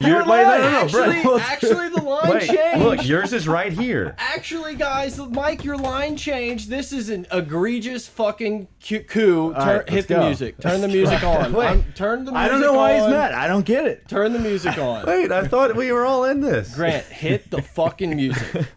[0.00, 1.40] You're, wait, no, no, no, Actually, Brett.
[1.40, 2.84] actually, the line Wait, changed.
[2.84, 4.14] look, yours is right here.
[4.16, 6.70] Actually, guys, Mike, your line changed.
[6.70, 9.02] This is an egregious fucking coup.
[9.08, 10.24] Turn, right, hit let's the go.
[10.26, 10.60] music.
[10.60, 11.52] Turn the music on.
[11.52, 11.66] Wait.
[11.66, 13.34] I'm- turn the music I don't know why he's mad.
[13.34, 14.06] I don't get it.
[14.08, 15.04] Turn the music on.
[15.04, 16.72] Wait, I thought we were all in this.
[16.76, 18.66] Grant, hit the fucking music.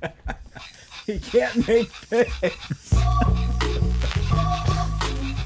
[1.08, 2.94] He can't make picks.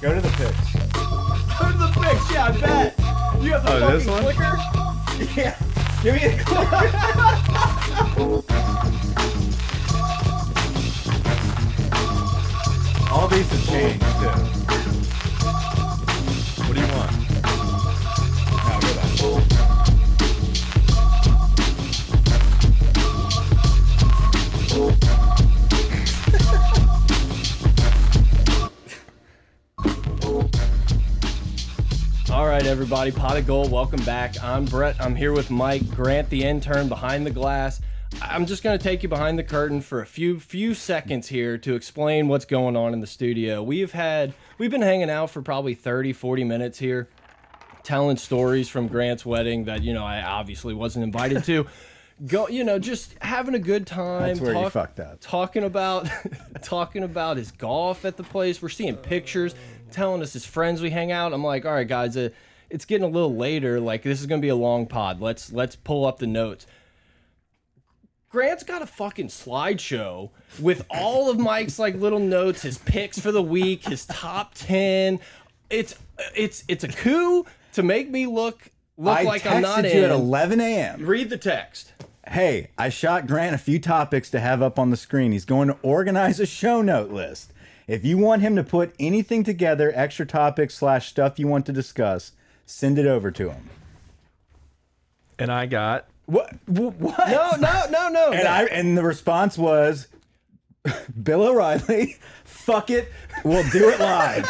[0.01, 0.73] Go to the picks.
[1.59, 2.99] Go to the fix, yeah, I bet.
[3.43, 4.21] You have the Oh, fucking this one?
[4.23, 4.57] clicker?
[5.17, 5.55] Yeah.
[6.03, 6.57] Give me a clue.
[13.11, 14.74] All these have changed too.
[32.35, 33.71] All right, everybody, pot of gold.
[33.71, 34.43] Welcome back.
[34.43, 34.99] I'm Brett.
[34.99, 37.79] I'm here with Mike Grant, the intern behind the glass.
[38.21, 41.57] I'm just going to take you behind the curtain for a few few seconds here
[41.59, 43.63] to explain what's going on in the studio.
[43.63, 47.07] We've had we've been hanging out for probably 30, 40 minutes here,
[47.83, 51.65] telling stories from Grant's wedding that you know I obviously wasn't invited to.
[52.27, 54.27] Go, you know, just having a good time.
[54.27, 55.19] That's where you fucked up.
[55.21, 56.09] Talking about
[56.61, 58.61] talking about his golf at the place.
[58.61, 59.53] We're seeing pictures,
[59.95, 61.33] telling us his friends we hang out.
[61.33, 62.29] I'm like, all right, guys, uh,
[62.69, 63.79] it's getting a little later.
[63.79, 65.21] Like this is gonna be a long pod.
[65.21, 66.67] Let's let's pull up the notes.
[68.29, 70.29] Grant's got a fucking slideshow
[70.59, 75.19] with all of Mike's like little notes, his picks for the week, his top ten.
[75.69, 75.95] It's
[76.35, 80.03] it's it's a coup to make me look look I like I'm not you in.
[80.03, 81.05] at 11 a.m.
[81.05, 81.93] Read the text.
[82.27, 85.31] Hey, I shot Grant a few topics to have up on the screen.
[85.31, 87.53] He's going to organize a show note list.
[87.87, 91.71] If you want him to put anything together, extra topics slash stuff you want to
[91.71, 92.31] discuss,
[92.65, 93.69] send it over to him.
[95.37, 96.07] And I got.
[96.25, 96.55] What?
[96.65, 97.29] What?
[97.29, 98.31] No, no, no, no.
[98.33, 100.07] And I and the response was,
[101.23, 103.11] Bill O'Reilly, fuck it,
[103.43, 104.47] we'll do it live.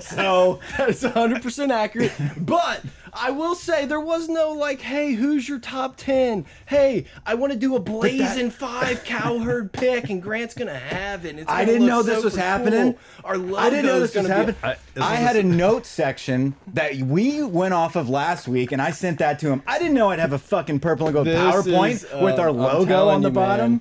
[0.00, 2.12] so That's 100% accurate.
[2.38, 2.82] But
[3.14, 6.46] I will say there was no like, hey, who's your top 10?
[6.66, 11.26] Hey, I want to do a blazing five cowherd pick, and Grant's going to have
[11.26, 11.38] it.
[11.38, 12.94] It's I gonna didn't know this super was happening.
[13.22, 14.56] Our I didn't know this was gonna be- happening.
[14.62, 18.48] I- this I was had a- a note section that we went off of last
[18.48, 19.62] week, and I sent that to him.
[19.66, 22.42] I didn't know I'd have a fucking purple and gold This PowerPoint is, with uh,
[22.42, 23.70] our logo on the you, bottom.
[23.72, 23.80] man.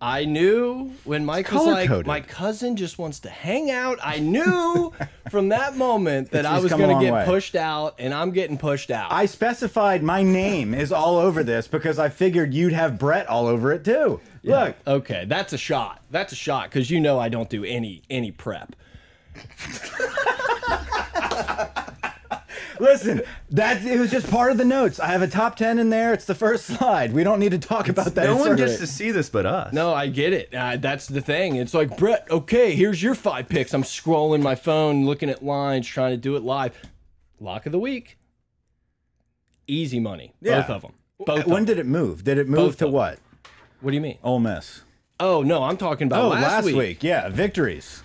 [0.00, 2.06] I knew when Mike was like, color-coded.
[2.06, 3.98] my cousin just wants to hang out.
[4.02, 4.92] I knew
[5.30, 7.24] from that moment that It's I was come a going to get way.
[7.24, 9.10] pushed out, and I'm getting pushed out.
[9.10, 13.46] I specified my name is all over this because I figured you'd have Brett all
[13.46, 14.20] over it too.
[14.44, 16.02] Look, Okay, that's a shot.
[16.10, 18.76] That's a shot because you know I don't do any any prep.
[22.80, 24.98] listen, that it was just part of the notes.
[25.00, 26.12] I have a top ten in there.
[26.12, 27.12] It's the first slide.
[27.12, 28.24] We don't need to talk about that.
[28.24, 28.58] No one alright.
[28.58, 29.72] gets to see this but us.
[29.72, 30.54] No, I get it.
[30.54, 31.56] Uh, that's the thing.
[31.56, 32.26] It's like Brett.
[32.30, 33.72] Okay, here's your five picks.
[33.74, 36.76] I'm scrolling my phone, looking at lines, trying to do it live.
[37.40, 38.18] Lock of the week.
[39.66, 40.32] Easy money.
[40.40, 40.60] Yeah.
[40.62, 40.92] Both of them.
[41.26, 41.38] Both.
[41.40, 41.64] of When 'em.
[41.64, 42.24] did it move?
[42.24, 43.18] Did it move Both to what?
[43.80, 44.18] What do you mean?
[44.22, 44.82] Ole Miss.
[45.18, 47.02] Oh no, I'm talking about Oh, last, week.
[47.02, 48.02] Yeah, victories.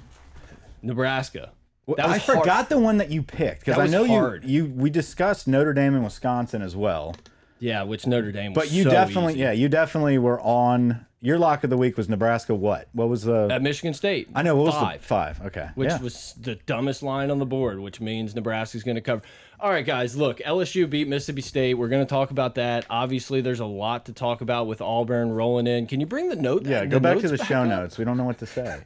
[0.82, 1.52] Nebraska.
[1.97, 2.40] That I was hard.
[2.40, 4.44] forgot the one that you picked because I know hard.
[4.46, 7.16] you you we discussed Notre Dame and Wisconsin as well.
[7.59, 8.53] Yeah, which Notre Dame.
[8.53, 9.41] Was But you so definitely easy.
[9.41, 12.88] yeah, you definitely were on your lock of the week was Nebraska what?
[12.94, 14.29] What was the At Michigan State.
[14.34, 15.02] I know what was five.
[15.02, 15.41] the five.
[15.41, 15.69] Okay.
[15.75, 16.02] which yeah.
[16.02, 19.22] was the dumbest line on the board, which means Nebraska's going to cover.
[19.59, 21.75] All right, guys, look, LSU beat Mississippi State.
[21.75, 22.88] We're going to talk about that.
[22.90, 25.85] Obviously, there's a lot to talk about with Auburn rolling in.
[25.85, 26.66] Can you bring the note?
[26.66, 27.68] yeah, go back to the show up?
[27.68, 28.00] notes.
[28.00, 28.81] We don't know what to say.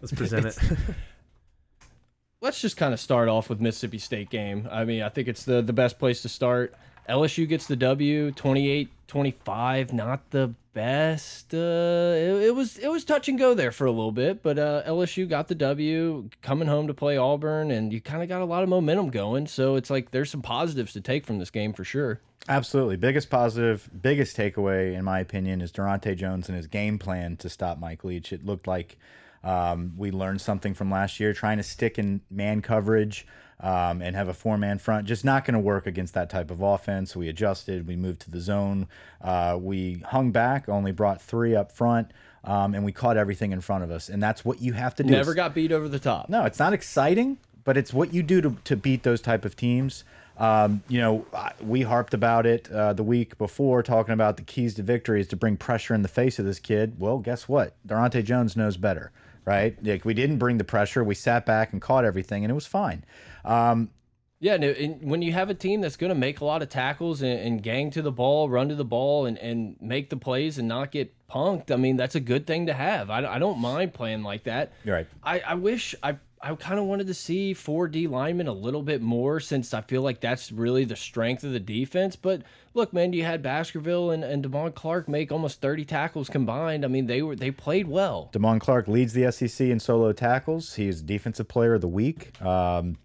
[0.01, 0.59] Let's present it.
[2.41, 4.69] Let's just kind of start off with Mississippi State game.
[4.71, 6.75] I mean, I think it's the the best place to start.
[7.09, 11.55] LSU gets the W, 28-25, not the best.
[11.55, 14.59] Uh, it, it was it was touch and go there for a little bit, but
[14.59, 18.43] uh, LSU got the W, coming home to play Auburn, and you kind of got
[18.43, 19.47] a lot of momentum going.
[19.47, 22.21] So it's like there's some positives to take from this game for sure.
[22.48, 22.97] Absolutely.
[22.97, 27.48] Biggest positive, biggest takeaway, in my opinion, is Daronte Jones and his game plan to
[27.48, 28.33] stop Mike Leach.
[28.33, 28.98] It looked like
[29.44, 33.27] um, we learned something from last year, trying to stick in man coverage
[33.60, 35.06] um, and have a four man front.
[35.06, 37.16] Just not going to work against that type of offense.
[37.16, 38.88] We adjusted, we moved to the zone,
[39.21, 42.10] uh, we hung back, only brought three up front.
[42.44, 45.03] Um, and we caught everything in front of us, and that's what you have to
[45.03, 45.10] do.
[45.10, 46.28] Never got beat over the top.
[46.28, 49.56] No, it's not exciting, but it's what you do to, to beat those type of
[49.56, 50.04] teams.
[50.38, 51.27] Um, you know,
[51.60, 55.28] we harped about it uh, the week before, talking about the keys to victory is
[55.28, 57.00] to bring pressure in the face of this kid.
[57.00, 57.74] Well, guess what?
[57.86, 59.12] Daronte Jones knows better,
[59.47, 59.75] right?
[59.83, 61.03] Like we didn't bring the pressure.
[61.03, 63.04] We sat back and caught everything, and it was fine.
[63.45, 63.91] Um,
[64.39, 66.69] Yeah, no, and when you have a team that's going to make a lot of
[66.69, 70.16] tackles and, and gang to the ball, run to the ball, and, and make the
[70.19, 73.09] plays and not get punked, I mean, that's a good thing to have.
[73.09, 74.72] I, I don't mind playing like that.
[74.84, 75.07] You're right.
[75.22, 78.83] I, I wish I I kind of wanted to see four D linemen a little
[78.83, 82.15] bit more since I feel like that's really the strength of the defense.
[82.15, 86.84] But look, man, you had Baskerville and, and Damone Clark make almost 30 tackles combined.
[86.84, 88.31] I mean, they were they played well.
[88.33, 90.75] Damone Clark leads the SEC in solo tackles.
[90.75, 92.41] He's defensive player of the week.
[92.41, 92.98] Um,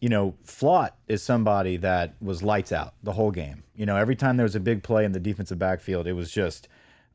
[0.00, 3.62] you know, Flott is somebody that was lights out the whole game.
[3.74, 6.30] You know, every time there was a big play in the defensive backfield, it was
[6.30, 6.68] just,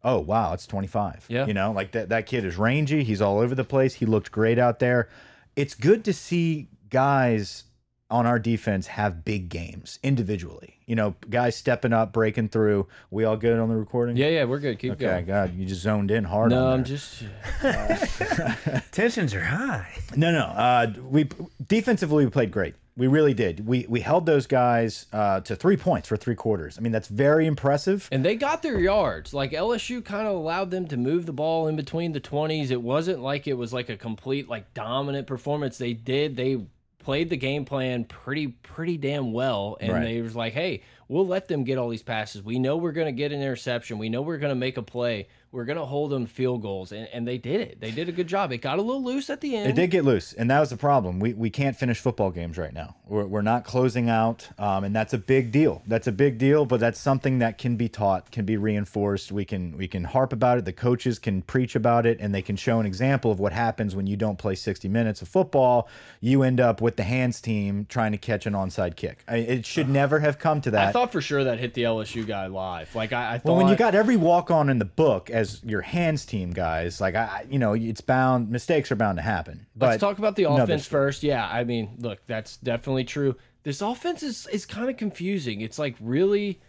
[0.03, 1.25] oh wow, it's 25.
[1.27, 1.47] Yeah.
[1.47, 3.03] You know, like that that kid is rangy.
[3.03, 3.95] He's all over the place.
[3.95, 5.09] He looked great out there.
[5.55, 7.65] It's good to see guys
[8.09, 10.75] on our defense have big games individually.
[10.85, 12.87] You know, guys stepping up, breaking through.
[13.09, 14.17] We all good on the recording?
[14.17, 14.77] Yeah, yeah, we're good.
[14.79, 15.25] Keep Okay, going.
[15.25, 16.49] God, you just zoned in hard.
[16.49, 16.97] No, on I'm there.
[16.97, 17.23] just
[18.91, 19.87] Tensions are high.
[20.17, 20.45] No, no.
[20.45, 21.29] Uh, we
[21.65, 22.75] defensively we played great.
[23.01, 23.65] We really did.
[23.65, 26.77] We we held those guys uh, to three points for three quarters.
[26.77, 28.07] I mean, that's very impressive.
[28.11, 29.33] And they got their yards.
[29.33, 32.69] Like LSU kind of allowed them to move the ball in between the 20s.
[32.69, 35.79] It wasn't like it was like a complete like dominant performance.
[35.79, 36.63] They did they
[36.99, 40.03] played the game plan pretty pretty damn well and Right.
[40.03, 42.43] they was like, "Hey, we'll let them get all these passes.
[42.43, 43.97] We know we're going to get an interception.
[43.97, 45.27] We know we're going to make a play.
[45.51, 47.79] We're going to hold them field goals." And and they did it.
[47.79, 48.51] They did a good job.
[48.51, 49.69] It got a little loose at the end.
[49.69, 51.19] It did get loose, and that was the problem.
[51.19, 52.95] We we can't finish football games right now.
[53.07, 55.83] We're we're not closing out, um, and that's a big deal.
[55.87, 59.31] That's a big deal, but that's something that can be taught, can be reinforced.
[59.31, 60.65] We can we can harp about it.
[60.65, 63.95] The coaches can preach about it, and they can show an example of what happens
[63.95, 65.89] when you don't play 60 minutes of football.
[66.19, 69.23] You end up with the hands team trying to catch an onside kick.
[69.27, 70.87] I, it should never have come to that.
[70.87, 72.93] I thought for sure that hit the LSU guy live.
[72.95, 75.61] Like I, I thought Well, when you got every walk on in the book as
[75.63, 79.65] your hands team guys, like I, you know, it's bound mistakes are bound to happen.
[79.75, 81.23] But Let's talk about the offense first.
[81.23, 83.35] Yeah, I mean, look, that's definitely true.
[83.63, 85.61] This offense is is kind of confusing.
[85.61, 86.61] It's like really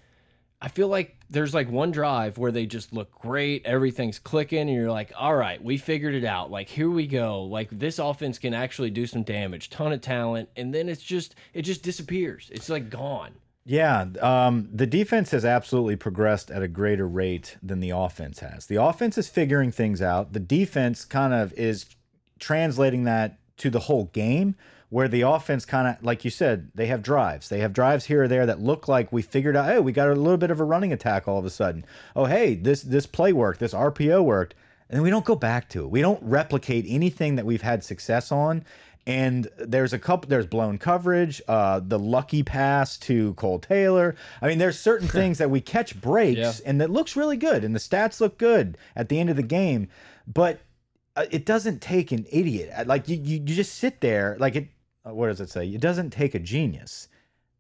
[0.63, 4.71] I feel like there's like one drive where they just look great, everything's clicking and
[4.71, 6.53] you're like, "All right, we figured it out.
[6.53, 7.43] Like here we go.
[7.43, 9.71] Like this offense can actually do some damage.
[9.71, 12.49] Ton of talent." And then it's just it just disappears.
[12.53, 13.33] It's like gone.
[13.65, 18.67] Yeah, um, the defense has absolutely progressed at a greater rate than the offense has.
[18.67, 20.33] The offense is figuring things out.
[20.33, 21.87] The defense kind of is
[22.41, 24.57] translating that to the whole game,
[24.89, 27.49] where the offense kind of, like you said, they have drives.
[27.49, 29.67] They have drives here or there that look like we figured out.
[29.67, 31.85] Hey, we got a little bit of a running attack all of a sudden.
[32.17, 33.61] Oh, hey, this this play worked.
[33.61, 34.55] This RPO worked,
[34.91, 35.91] and then we don't go back to it.
[35.91, 38.65] We don't replicate anything that we've had success on.
[39.07, 40.29] And there's a couple.
[40.29, 41.43] There's blown coverage.
[41.49, 44.15] Uh, the lucky pass to Kole Taylor.
[44.41, 46.53] I mean, there's certain things that we catch breaks, Yeah.
[46.65, 49.43] and that looks really good, and the stats look good at the end of the
[49.43, 49.89] game.
[50.27, 50.61] But
[51.17, 52.71] uh, it doesn't take an idiot.
[52.77, 54.37] Uh, Like you, you, you just sit there.
[54.39, 54.69] Like it.
[55.05, 55.67] Uh, what does it say?
[55.67, 57.09] It doesn't take a genius.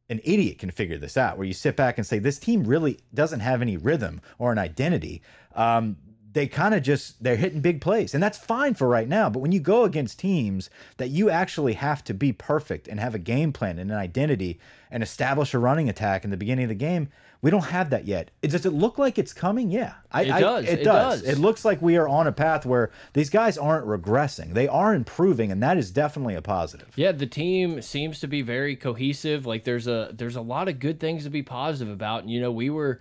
[0.08, 1.38] An idiot can figure this out.
[1.38, 4.58] Where you sit back and say, this team really doesn't have any rhythm or an
[4.58, 5.22] identity.
[5.56, 5.96] Um,
[6.32, 9.29] they kind of just they're hitting big plays, and that's fine for right now.
[9.29, 13.14] But when you go against teams that you actually have to be perfect and have
[13.14, 14.58] a game plan and an identity
[14.90, 17.08] and establish a running attack in the beginning of the game,
[17.43, 18.31] we don't have that yet.
[18.40, 19.70] It, does it look like it's coming?
[19.70, 20.64] Yeah, I, It I- does.
[20.64, 21.20] It, It does.
[21.23, 21.29] does.
[21.29, 24.94] It looks like we are on a path where these guys aren't regressing; they are
[24.94, 26.88] improving, and that is definitely a positive.
[26.96, 29.44] Yeah, the team seems to be very cohesive.
[29.44, 32.23] Like there's a there's a lot of good things to be positive about.
[32.23, 33.00] And you know, we were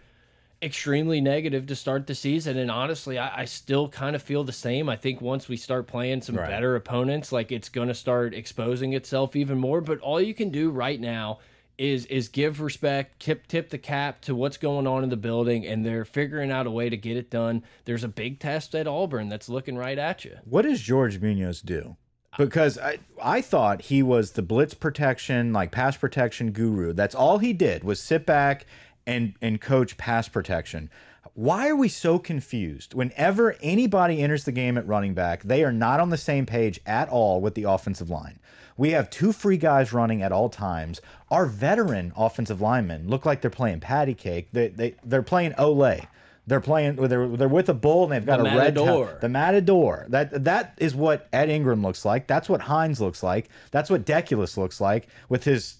[0.62, 4.52] extremely negative to start the season, and honestly, I, I still kind of feel the
[4.52, 4.90] same.
[4.90, 6.48] I think once we start playing some Right.
[6.50, 9.82] better opponents, like it's gonna start exposing itself even more.
[9.82, 11.40] But all you can do right now
[11.78, 15.66] is is give respect, tip tip the cap to what's going on in the building,
[15.66, 17.64] and they're figuring out a way to get it done.
[17.86, 20.38] There's a big test at Auburn that's looking right at you.
[20.46, 21.96] What does George Munoz do?
[22.38, 26.94] Because I I thought he was the blitz protection, like pass protection guru.
[26.94, 28.66] That's all he did was sit back
[29.08, 30.90] and and coach pass protection.
[31.34, 32.94] Why are we so confused?
[32.94, 36.80] Whenever anybody enters the game at running back, they are not on the same page
[36.86, 38.40] at all with the offensive line.
[38.78, 41.00] We have two free guys running at all times.
[41.30, 44.50] Our veteran offensive linemen look like they're playing patty cake.
[44.52, 46.08] They, they, they're playing Olay.
[46.48, 46.96] They're playing.
[46.96, 48.74] They're, they're with a bull and they've got The a red.
[48.76, 49.06] Matador.
[49.08, 49.18] towel.
[49.22, 50.06] The Matador.
[50.10, 52.26] That that is what Ed Ingram looks like.
[52.28, 53.50] That's what Hines looks like.
[53.70, 55.76] That's what Deculus looks like with his,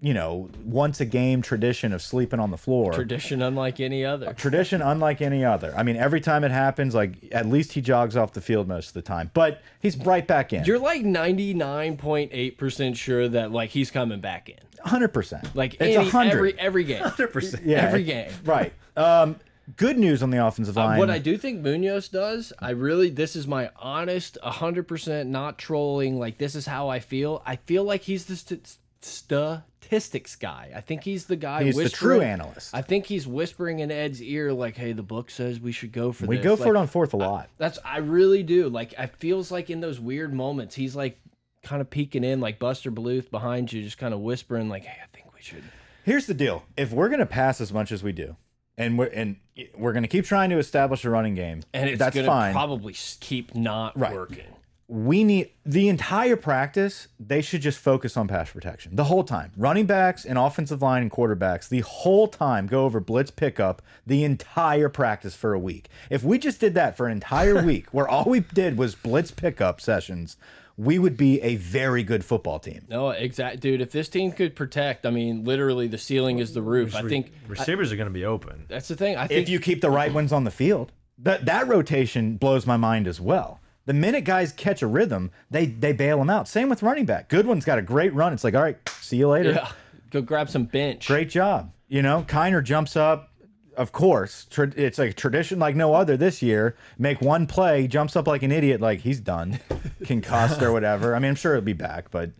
[0.00, 2.92] you know, once a game tradition of sleeping on the floor.
[2.92, 4.32] Tradition unlike any other.
[4.34, 5.74] tradition unlike any other.
[5.76, 8.88] I mean, every time it happens, like at least he jogs off the field most
[8.88, 10.64] of the time, but he's right back in.
[10.64, 14.58] You're like 99.8% sure that like he's coming back in.
[14.86, 15.54] 100%.
[15.54, 16.32] Like it's any, 100.
[16.32, 17.02] every every game.
[17.02, 17.62] 100%.
[17.64, 18.30] yeah, every game.
[18.44, 18.72] Right.
[18.96, 19.36] Um,
[19.76, 20.96] good news on the offensive line.
[20.96, 25.58] Uh, what I do think Munoz does, I really this is my honest 100% not
[25.58, 27.42] trolling like this is how I feel.
[27.46, 30.72] I feel like he's the st statistics guy.
[30.74, 31.64] I think he's the guy.
[31.64, 32.74] He's the true analyst.
[32.74, 36.12] I think he's whispering in Ed's ear, like, "Hey, the book says we should go
[36.12, 37.48] for we this." go for Like, it on fourth a lot.
[37.58, 38.68] That's I really do.
[38.68, 41.18] Like, I feels like in those weird moments, he's like
[41.62, 44.98] kind of peeking in, like Buster Bluth behind you, just kind of whispering, like, "Hey,
[45.02, 45.62] I think we should."
[46.04, 48.36] Here's the deal: if we're gonna pass as much as we do,
[48.76, 49.36] and we're and
[49.76, 52.52] we're gonna keep trying to establish a running game, And it's that's gonna fine.
[52.52, 54.12] probably keep not Right.
[54.14, 54.44] working.
[54.86, 57.08] We need the entire practice.
[57.18, 59.52] They should just focus on pass protection the whole time.
[59.56, 64.24] Running backs and offensive line and quarterbacks the whole time go over blitz pickup the
[64.24, 65.88] entire practice for a week.
[66.10, 69.30] If we just did that for an entire week, where all we did was blitz
[69.30, 70.36] pickup sessions,
[70.76, 72.84] we would be a very good football team.
[72.88, 73.80] No, exact, dude.
[73.80, 76.94] If this team could protect, I mean, literally, the ceiling is the roof.
[76.94, 78.66] I think receivers are going to be open.
[78.68, 79.16] that's the thing.
[79.16, 82.66] I think If you keep the right ones on the field, that that rotation blows
[82.66, 83.60] my mind as well.
[83.86, 86.48] The minute guys catch a rhythm, they they bail them out.
[86.48, 87.28] Same with running back.
[87.28, 88.32] Good one's got a great run.
[88.32, 89.52] It's like, all right, see you later.
[89.52, 89.70] yeah,
[90.10, 91.06] go grab some bench.
[91.06, 91.72] Great job.
[91.88, 93.30] You know, Kiner jumps up.
[93.76, 96.76] Of course, it's a tradition like no other this year.
[96.96, 99.58] Make one play, jumps up like an idiot, like he's done,
[100.04, 101.14] concussed or whatever.
[101.14, 102.30] I mean, I'm sure he'll be back, but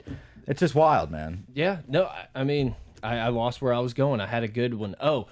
[0.46, 1.44] it's just wild, man.
[1.52, 4.20] Yeah, no, I, I mean, I, I lost where I was going.
[4.20, 4.94] I had a good one.
[5.00, 5.26] Oh,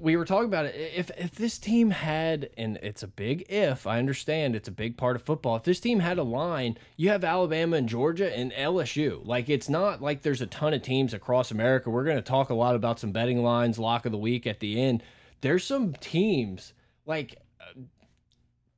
[0.00, 0.74] we were talking about it.
[0.74, 4.96] If if this team had, and it's a big if, I understand it's a big
[4.96, 5.56] part of football.
[5.56, 9.24] If this team had a line, you have Alabama and Georgia and LSU.
[9.24, 11.90] Like it's not like there's a ton of teams across America.
[11.90, 14.60] We're going to talk a lot about some betting lines, lock of the week at
[14.60, 15.02] the end.
[15.40, 16.72] There's some teams
[17.06, 17.80] like uh,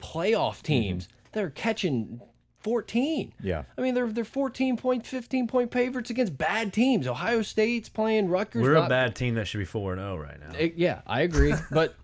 [0.02, 2.20] playoff teams that are catching
[2.60, 3.32] 14.
[3.42, 3.64] Yeah.
[3.76, 7.06] I mean, they're they're 14 point, 15 point favorites against bad teams.
[7.06, 8.62] Ohio State's playing Rutgers.
[8.62, 10.56] We're a bad team that should be four and zero right now.
[10.58, 11.94] It- yeah, I agree, but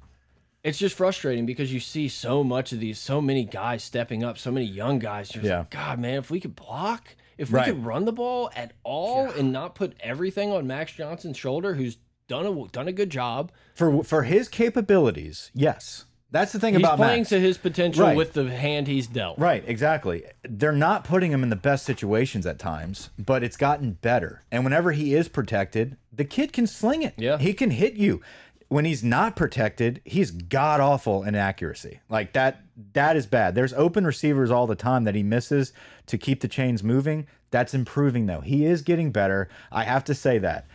[0.64, 4.36] it's just frustrating because you see so much of these, so many guys stepping up,
[4.38, 5.32] so many young guys.
[5.34, 5.58] You're just Yeah.
[5.60, 7.66] like, God, man, if we could block, if we Right.
[7.66, 11.98] could run the ball at all and not put everything on Max Johnson's shoulder, who's
[12.28, 13.52] done a done a good job.
[13.74, 16.05] For for his capabilities, yes.
[16.30, 17.28] That's the thing He's about playing Max.
[17.30, 18.16] to his potential Right.
[18.16, 19.38] with the hand he's dealt.
[19.38, 20.24] Right, exactly.
[20.42, 24.42] They're not putting him in the best situations at times, but it's gotten better.
[24.50, 27.14] And whenever he is protected, the kid can sling it.
[27.16, 27.38] Yeah.
[27.38, 28.20] He can hit you.
[28.68, 32.00] When he's not protected, he's god awful in accuracy.
[32.08, 32.62] Like that
[32.94, 33.54] that is bad.
[33.54, 35.72] There's open receivers all the time that he misses
[36.06, 37.28] to keep the chains moving.
[37.52, 38.40] That's improving though.
[38.40, 39.48] He is getting better.
[39.70, 40.66] I have to say that.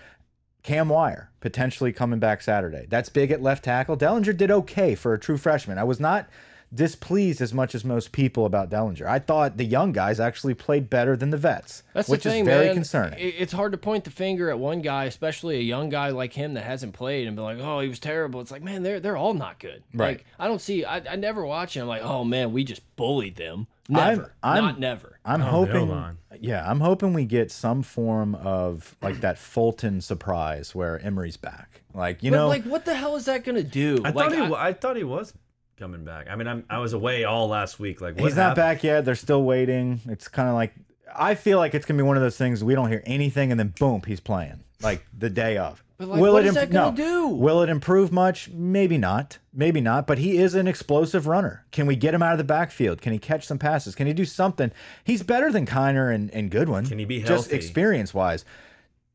[0.64, 2.86] Cam Wire potentially coming back Saturday.
[2.90, 3.98] That's big at left tackle.
[3.98, 5.78] Dellinger did okay for a true freshman.
[5.78, 6.28] I was not
[6.74, 9.06] displeased as much as most people about Dellinger.
[9.06, 12.42] I thought the young guys actually played better than the vets, That's which the thing,
[12.44, 12.76] is very man.
[12.76, 13.20] concerning.
[13.20, 16.54] It's hard to point the finger at one guy, especially a young guy like him
[16.54, 19.18] that hasn't played, and be like, "Oh, he was terrible." It's like, man, they're they're
[19.18, 19.84] all not good.
[19.94, 20.18] Right.
[20.20, 20.86] Like, I don't see.
[20.86, 21.88] I, I never watch him.
[21.88, 23.68] Like, oh man, we just bullied them.
[23.92, 24.34] Never.
[24.42, 25.20] I'm- not never.
[25.24, 30.02] I'm Oh, hoping, hold yeah, I'm hoping we get some form of like that Fulton
[30.02, 31.82] surprise where Emery's back.
[31.94, 34.00] Like you but know, like, what the hell is that gonna do?
[34.04, 34.40] I like, thought he.
[34.56, 35.34] I- I, thought he was
[35.78, 36.28] coming back.
[36.30, 38.02] I mean, I'm, I was away all last week.
[38.02, 39.04] Like, what he's not back yet.
[39.06, 40.00] They're still waiting.
[40.08, 40.74] It's kind of like
[41.14, 43.60] I feel like it's gonna be one of those things we don't hear anything and
[43.60, 45.84] then boom, he's playing like the day of.
[46.02, 47.28] But, like, what is that gonna do?
[47.28, 48.50] Will it improve much?
[48.50, 49.38] Maybe not.
[49.54, 50.08] Maybe not.
[50.08, 51.64] But he is an explosive runner.
[51.72, 53.04] Can we get him out of the backfield?
[53.04, 53.94] Can he catch some passes?
[53.94, 54.72] Can he do something?
[55.04, 56.88] He's better than Kiner and, and Goodwin.
[56.88, 57.36] Can he be healthy?
[57.36, 58.46] Just experience wise.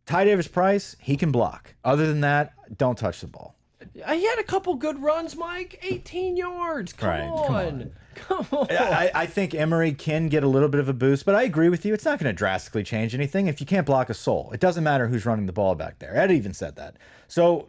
[0.06, 1.74] Ty Davis Price, he can block.
[1.84, 3.56] Other than that, don't touch the ball.
[3.92, 5.80] he had a couple good runs, Mike.
[5.82, 6.92] 18 yards.
[6.92, 7.46] Come Right, on.
[7.80, 8.66] come Come on.
[8.70, 11.68] I, I think Emery can get a little bit of a boost, but I agree
[11.68, 11.94] with you.
[11.94, 14.50] It's not going to drastically change anything if you can't block a soul.
[14.52, 16.16] It doesn't matter who's running the ball back there.
[16.16, 16.96] Ed even said that.
[17.28, 17.68] So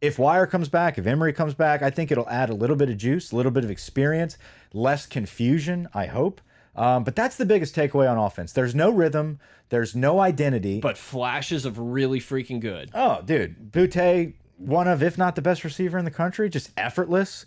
[0.00, 2.88] if Wire comes back, if Emery comes back, I think it'll add a little bit
[2.88, 4.36] of juice, a little bit of experience,
[4.72, 6.40] less confusion, I hope.
[6.74, 8.52] Um, but that's the biggest takeaway on offense.
[8.52, 10.80] There's no rhythm, there's no identity.
[10.80, 12.90] But flashes of really freaking good.
[12.94, 17.46] Oh, dude, Boutte, one of, if not the best receiver in the country, just effortless.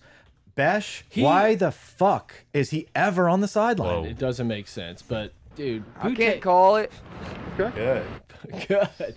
[0.56, 4.06] Besh, why the fuck is he ever on the sideline?
[4.06, 6.92] It doesn't make sense, but dude, I Boutte- can't call it.
[7.58, 7.74] Good.
[8.68, 9.16] Good.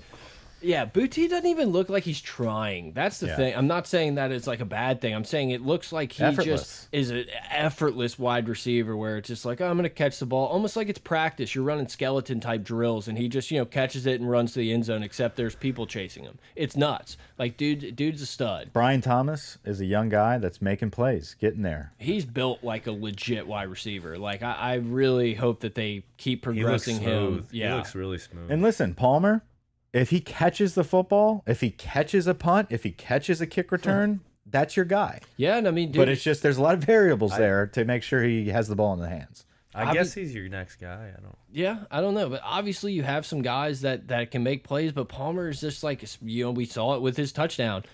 [0.61, 2.93] Yeah, Boutte doesn't even look like he's trying.
[2.93, 3.37] That's the Yeah.
[3.37, 3.55] thing.
[3.57, 5.15] I'm not saying that it's like a bad thing.
[5.15, 6.61] I'm saying it looks like he Effortless.
[6.63, 10.19] just is an effortless wide receiver where it's just like, oh, I'm going to catch
[10.19, 10.47] the ball.
[10.49, 11.55] Almost like it's practice.
[11.55, 14.59] You're running skeleton type drills and he just, you know, catches it and runs to
[14.61, 16.39] the end zone, except there's people chasing him.
[16.57, 17.17] It's nuts.
[17.39, 18.71] Like, dude, dude's a stud.
[18.73, 21.93] Brian Thomas is a young guy that's making plays, getting there.
[21.99, 24.19] He's built like a legit wide receiver.
[24.19, 27.47] Like, I, I really hope that they keep He looks progressing him.
[27.53, 27.71] Yeah.
[27.71, 28.51] He looks really smooth.
[28.51, 29.43] And listen, Palmer,
[29.93, 33.73] if he catches the football, if he catches a punt, if he catches a kick
[33.73, 35.21] return, that's your guy.
[35.37, 37.85] yeah, and I mean, dude, But it's just there's a lot of variables there to
[37.85, 39.45] make sure he has the ball in the hands.
[39.75, 41.13] I Obvi- guess he's your next guy.
[41.17, 41.37] I don't.
[41.53, 44.93] Yeah, I don't know, but obviously you have some guys that that can make plays,
[44.93, 47.85] but Palmer is just like you know we saw it with his touchdown.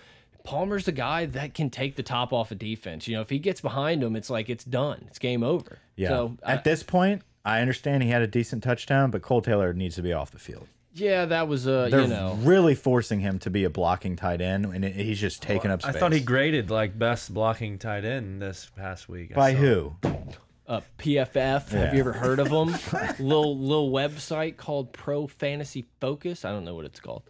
[0.45, 3.07] Palmer's the guy that can take the top off of defense.
[3.07, 5.03] You know, if he gets behind him, it's like it's done.
[5.07, 5.79] It's game over.
[5.95, 6.09] Yeah.
[6.09, 9.73] So I- At this point, I understand he had a decent touchdown, but Kole Taylor
[9.73, 10.67] needs to be off the field.
[10.95, 14.41] Yeah, that was uh, They're you know, really forcing him to be a blocking tight
[14.41, 15.99] end, and it, he's just taking up I space.
[15.99, 19.31] thought he graded like best blocking tight end this past week.
[19.33, 19.59] I by saw.
[19.59, 19.95] who?
[20.67, 21.69] uh, PFF.
[21.69, 22.69] Have you ever heard of them?
[23.19, 26.43] little little website called Pro Fantasy Focus.
[26.43, 27.23] I don't know what it's called.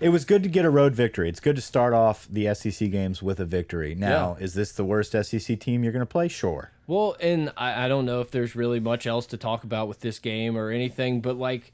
[0.00, 1.28] It was good to get a road victory.
[1.28, 3.94] It's good to start off the SEC games with a victory.
[3.94, 6.28] Now, is this the worst SEC team you're going to play?
[6.28, 6.70] Sure.
[6.86, 10.00] Well, and I, I don't know if there's really much else to talk about with
[10.00, 11.72] this game or anything, but like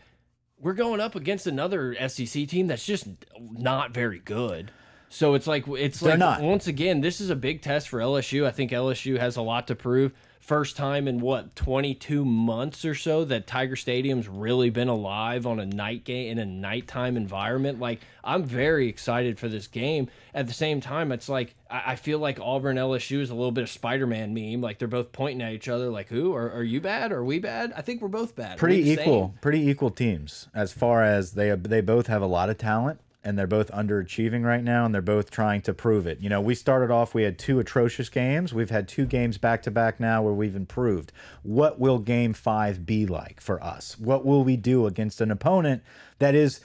[0.61, 3.07] we're going up against another SEC team that's just
[3.41, 4.73] not very good.
[5.11, 6.43] So it's like it's They're like not.
[6.43, 8.47] once again, this is a big test for LSU.
[8.47, 10.13] I think LSU has a lot to prove.
[10.41, 15.61] First time in what 22 months or so that Tiger Stadium's really been alive on
[15.61, 17.81] a night game in a nighttime environment.
[17.81, 20.09] Like I'm very excited for this game.
[20.33, 23.53] At the same time, it's like I, I feel like Auburn LSU is a little
[23.53, 24.63] bit of Spider-Man meme.
[24.63, 25.91] Like they're both pointing at each other.
[25.91, 27.13] Like who are, are you bad?
[27.13, 27.73] Are we bad?
[27.77, 28.57] I think we're both bad.
[28.57, 29.39] Pretty equal, same?
[29.43, 33.39] pretty equal teams as far as they they both have a lot of talent and
[33.39, 36.19] they're both underachieving right now and they're both trying to prove it.
[36.19, 38.55] You know, we started off we had two atrocious games.
[38.55, 41.13] We've had two games back to back now where we've improved.
[41.43, 43.99] What will game 5 be like for us?
[43.99, 45.83] What will we do against an opponent
[46.21, 46.61] that is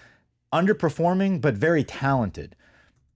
[0.54, 2.56] underperforming but very talented?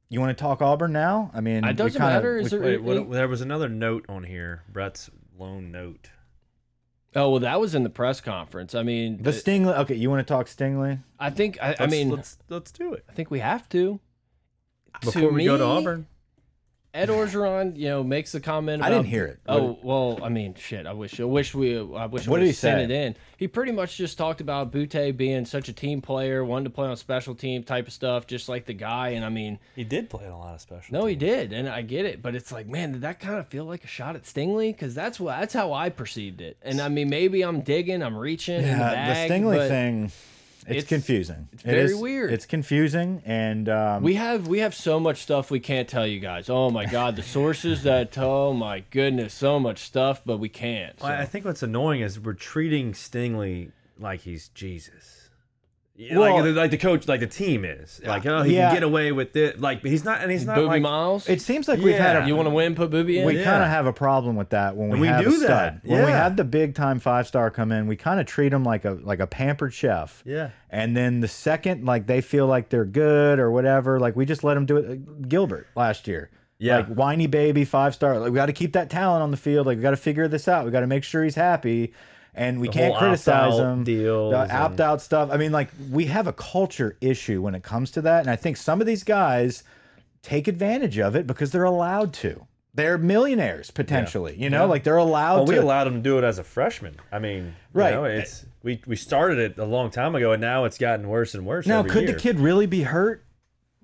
[0.10, 1.32] You want to talk Auburn now?
[1.34, 2.38] I mean, It doesn't kinda- matter.
[2.40, 4.64] Is there, Wait, what, there was another note on here.
[4.70, 6.10] Brett's lone note.
[7.16, 8.76] Oh well, that was in the press conference.
[8.76, 9.78] I mean, The Stingley.
[9.80, 11.00] Okay, you want to talk Stingley?
[11.20, 14.00] I think I, I Let's- mean let's let's do it I think we have to.
[15.02, 16.08] before we go to Auburn.
[16.98, 18.82] Ed Orgeron, you know, makes a comment.
[18.82, 19.40] I didn't hear it.
[19.48, 20.86] Oh well, I mean, shit.
[20.88, 21.20] I wish.
[21.20, 21.78] I wish we.
[21.78, 22.28] I wish.
[22.28, 22.84] What we did he sent say?
[22.86, 23.16] it in.
[23.38, 26.88] He pretty much just talked about Boutte being such a team player, wanted to play
[26.88, 29.10] on special team type of stuff, just like the guy.
[29.10, 30.92] And I mean, He did play in a lot of special.
[31.00, 32.22] no, he did, and I get it.
[32.22, 34.72] But it's like, man, did that kind of feel like a shot at Stingley?
[34.72, 36.58] Because that's what that's how I perceived it.
[36.64, 39.30] And I mean, maybe I'm digging, I'm reaching in the Yeah, bag.
[39.30, 40.12] the Stingley but thing,
[40.68, 41.48] it's, it's- confusing.
[41.54, 42.32] It's very weird.
[42.32, 46.20] It's confusing, and um, We have we have so much stuff we can't tell you
[46.20, 46.50] guys.
[46.50, 51.00] Oh my god, the sources that oh my goodness, so much stuff, but we can't.
[51.02, 51.30] Well, I so.
[51.30, 55.27] think what's annoying is we're treating Stingley like he's Jesus.
[56.14, 58.00] Well- like, like the coach, like the team is.
[58.06, 58.68] Like, oh, he Yeah.
[58.68, 59.60] can get away with it.
[59.60, 60.82] Like, he's not, and he's not Booby like.
[60.84, 61.28] Miles.
[61.28, 62.76] it seems like we've had a you want to win?
[62.76, 63.26] Put Booby in.
[63.26, 63.44] we Yeah.
[63.46, 65.48] kind of have a problem with that when we, we have do a stud.
[65.50, 68.50] that, When we have the big time five star come in, we kind of treat
[68.50, 70.22] them like a like a pampered chef.
[70.26, 70.50] Yeah.
[70.70, 74.44] And then the second, like they feel like they're good or whatever, like we just
[74.44, 75.28] let them do it.
[75.28, 76.30] Gilbert last year.
[76.60, 76.78] Yeah.
[76.78, 78.20] Like whiny baby five star.
[78.20, 79.66] Like we got to keep that talent on the field.
[79.66, 80.66] Like we got to figure this out.
[80.66, 81.94] We got to make sure he's happy.
[82.38, 85.30] And we The can't criticize opt-out deals the opt out stuff.
[85.32, 88.36] I mean, like we have a culture issue when it comes to that, and I
[88.36, 89.64] think some of these guys
[90.22, 92.46] take advantage of it because they're allowed to.
[92.76, 94.36] They're millionaires potentially.
[94.38, 94.70] You know, Yeah.
[94.70, 96.98] like they're allowed Well, we allowed them to do it as a freshman.
[97.12, 97.90] I mean, Right.
[97.90, 101.08] You know, it's we we started it a long time ago, and now it's gotten
[101.10, 101.66] worse and worse.
[101.66, 102.14] now, could year.
[102.14, 103.24] the kid really be hurt?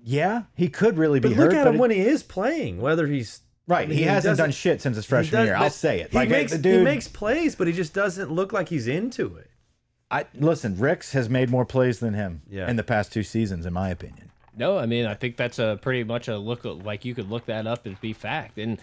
[0.00, 1.44] Yeah, he could really be But hurt.
[1.50, 2.80] look at him it- when he is playing.
[2.80, 5.56] Whether he's right, I mean, he, hasn't done shit since his freshman does- year.
[5.56, 6.10] I'll say it.
[6.10, 9.36] He Like makes dude, he makes plays, but he just doesn't look like he's into
[9.36, 9.50] it.
[10.10, 10.78] I listen.
[10.78, 12.68] Ricks has made more plays than him Yeah.
[12.68, 14.30] in the past two seasons, in my opinion.
[14.56, 17.46] No, I mean I think that's a pretty much a look like you could look
[17.46, 18.58] that up and be fact.
[18.58, 18.78] And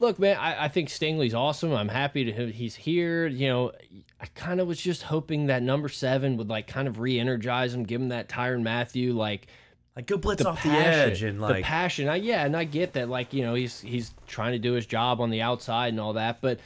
[0.00, 1.72] look, man, I, I think Stingley's awesome.
[1.72, 3.28] I'm happy to he's here.
[3.28, 3.72] You know,
[4.20, 7.84] I kind of was just hoping that number seven would like kind of re-energize him,
[7.84, 9.46] give him that Tyrann Mathieu like
[9.94, 12.08] Like go blitz off passion, the edge and like the like passion.
[12.08, 13.08] I, yeah, and I get that.
[13.08, 16.14] Like you know, he's he's trying to do his job on the outside and all
[16.14, 16.60] that, but.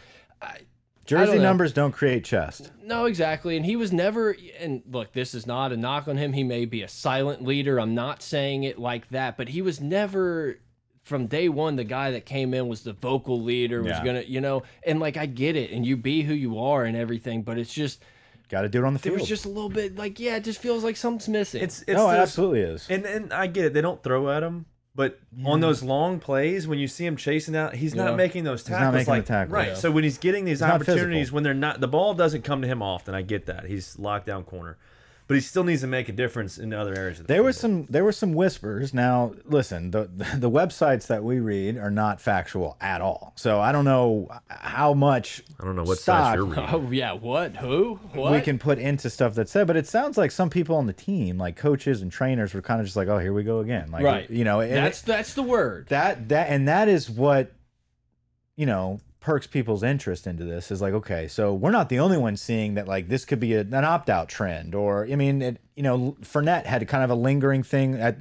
[1.05, 1.43] Jersey know.
[1.45, 2.73] numbers don't create chest.
[2.83, 3.57] No, exactly.
[3.57, 4.37] And he was never.
[4.59, 6.33] And look, this is not a knock on him.
[6.33, 7.79] He may be a silent leader.
[7.79, 10.59] I'm not saying it like that, but he was never.
[11.05, 13.81] From day one, the guy that came in was the vocal leader.
[13.81, 14.05] Was Yeah.
[14.05, 16.97] gonna, you know, and like I get it, and you be who you are and
[16.97, 18.03] everything, but it's just
[18.49, 19.21] Got to do it on the there field.
[19.21, 21.63] was just a little bit like yeah, it just feels like something's missing.
[21.63, 22.87] it's it's no, it absolutely is.
[22.89, 23.75] And and I get it.
[23.75, 27.57] They don't throw at him, but on those long plays, when you see him chasing
[27.57, 28.05] out, he's Yeah.
[28.05, 28.95] not making those not tackles.
[28.95, 29.53] making the like tackles.
[29.53, 29.69] right.
[29.69, 29.75] Yeah.
[29.75, 32.69] So when he's getting these not opportunities, when they're not, the ball doesn't come to
[32.69, 33.15] him often.
[33.15, 33.65] I get that.
[33.67, 34.79] He's lockdown corner,
[35.29, 37.19] but he still needs to make a difference in other areas.
[37.21, 37.61] Of the There were field.
[37.61, 38.95] some there were some whispers.
[38.95, 43.33] Now, listen, the the websites that we read are not factual at all.
[43.37, 46.65] So I don't know how much I don't know what stock size you're reading.
[46.71, 48.33] oh yeah, what who what?
[48.33, 50.93] we can put into stuff that's said, but it sounds like some people on the
[50.93, 53.91] team, like coaches and trainers, were kind of just like, "Oh, here we go again."
[53.91, 54.31] Like, right.
[54.31, 55.87] You know, and that's that's the word.
[55.89, 57.53] that that and that is what
[58.57, 62.17] you know perks people's interest into this is like, okay, so we're not the only
[62.17, 65.43] ones seeing that like this could be a, an opt out trend, or I mean,
[65.43, 68.17] it, you know, Fournette had kind of a lingering thing at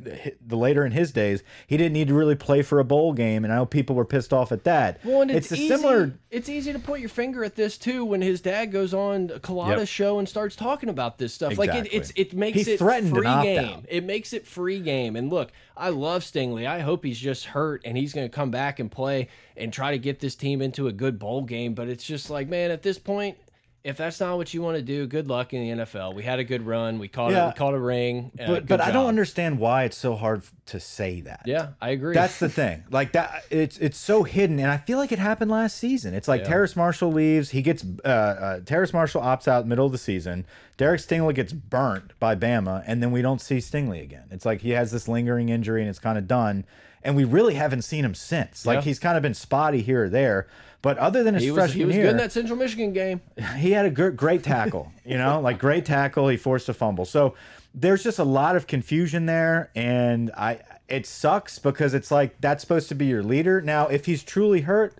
[0.45, 1.41] the later in his days.
[1.65, 4.03] He didn't need to really play for a bowl game, and I know people were
[4.03, 4.99] pissed off at that.
[5.05, 6.13] Well, and it's, a easy, similar.
[6.29, 9.79] It's easy to point your finger at this too when his dad goes on Culotta's
[9.79, 9.87] Yep.
[9.87, 11.57] show and starts talking about this stuff.
[11.57, 13.85] Like it, it's it makes He it threatened free game.
[13.87, 15.15] It makes it free game.
[15.15, 16.67] And look, I love Stingley.
[16.67, 19.91] I hope he's just hurt and he's going to come back and play and try
[19.91, 21.73] to get this team into a good bowl game.
[21.73, 23.37] But it's just like, man, at this point.
[23.85, 26.15] If that's not what you want to do, good luck in the NFL.
[26.15, 26.97] We had a good run.
[26.97, 27.35] We caught it.
[27.35, 27.49] Yeah.
[27.49, 28.31] We caught a ring.
[28.39, 31.43] uh, but I don't understand why it's so hard to say that.
[31.45, 32.15] Yeah, I agree.
[32.15, 32.83] That's the thing.
[32.89, 36.13] Like that, it's it's so hidden, and I feel like it happened last season.
[36.15, 36.47] It's like Yeah.
[36.47, 40.45] Terrace Marshall leaves, he gets uh, uh Terrace Marshall opts out middle of the season.
[40.77, 44.25] Derek Stingley gets burnt by Bama, and then we don't see Stingley again.
[44.31, 46.65] It's like he has this lingering injury, and it's kind of done.
[47.03, 48.65] And we really haven't seen him since.
[48.65, 48.81] Like Yeah.
[48.81, 50.47] he's kind of been spotty here or there.
[50.85, 52.93] But other than his he was, freshman he was year, good in that Central Michigan
[52.93, 53.19] game.
[53.57, 56.27] he had a great tackle, you know, like great tackle.
[56.27, 57.05] He forced a fumble.
[57.05, 57.33] So
[57.73, 62.61] there's just a lot of confusion there, and I it sucks because it's like that's
[62.61, 63.61] supposed to be your leader.
[63.61, 64.93] Now, if he's truly hurt,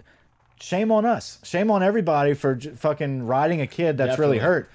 [0.60, 4.68] shame on us, shame on everybody for j fucking riding a kid that's really hurt.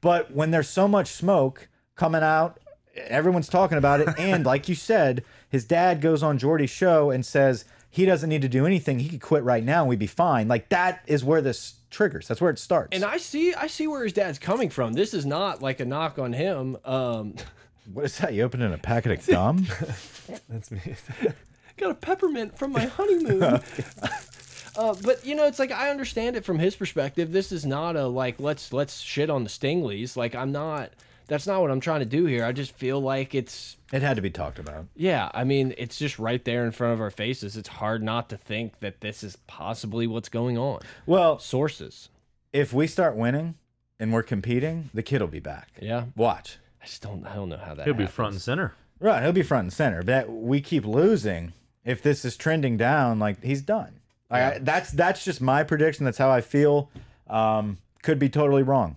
[0.00, 2.60] But when there's so much smoke coming out,
[2.94, 7.26] everyone's talking about it, and like you said, his dad goes on Jordy's show and
[7.26, 8.98] says he doesn't need to do anything.
[8.98, 10.48] He could quit right now and we'd be fine.
[10.48, 12.26] Like that is where this triggers.
[12.26, 12.88] That's where it starts.
[12.96, 14.94] And I see, I see where his dad's coming from.
[14.94, 16.78] This is not like a knock on him.
[16.84, 17.34] Um,
[17.92, 18.32] What is that?
[18.32, 19.66] You opening a packet of gum?
[20.48, 20.80] That's me.
[21.76, 23.42] got a peppermint from my honeymoon.
[23.42, 23.60] uh,
[25.02, 27.32] but you know, it's like I understand it from his perspective.
[27.32, 30.16] This is not a like let's let's shit on the Stingleys.
[30.16, 30.90] Like I'm not.
[31.28, 32.44] That's not what I'm trying to do here.
[32.44, 34.86] I just feel like it's it had to be talked about.
[34.96, 35.30] yeah.
[35.34, 37.56] I mean, it's just right there in front of our faces.
[37.56, 40.80] It's hard not to think that this is possibly what's going on.
[41.06, 42.08] Well, Sources.
[42.52, 43.54] if we start winning
[44.00, 45.68] and we're competing, the kid will be back.
[45.80, 46.04] Yeah.
[46.16, 46.58] Watch.
[46.82, 47.24] I just don't.
[47.26, 47.84] I don't know how that.
[47.84, 48.74] He'll be front and center.
[48.98, 50.02] Right, he'll be front and center.
[50.02, 51.52] But we keep losing.
[51.84, 54.00] If this is trending down, like he's done.
[54.30, 56.04] Like, I, that's that's just my prediction.
[56.04, 56.90] That's how I feel.
[57.28, 58.96] Um, could be totally wrong.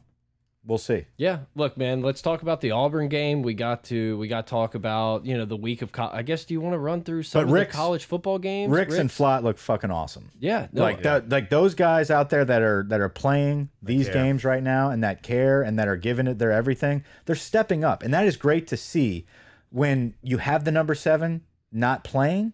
[0.67, 1.05] We'll see.
[1.17, 2.01] Yeah, look, man.
[2.01, 3.43] Let's talk about the Auburn game.
[3.43, 5.91] We got to we got to talk about you know the week of.
[5.91, 8.05] Co I guess do you want to run through some But of Rick's- the college
[8.05, 8.71] football games?
[8.71, 10.31] Ricks and Flott look fucking awesome.
[10.39, 14.09] yeah, no, like that, like those guys out there that are that are playing these
[14.09, 17.03] games right now and that care and that are giving it their everything.
[17.25, 19.25] They're stepping up, and that is great to see.
[19.69, 22.53] When you have the number seven not playing,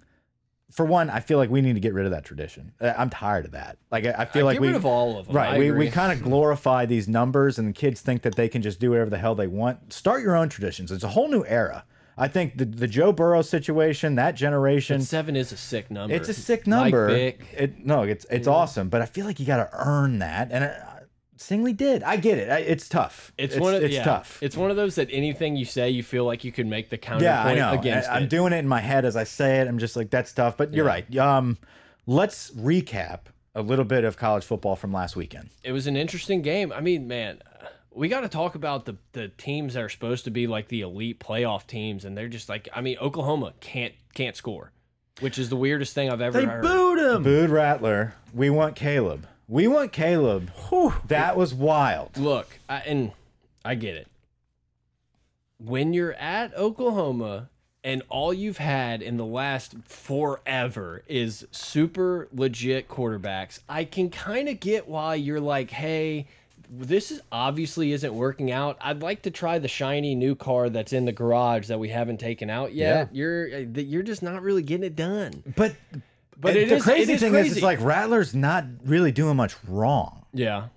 [0.72, 2.72] for one, I feel like we need to get rid of that tradition.
[2.80, 3.78] Uh, I'm tired of that.
[3.92, 5.36] Like I I feel like get we rid of all of them.
[5.36, 5.56] Right.
[5.56, 8.62] I we, we kind of glorify these numbers, and the kids think that they can
[8.62, 9.94] just do whatever the hell they want.
[9.94, 10.92] Start your own traditions.
[10.92, 11.84] It's a whole new era.
[12.18, 16.14] I think the the Joe Burrow situation, that generation, seven is a sick number.
[16.14, 17.08] it's a sick Mike number.
[17.08, 17.46] Vick.
[17.54, 20.64] It no, it's it's awesome, but I feel like you got to earn that, and
[20.66, 20.74] uh,
[21.42, 22.04] Stingley did.
[22.04, 22.50] I get it.
[22.50, 23.34] I, it's tough.
[23.38, 24.38] It's, one of it's yeah, tough.
[24.42, 26.98] It's one of those that anything you say, you feel like you could make the
[26.98, 27.80] counterpoint yeah, I know.
[27.80, 28.30] against I, am it.
[28.30, 29.68] doing it in my head as I say it.
[29.68, 31.18] I'm just like that's tough, but you're right.
[31.18, 31.58] Um,
[32.06, 33.22] let's recap
[33.56, 35.50] a little bit of college football from last weekend.
[35.64, 36.72] it was an interesting game.
[36.72, 37.42] I mean, man,
[37.92, 40.82] we got to talk about the the teams that are supposed to be like the
[40.82, 44.72] elite playoff teams, and they're just like, I mean, Oklahoma can't can't score,
[45.20, 46.62] which is the weirdest thing I've ever They heard.
[46.62, 47.24] booed him.
[47.24, 48.14] Booed Rattler.
[48.34, 49.28] We want Caleb.
[49.52, 50.50] We want Caleb.
[50.70, 52.16] Whew, that was wild.
[52.16, 53.12] Look, I, and
[53.66, 54.08] I get it.
[55.58, 57.50] When you're at Oklahoma
[57.84, 64.48] and all you've had in the last forever is super legit quarterbacks, I can kind
[64.48, 66.28] of get why you're like, hey,
[66.70, 68.78] this is obviously isn't working out.
[68.80, 72.22] I'd like to try the shiny new car that's in the garage that we haven't
[72.22, 73.10] taken out yet.
[73.14, 75.44] You're uh, you're just not really getting it done.
[75.58, 75.76] But
[76.42, 79.38] But it the is- crazy it is thing is, it's like Rattler's not really doing
[79.38, 80.26] much wrong.
[80.34, 80.68] Yeah.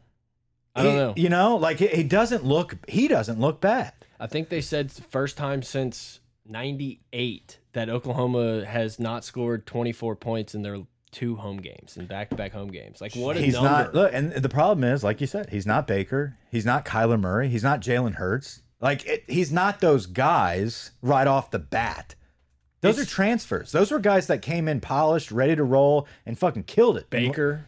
[0.77, 1.15] I don't He- know.
[1.17, 2.77] You know, like he, he doesn't look.
[2.89, 3.93] He doesn't look bad.
[4.21, 10.17] I think they said the first time since 98 that Oklahoma has not scored 24
[10.17, 10.79] points in their
[11.11, 13.01] two home games and back-to-back home games.
[13.01, 13.69] Like what a he's number.
[13.69, 13.95] not.
[13.95, 16.37] Look, and the problem is, like you said, he's not Baker.
[16.51, 17.49] He's not Kyler Murray.
[17.49, 18.63] He's not Jalen Hurts.
[18.81, 22.15] Like it, he's not those guys right off the bat.
[22.85, 23.73] Those are transfers.
[23.73, 27.11] Those were guys that came in polished, ready to roll, and fucking killed it.
[27.11, 27.65] Baker.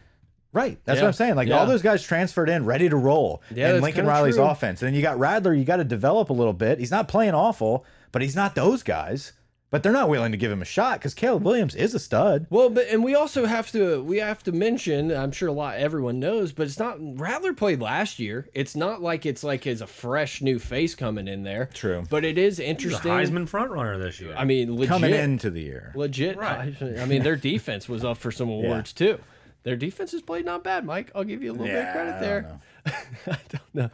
[0.53, 0.79] Right.
[0.85, 1.03] That's Yeah.
[1.03, 1.35] what I'm saying.
[1.35, 1.59] Like Yeah.
[1.59, 3.41] all those guys transferred in, ready to roll.
[3.53, 4.45] Yeah, and Lincoln Riley's true.
[4.45, 4.81] offense.
[4.81, 6.79] And then you got Rattler, you got to develop a little bit.
[6.79, 9.33] He's not playing awful, but he's not those guys.
[9.69, 12.47] But they're not willing to give him a shot because Caleb Williams is a stud.
[12.49, 15.11] Well, but and we also have to we have to mention.
[15.11, 18.47] I'm sure a lot everyone knows, but it's not Rattler played last year.
[18.53, 21.69] It's not like it's like as a fresh new face coming in there.
[21.73, 22.03] True.
[22.09, 23.11] but it is He's a interesting.
[23.11, 24.33] Heisman frontrunner this year.
[24.37, 25.91] I mean, legit Coming into the year.
[25.95, 26.37] legit.
[26.37, 26.73] Right.
[26.81, 29.19] I mean, their defense was up for some awards too.
[29.67, 31.11] Their defense has played not bad, Mike.
[31.13, 32.41] I'll give you a little bit of Yeah, credit I there.
[32.41, 32.55] don't
[33.27, 33.33] know.
[33.33, 33.89] I don't know,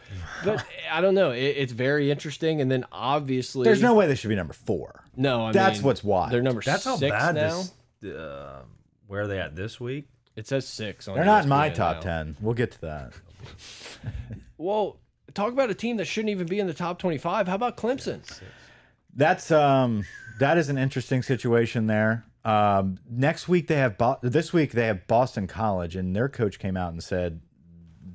[0.45, 1.31] but I don't know.
[1.31, 2.61] It, it's very interesting.
[2.61, 5.03] And then obviously, There's no way they should be number four.
[5.17, 5.47] no.
[5.47, 6.31] I That's mean, what's wild.
[6.31, 7.63] They're number That's how bad now.
[8.01, 8.13] this.
[8.13, 8.61] Uh,
[9.07, 10.09] where are they at this week?
[10.35, 11.07] It says six.
[11.07, 12.01] On They're not in my top now.
[12.01, 12.37] ten.
[12.39, 13.13] We'll get to that.
[14.59, 14.99] Well,
[15.33, 17.47] talk about a team that shouldn't even be in the top twenty-five.
[17.47, 18.21] How about Clemson?
[19.15, 20.05] That's um
[20.39, 22.25] that is an interesting situation there.
[22.45, 26.59] Um, next week they have Bo this week they have Boston College, and their coach
[26.59, 27.41] came out and said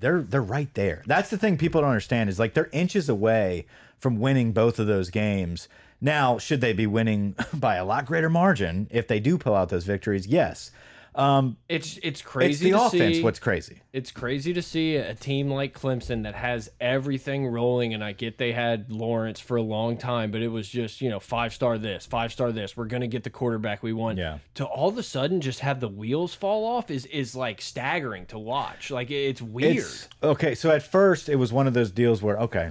[0.01, 1.03] they're they're right there.
[1.07, 3.67] That's the thing people don't understand is like they're inches away
[3.99, 5.69] from winning both of those games.
[6.01, 9.71] Now, should they be winning by a lot greater margin if they do pull out
[9.71, 10.27] those victories?
[10.27, 10.71] Yes.
[11.19, 13.17] Um, It's it's it's crazy the to offense.
[13.17, 13.23] see.
[13.25, 13.81] What's crazy?
[13.93, 17.93] it's crazy to see a team like Clemson that has everything rolling.
[17.93, 21.11] And I get they had Lawrence for a long time, but it was just, you
[21.11, 22.77] know, five star this, five star this.
[22.77, 24.19] We're going to get the quarterback we want.
[24.19, 24.39] Yeah.
[24.55, 28.27] To all of a sudden just have the wheels fall off is, is like staggering
[28.27, 28.93] to watch.
[28.93, 29.79] Like it's weird.
[29.79, 32.71] It's, okay, so at first it was one of those deals where okay,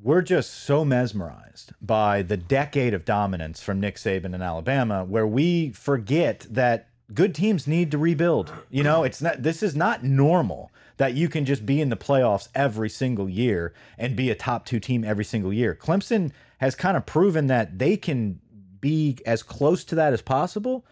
[0.00, 5.26] we're just so mesmerized by the decade of dominance from Nick Saban in Alabama, where
[5.26, 8.52] we forget that good teams need to rebuild.
[8.70, 9.42] You know, it's not.
[9.42, 13.72] This is not normal that you can just be in the playoffs every single year
[13.96, 15.74] and be a top two team every single year.
[15.74, 18.38] Clemson has kind of proven that they can
[18.80, 20.84] be as close to that as possible.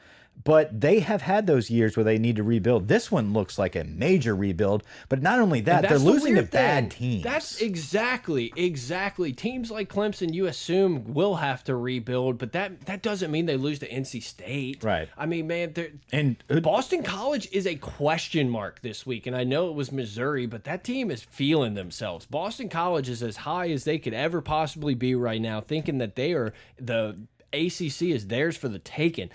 [0.44, 2.88] But they have had those years where they need to rebuild.
[2.88, 4.82] This one looks like a major rebuild.
[5.08, 7.24] But not only that, they're That's the losing to bad teams.
[7.24, 9.32] That's exactly, exactly.
[9.32, 13.56] Teams like Clemson, you assume will have to rebuild, but that that doesn't mean they
[13.56, 14.82] lose to NC State.
[14.82, 15.08] Right.
[15.16, 15.74] I mean, man,
[16.12, 19.92] and uh, Boston College is a question mark this week, and I know it was
[19.92, 22.26] Missouri, but that team is feeling themselves.
[22.26, 26.16] Boston College is as high as they could ever possibly be right now, thinking that
[26.16, 27.16] they are the
[27.52, 29.30] ACC is theirs for the taking.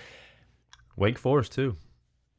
[0.95, 1.77] Wake Forest too.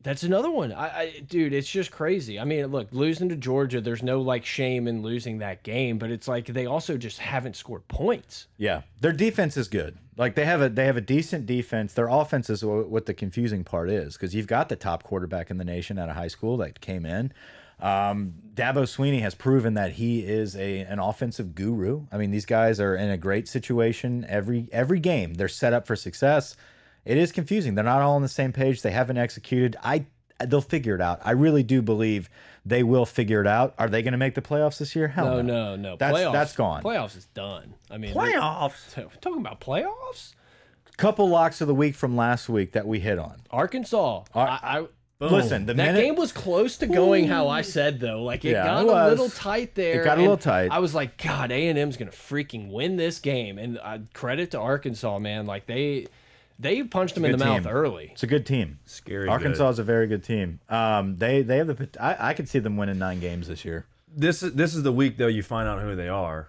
[0.05, 0.71] That's another one.
[0.71, 2.39] I, I dude, it's just crazy.
[2.39, 6.11] I mean, look, losing to Georgia, there's no like shame in losing that game, but
[6.11, 8.47] it's like they also just haven't scored points.
[8.59, 9.97] yeah, their defense is good.
[10.19, 11.95] Like they have a they have a decent defense.
[11.95, 15.57] Their offense is what the confusing part is because you've got the top quarterback in
[15.57, 17.33] the nation out of high school that came in.
[17.81, 22.07] Um, Dabo Swinney has proven that he is a an offensive guru.
[22.13, 25.35] I mean, these guys are in a great situation every every game.
[25.35, 26.57] They're set up for success.
[27.05, 27.75] It is confusing.
[27.75, 28.83] They're not all on the same page.
[28.83, 29.77] They haven't executed.
[29.83, 30.07] I
[30.45, 31.21] they'll figure it out.
[31.25, 32.29] I really do believe
[32.67, 33.75] they will figure it out.
[33.79, 35.09] Are they going to make the playoffs this year?
[35.09, 35.43] Hell No, no.
[35.43, 35.97] no, no.
[35.97, 36.83] That's playoffs, that's gone.
[36.83, 37.75] Playoffs is done.
[37.91, 38.97] I mean, Playoffs.
[38.97, 40.35] we're talking about playoffs.
[40.97, 43.43] Couple locks of the week from last week that we hit on.
[43.51, 44.23] Arkansas.
[44.35, 44.87] I, I,
[45.21, 48.23] Listen, the that minute game was close to going how I said though.
[48.23, 50.03] Like it Yeah, got it a little tight there.
[50.03, 50.71] It got a little tight.
[50.71, 53.59] I was like, God, A and M's gonna freaking win this game.
[53.59, 55.47] And uh, credit to Arkansas, man.
[55.47, 56.07] Like they
[56.59, 58.11] they punched them in the good mouth early.
[58.13, 58.79] it's a good team.
[58.85, 59.29] Scary.
[59.29, 59.71] Arkansas good.
[59.71, 60.61] is a very good team.
[60.69, 61.89] Um, they they have the.
[62.01, 63.87] I, I could see them winning nine games this year.
[64.17, 66.49] This is this is the week though you find out who they are.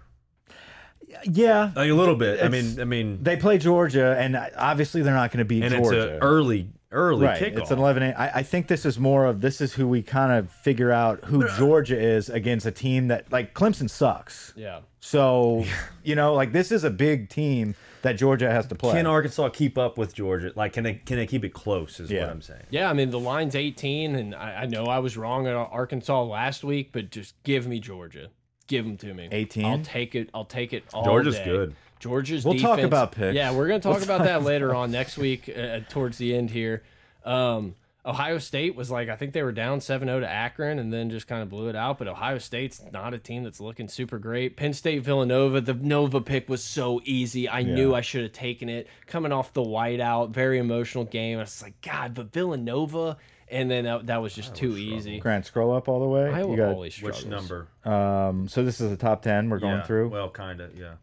[1.23, 2.43] Yeah, Like a little bit.
[2.43, 5.73] I mean, I mean, they play Georgia, and obviously they're not going to beat and
[5.73, 6.01] Georgia.
[6.01, 7.59] it's an early early right, kickoff.
[7.59, 10.31] it's an 11 I, I think this is more of this is who we kind
[10.31, 14.53] of figure out who Georgia is against a team that like Clemson sucks.
[14.55, 14.79] Yeah.
[14.99, 15.65] So
[16.03, 18.93] you know, like this is a big team that Georgia has to play.
[18.93, 20.51] Can Arkansas keep up with Georgia?
[20.55, 21.99] Like, can they can they keep it close?
[21.99, 22.21] Is Yeah.
[22.21, 22.61] what I'm saying.
[22.69, 26.23] Yeah, I mean the line's 18, and I, I know I was wrong at Arkansas
[26.23, 28.29] last week, but just give me Georgia,
[28.67, 29.27] give them to me.
[29.31, 29.65] 18?
[29.65, 30.29] I'll take it.
[30.35, 30.83] I'll take it.
[30.93, 31.45] All Georgia's day.
[31.45, 31.75] good.
[31.99, 32.45] Georgia's.
[32.45, 33.33] We'll talk about picks.
[33.35, 36.35] Yeah, we're gonna talk We'll about talk that later on next week, uh, towards the
[36.35, 36.83] end here.
[37.23, 37.73] Um,
[38.05, 41.27] Ohio State was like I think they were down 7-0 to Akron, and then just
[41.27, 41.97] kind of blew it out.
[41.97, 44.55] But Ohio State's not a team that's looking super great.
[44.57, 47.49] Penn State Villanova, the Nova pick was so easy.
[47.49, 48.87] I knew I should have taken it.
[49.07, 51.39] Coming off the whiteout, very emotional game.
[51.39, 55.19] I was like, God, but Villanova, and then that, that was just too easy.
[55.19, 56.29] Grant, scroll up all the way.
[56.29, 57.49] Iowa You got- always Which struggles.
[57.49, 57.67] number?
[57.91, 60.09] um, so this is the top ten we're going Yeah, through.
[60.09, 60.77] Well, kind of.
[60.77, 60.93] Yeah.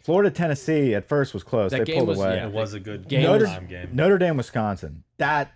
[0.00, 1.72] Florida, Tennessee at first was close.
[1.72, 2.36] That they game pulled was- away.
[2.36, 2.46] yeah.
[2.46, 3.88] It was a good Game Notre, time game.
[3.92, 5.02] Notre Dame, Wisconsin.
[5.18, 5.52] That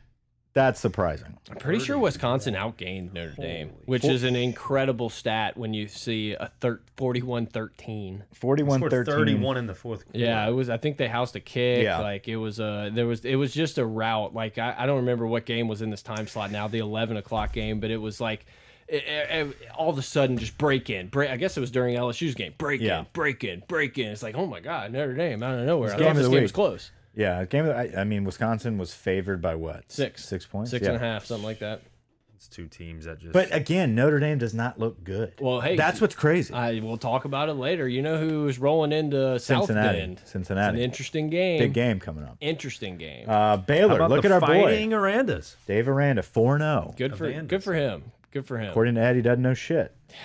[0.53, 1.37] that's surprising.
[1.51, 6.33] I'm pretty sure Wisconsin outgained Notre Dame, which is an incredible stat when you see
[6.33, 6.51] a
[6.97, 8.23] 41-13.
[8.35, 9.15] 41 Scored 13.
[9.15, 10.19] 31 in the fourth quarter.
[10.19, 10.69] Yeah, it was.
[10.71, 11.83] I think they housed a kick.
[11.85, 11.99] Yeah.
[11.99, 12.91] Like it was a.
[12.93, 13.25] There was.
[13.25, 14.35] It was just a route.
[14.35, 16.69] Like I, I don't remember what game was in this time slot now.
[16.69, 18.47] The eleven o'clock game, but it was like.
[18.89, 21.07] It, it- all of a sudden, just break in.
[21.07, 21.31] Break.
[21.31, 22.55] I guess it was during LSU's game.
[22.59, 23.01] Break Yeah.
[23.01, 23.07] in.
[23.13, 23.63] Break in.
[23.69, 24.09] Break in.
[24.11, 25.91] It's like, oh my God, Notre Dame out of nowhere.
[25.95, 26.43] I game thought of this the game week.
[26.43, 26.91] was close.
[27.14, 27.66] Yeah, game.
[27.66, 29.90] Of the, I, I mean, Wisconsin was favored by what?
[29.90, 30.25] Six.
[30.25, 30.70] Six points.
[30.70, 30.94] Six yeah.
[30.94, 31.83] and a half, something like that.
[32.40, 33.35] It's two teams that just.
[33.35, 35.35] But again, Notre Dame does not look good.
[35.40, 36.55] Well, hey, that's what's crazy.
[36.55, 37.87] I will talk about it later.
[37.87, 39.99] You know who's rolling into South Cincinnati.
[39.99, 40.20] Bend?
[40.23, 40.79] It's Cincinnati.
[40.79, 41.59] an interesting game.
[41.59, 42.38] Big game coming up.
[42.40, 43.29] Interesting game.
[43.29, 45.57] Uh, How Baylor, about look the at our boy fighting Arandas.
[45.66, 46.59] Dave Aranda, four oh.
[46.59, 47.49] 0 good for Arandas.
[47.49, 48.05] good for him.
[48.31, 48.70] Good for him.
[48.70, 49.94] According to Ed, he doesn't know shit.
[50.09, 50.16] Yeah,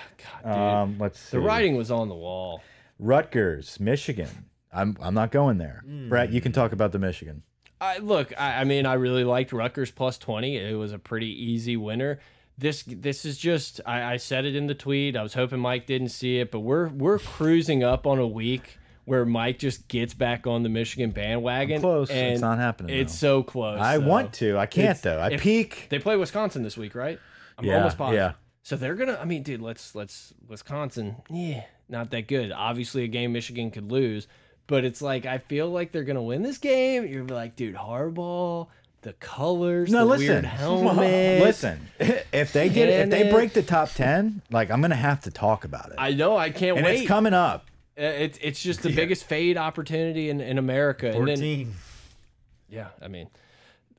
[0.43, 0.63] God, dude.
[0.63, 1.35] Um, let's see.
[1.35, 2.61] the writing was on the wall.
[2.97, 4.29] Rutgers, Michigan.
[4.75, 5.81] I'm I'm not going there.
[5.85, 6.09] Hmm.
[6.09, 7.43] Brett, you can talk about the Michigan.
[7.81, 10.57] I, look, I, I mean, I really liked Rutgers plus twenty.
[10.57, 12.19] It was a pretty easy winner.
[12.57, 15.17] This this is just I, I said it in the tweet.
[15.17, 18.77] I was hoping Mike didn't see it, but we're we're cruising up on a week
[19.03, 21.81] where Mike just gets back on the Michigan bandwagon.
[21.81, 22.09] close.
[22.09, 23.41] It's not happening, It's though.
[23.41, 23.79] so close.
[23.79, 24.07] I though.
[24.07, 24.57] want to.
[24.57, 25.19] I can't It's- though.
[25.21, 25.87] I peak.
[25.89, 27.19] They play Wisconsin this week, right?
[27.57, 28.17] I'm Yeah, almost positive.
[28.19, 28.31] yeah.
[28.63, 29.19] So they're gonna.
[29.21, 31.17] I mean, dude, let's let's Wisconsin.
[31.29, 32.51] Yeah, not that good.
[32.53, 34.27] Obviously, a game Michigan could lose,
[34.67, 37.05] but it's like I feel like they're gonna win this game.
[37.07, 38.67] You're like, dude, Harbaugh,
[39.01, 40.27] the colors, No, the listen.
[40.27, 41.41] weird helmet.
[41.43, 41.87] listen.
[42.33, 45.63] If they get if they break the top ten, like I'm gonna have to talk
[45.65, 45.95] about it.
[45.97, 46.35] I know.
[46.35, 46.79] I can't wait.
[46.79, 46.99] and wait.
[47.01, 47.67] it's coming up.
[47.97, 51.07] Uh, It's it's just the biggest fade opportunity in in America.
[51.07, 51.73] And then, 14.
[52.69, 53.27] Yeah, I mean,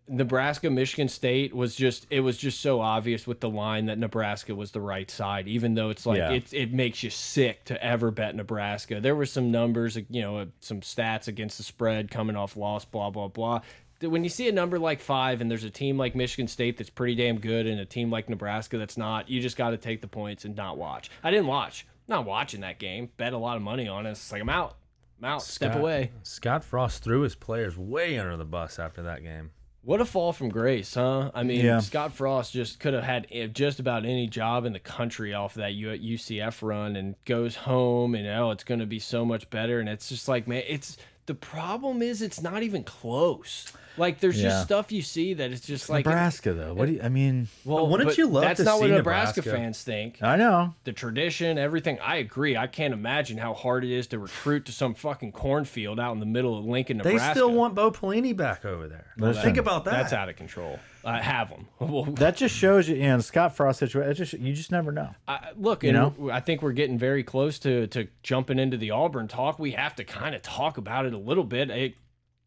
[0.09, 4.55] Nebraska, Michigan State was just it was just so obvious with the line that Nebraska
[4.55, 6.31] was the right side, even though it's like Yeah.
[6.33, 9.01] it it makes you sick to ever bet Nebraska.
[9.01, 13.11] There were some numbers, you know, some stats against the spread coming off loss, blah
[13.11, 13.61] blah blah.
[14.01, 16.90] When you see a number like five and there's a team like Michigan State that's
[16.90, 20.03] pretty damn good and a team like Nebraska that's not, you just got to take
[20.03, 21.11] the points and not watch.
[21.25, 23.09] I didn't watch, not watching that game.
[23.16, 24.11] Bet a lot of money on it.
[24.11, 24.77] It's like I'm out,
[25.19, 25.42] I'm out.
[25.42, 26.12] Step away.
[26.23, 29.51] Scott Frost threw his players way under the bus after that game.
[29.87, 31.31] What a fall from grace, huh?
[31.33, 31.79] I mean, Yeah.
[31.79, 35.55] Scott Frost just could have had eh, just about any job in the country off
[35.55, 39.79] that UCF run and goes home and oh, it's going to be so much better.
[39.79, 40.96] And it's just like, man, it's
[41.27, 43.73] the problem is it's not even close.
[43.99, 44.51] Like, there's Yeah.
[44.51, 46.75] just stuff you see that it's just like, Nebraska though.
[46.75, 47.49] What do you, I mean?
[47.65, 49.57] well, wouldn't you love that's to not what see Nebraska, Nebraska?
[49.62, 50.19] fans think.
[50.23, 50.75] I know.
[50.85, 51.99] The tradition, everything.
[52.01, 52.57] I agree.
[52.59, 56.21] I can't imagine how hard it is to recruit to some fucking cornfield out in
[56.21, 57.27] the middle of Lincoln, Nebraska.
[57.29, 59.07] They still want Bo Pelini back over there.
[59.17, 59.93] Listen, Think about that.
[59.93, 60.79] That's out of control.
[61.07, 61.69] I have them.
[61.81, 64.11] Well, That just shows you, you know, Scott Frost situation.
[64.11, 65.14] It just you just never know.
[65.29, 66.14] I, look, You know?
[66.33, 69.59] I think we're getting very close to to jumping into the Auburn talk.
[69.59, 71.71] We have to kind of talk about it a little bit.
[71.71, 71.95] It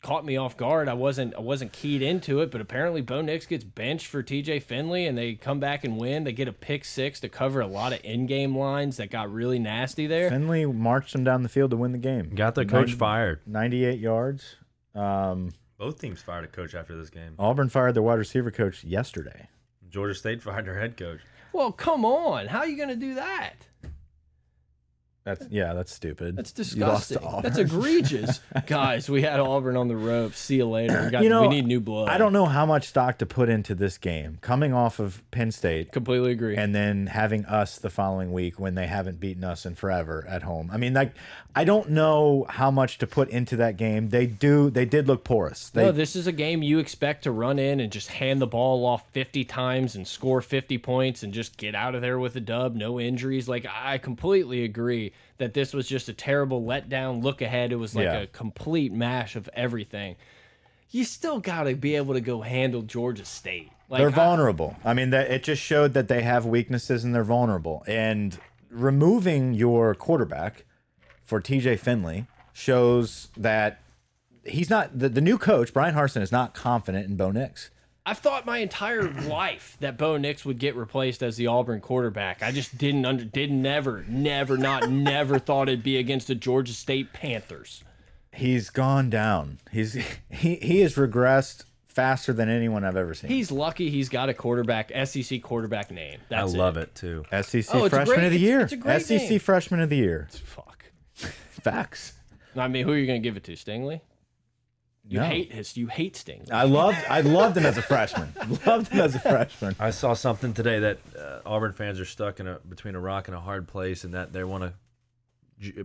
[0.02, 0.88] caught me off guard.
[0.90, 4.64] I wasn't I wasn't keyed into it, but apparently Bo Nix gets benched for TJ
[4.64, 6.24] Finley, and they come back and win.
[6.24, 9.60] They get a pick six to cover a lot of in-game lines that got really
[9.60, 10.30] nasty there.
[10.30, 12.30] Finley marched them down the field to win the game.
[12.36, 13.42] Got the coach Ninety- fired.
[13.46, 14.56] 98 yards.
[14.96, 17.36] Um, Both teams fired a coach after this game.
[17.40, 19.48] Auburn fired their wide receiver coach yesterday.
[19.90, 21.22] Georgia State fired their head coach.
[21.54, 23.54] Well, come on, how are you going to do that?
[25.30, 26.36] That's yeah, that's stupid.
[26.36, 27.42] That's You lost to disgusting.
[27.44, 29.10] That's egregious, guys.
[29.10, 30.40] We had Auburn on the ropes.
[30.40, 31.04] See you later.
[31.06, 31.24] We got.
[31.24, 32.10] You know, we need new blood.
[32.10, 34.40] I don't know how much stock to put into this game.
[34.42, 36.56] Coming off of Penn State completely agree.
[36.56, 40.44] and then having us the following week when they haven't beaten us in forever at
[40.44, 40.70] home.
[40.74, 41.14] I mean, like
[41.56, 44.10] I don't know how much to put into that game.
[44.10, 45.70] They do they did look porous.
[45.70, 48.48] They no, this is a game you expect to run in and just hand the
[48.48, 52.36] ball off 50 times and score 50 points and just get out of there with
[52.36, 53.48] a dub, no injuries.
[53.48, 57.72] Like, I completely agree that this was just a terrible letdown look ahead.
[57.72, 58.20] It was like Yeah.
[58.22, 60.16] a complete mash of everything.
[60.92, 63.70] You still got to be able to go handle Georgia State.
[63.90, 64.76] Like, they're I- vulnerable.
[64.84, 67.84] I, mean, that it just showed that they have weaknesses and they're vulnerable.
[67.88, 68.38] And
[68.70, 70.66] removing your quarterback
[71.24, 73.82] for TJ Finley shows that
[74.46, 77.70] he's not the, the new coach, Bryan Harsin, is not confident in Bo Nix.
[78.10, 82.42] I've thought my entire life that Bo Nix would get replaced as the Auburn quarterback.
[82.42, 86.74] I just didn't under didn't never never not never thought it'd be against the Georgia
[86.74, 87.84] State Panthers.
[88.34, 89.60] He's gone down.
[89.72, 89.94] He's
[90.30, 93.30] he he has regressed faster than anyone I've ever seen.
[93.30, 96.20] He's lucky he's got a quarterback SEC quarterback name.
[96.30, 97.26] That's I love it, too.
[97.42, 98.62] SEC Oh, freshman great- of the year.
[98.62, 99.40] it's a great SEC name.
[99.40, 100.30] freshman of the year.
[100.32, 100.86] Fuck.
[101.16, 102.14] Facts.
[102.56, 103.54] I mean, who are you going to give it to?
[103.54, 104.02] Stingley?
[105.10, 105.26] You No.
[105.26, 105.76] hate his.
[105.76, 106.52] You hate Stingley.
[106.52, 108.32] I loved I loved him as a freshman.
[108.66, 109.76] loved him as a freshman.
[109.80, 113.28] I saw something today that uh, Auburn fans are stuck in a between a rock
[113.28, 114.74] and a hard place, and that they want to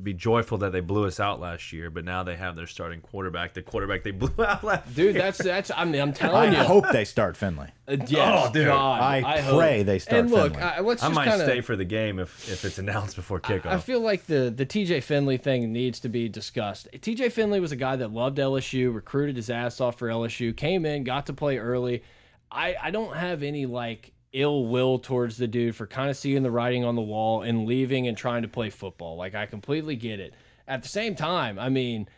[0.02, 3.00] be joyful that they blew us out last year, but now they have their starting
[3.00, 4.94] quarterback, the quarterback they blew out last.
[4.94, 5.70] Dude, that's that's.
[5.74, 6.58] I mean, I'm I telling you.
[6.58, 7.68] I hope they start Finley.
[7.88, 8.66] Uh, yes, Oh, dude.
[8.68, 9.58] God, I hope.
[9.58, 10.62] pray they start And look, Finley.
[10.68, 11.46] I, let's I just might kind of.
[11.48, 13.66] stay for the game if if it's announced before kickoff.
[13.66, 16.88] I feel like the the TJ Finley thing needs to be discussed.
[16.92, 20.86] TJ Finley was a guy that loved LSU, recruited his ass off for LSU, came
[20.86, 22.02] in, got to play early.
[22.50, 26.42] I I don't have any like ill will towards the dude for kind of seeing
[26.42, 29.16] the writing on the wall and leaving and trying to play football.
[29.16, 30.34] Like I completely get it.
[30.68, 32.08] At the same time, I mean,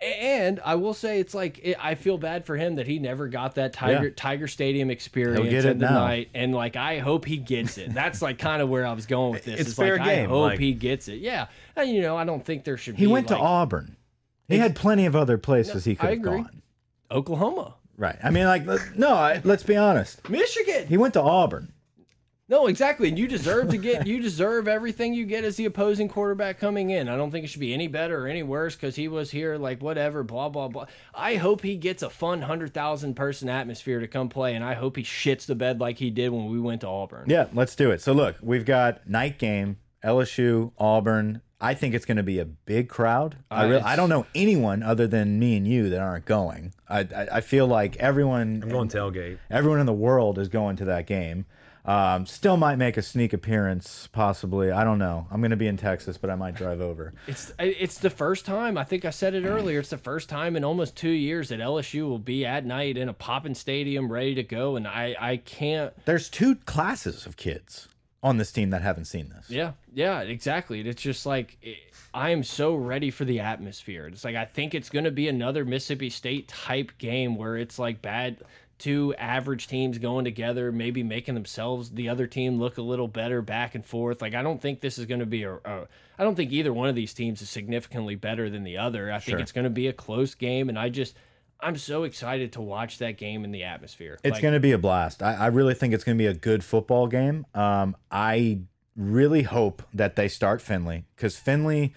[0.00, 3.28] And I will say, it's like it, I feel bad for him that he never
[3.28, 4.14] got that Tiger Yeah.
[4.16, 6.00] Tiger Stadium experience it the now.
[6.06, 7.94] night, and like I hope he gets it.
[7.94, 9.60] That's like kind of where I was going with this.
[9.60, 11.20] It's is fair like I game, hope like- he gets it.
[11.20, 13.96] Yeah, and you know I don't think there should be He be went to Auburn.
[14.48, 16.62] He had plenty of other places he could have gone.
[17.10, 18.18] Oklahoma, Right.
[18.20, 19.14] I mean, like, no.
[19.14, 20.28] I, let's be honest.
[20.28, 20.88] Michigan.
[20.88, 21.72] He went to Auburn.
[22.48, 23.08] No, exactly.
[23.08, 26.90] And you deserve to get you deserve everything you get as the opposing quarterback coming
[26.90, 27.08] in.
[27.08, 29.56] I don't think it should be any better or any worse because he was here,
[29.56, 30.86] like whatever, blah blah blah.
[31.14, 34.74] I hope he gets a fun hundred thousand person atmosphere to come play, and I
[34.74, 37.26] hope he shits the bed like he did when we went to Auburn.
[37.28, 38.02] Yeah, let's do it.
[38.02, 41.40] So look, we've got night game, LSU, Auburn.
[41.62, 43.36] I think it's going to be a big crowd.
[43.50, 46.24] I Uh, really, it's- I don't know anyone other than me and you that aren't
[46.24, 46.74] going.
[46.88, 49.38] I, I, I feel like everyone, I'm going tailgate.
[49.50, 51.46] everyone in the world is going to that game.
[51.84, 54.70] Um, still might make a sneak appearance, possibly.
[54.70, 55.26] I don't know.
[55.32, 57.12] I'm going to be in Texas, but I might drive over.
[57.26, 58.78] It's it's the first time.
[58.78, 59.80] I think I said it earlier.
[59.80, 63.08] It's the first time in almost two years that LSU will be at night in
[63.08, 64.76] a popping stadium, ready to go.
[64.76, 65.92] And I I can't.
[66.04, 67.88] There's two classes of kids
[68.22, 69.50] on this team that haven't seen this.
[69.50, 70.80] Yeah, yeah, exactly.
[70.80, 71.78] It's just like it,
[72.14, 74.06] I am so ready for the atmosphere.
[74.06, 77.78] It's like I think it's going to be another Mississippi State type game where it's
[77.78, 78.38] like bad
[78.78, 83.40] two average teams going together, maybe making themselves the other team look a little better
[83.40, 84.20] back and forth.
[84.20, 85.86] Like I don't think this is going to be a, a
[86.18, 89.10] I don't think either one of these teams is significantly better than the other.
[89.12, 89.38] I think Sure.
[89.40, 91.14] it's going to be a close game and I just
[91.62, 94.18] I'm so excited to watch that game in the atmosphere.
[94.24, 95.22] It's Like, going to be a blast.
[95.22, 97.46] I, I really think it's going to be a good football game.
[97.54, 98.60] Um, I
[98.96, 101.90] really hope that they start Finley because Finley, you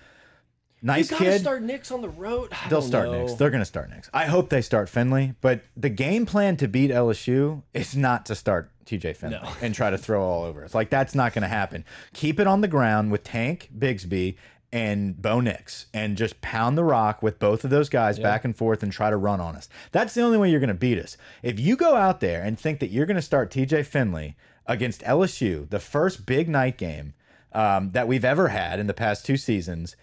[0.81, 1.41] nice gotta kid.
[1.41, 2.49] start Nix on the road.
[2.53, 3.19] I They'll start know.
[3.25, 3.33] next.
[3.39, 4.09] They're going to start next.
[4.13, 8.35] I hope they start Finley, but the game plan to beat LSU is not to
[8.35, 9.49] start TJ Finley No.
[9.63, 10.75] and try to throw all over us.
[10.75, 11.83] Like that's not going to happen.
[12.13, 14.35] Keep it on the ground with Tank Bigsby
[14.71, 18.55] and Bo Nix and just pound the rock with both of those guys back and
[18.55, 19.69] forth and try to run on us.
[19.91, 21.17] That's the only way you're going to beat us.
[21.43, 24.35] If you go out there and think that you're going to start TJ Finley
[24.65, 27.13] against LSU, the first big night game
[27.53, 29.95] um, that we've ever had in the past two seasons,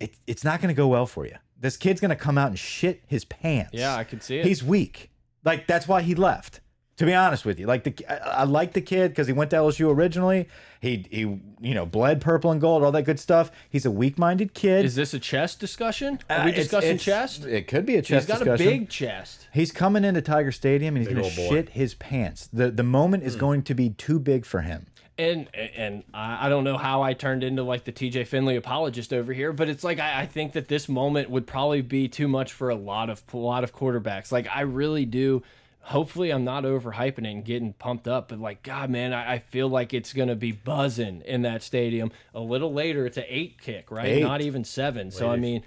[0.00, 1.36] it, it's not going to go well for you.
[1.58, 3.70] This kid's going to come out and shit his pants.
[3.72, 4.44] Yeah, I can see it.
[4.46, 5.10] He's weak.
[5.44, 6.60] Like that's why he left.
[7.02, 9.50] To be honest with you, like the I, I like the kid because he went
[9.50, 10.46] to LSU originally.
[10.80, 11.18] He he
[11.60, 13.50] you know bled purple and gold, all that good stuff.
[13.68, 14.84] He's a weak-minded kid.
[14.84, 16.20] Is this a chest discussion?
[16.30, 17.44] Are Uh, we discussing it's- chest?
[17.44, 18.28] It could be a chest.
[18.28, 18.68] He's got discussion.
[18.68, 19.48] a big chest.
[19.52, 22.48] He's coming into Tiger Stadium and he's going to shit his pants.
[22.52, 24.86] The the moment is going to be too big for him.
[25.18, 29.12] And and I I don't know how I turned into like the TJ Finley apologist
[29.12, 32.28] over here, but it's like I, I think that this moment would probably be too
[32.28, 34.30] much for a lot of a lot of quarterbacks.
[34.30, 35.42] Like I really do.
[35.84, 39.38] Hopefully, I'm not overhyping it and getting pumped up, but like God, man, I, I
[39.40, 42.12] feel like it's gonna be buzzing in that stadium.
[42.34, 44.06] A little later, it's an eight kick, right?
[44.06, 44.22] Eight.
[44.22, 45.10] Not even seven.
[45.10, 45.62] So I mean,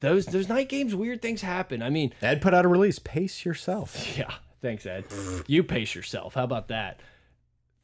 [0.00, 1.82] those those night games, weird things happen.
[1.82, 2.98] I mean, Ed put out a release.
[2.98, 3.96] Pace yourself.
[4.18, 4.32] Yeah,
[4.62, 5.04] thanks, Ed.
[5.46, 6.34] You pace yourself.
[6.34, 7.00] How about that?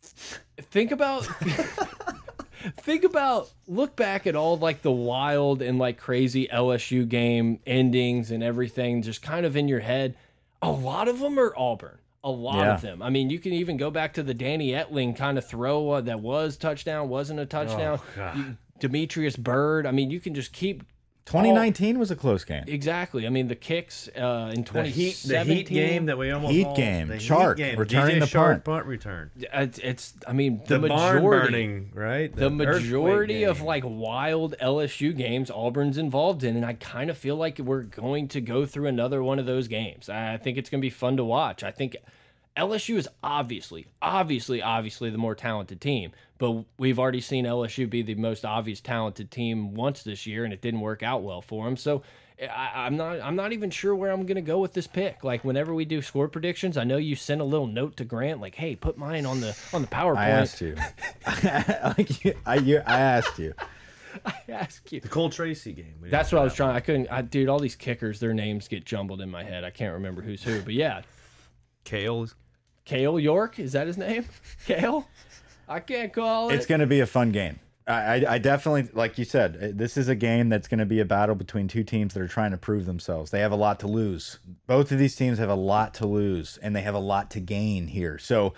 [0.00, 1.24] Think about
[2.78, 8.30] think about look back at all like the wild and like crazy LSU game endings
[8.30, 10.16] and everything just kind of in your head.
[10.66, 11.98] A lot of them are Auburn.
[12.24, 12.74] A lot Yeah.
[12.74, 13.02] of them.
[13.02, 16.00] I mean, you can even go back to the Danny Etling kind of throw uh,
[16.02, 18.00] that was touchdown, wasn't a touchdown.
[18.16, 18.36] God.
[18.36, 19.86] You- Demetrius Byrd.
[19.86, 20.82] I mean, you can just keep
[21.26, 22.62] 2019 was a close game.
[22.66, 23.26] exactly.
[23.26, 25.46] I mean, the kicks uh, in The heat, 2017.
[25.48, 27.08] the heat game that we almost Heat all- game.
[27.08, 27.78] the Shark heat game.
[27.78, 28.64] returning DJ the Chark punt.
[28.64, 29.30] punt return.
[29.36, 32.34] It's, it's I mean the, The, barn majority burning, right?
[32.34, 37.36] the majority of like wild LSU games Auburn's involved in, and I kind of feel
[37.36, 40.08] like we're going to go through another one of those games.
[40.08, 41.62] I I think it's going to be fun to watch.
[41.64, 41.96] I think
[42.56, 48.02] LSU is obviously, obviously, obviously the more talented team, but we've already seen LSU be
[48.02, 51.64] the most obvious talented team once this year, and it didn't work out well for
[51.64, 51.76] them.
[51.76, 52.02] So.
[52.38, 53.18] I, I'm not.
[53.22, 55.24] I'm not even sure where I'm gonna go with this pick.
[55.24, 58.42] Like whenever we do score predictions, I know you sent a little note to Grant,
[58.42, 60.76] like, "Hey, put mine on the on the PowerPoint." I asked you.
[61.96, 63.54] like you, I, you, I asked you.
[64.48, 65.00] ask you.
[65.00, 65.94] the Cole Tracy game.
[66.02, 66.76] That's what I was have trying.
[66.76, 67.08] I couldn't.
[67.10, 69.64] I, dude, all these kickers, their names get jumbled in my head.
[69.64, 70.60] I can't remember who's who.
[70.62, 71.06] But yeah, that.
[71.84, 72.28] Kale.
[72.84, 74.24] Kale York is that his name?
[74.66, 75.08] Kale.
[75.68, 76.54] I can't call it.
[76.54, 77.60] It's going to be a fun game.
[77.86, 80.86] I, I, I definitely, like you said, uh, this is a game that's going to
[80.86, 83.30] be a battle between two teams that are trying to prove themselves.
[83.30, 84.38] They have a lot to lose.
[84.66, 87.40] Both of these teams have a lot to lose, and they have a lot to
[87.40, 88.18] gain here.
[88.18, 88.54] So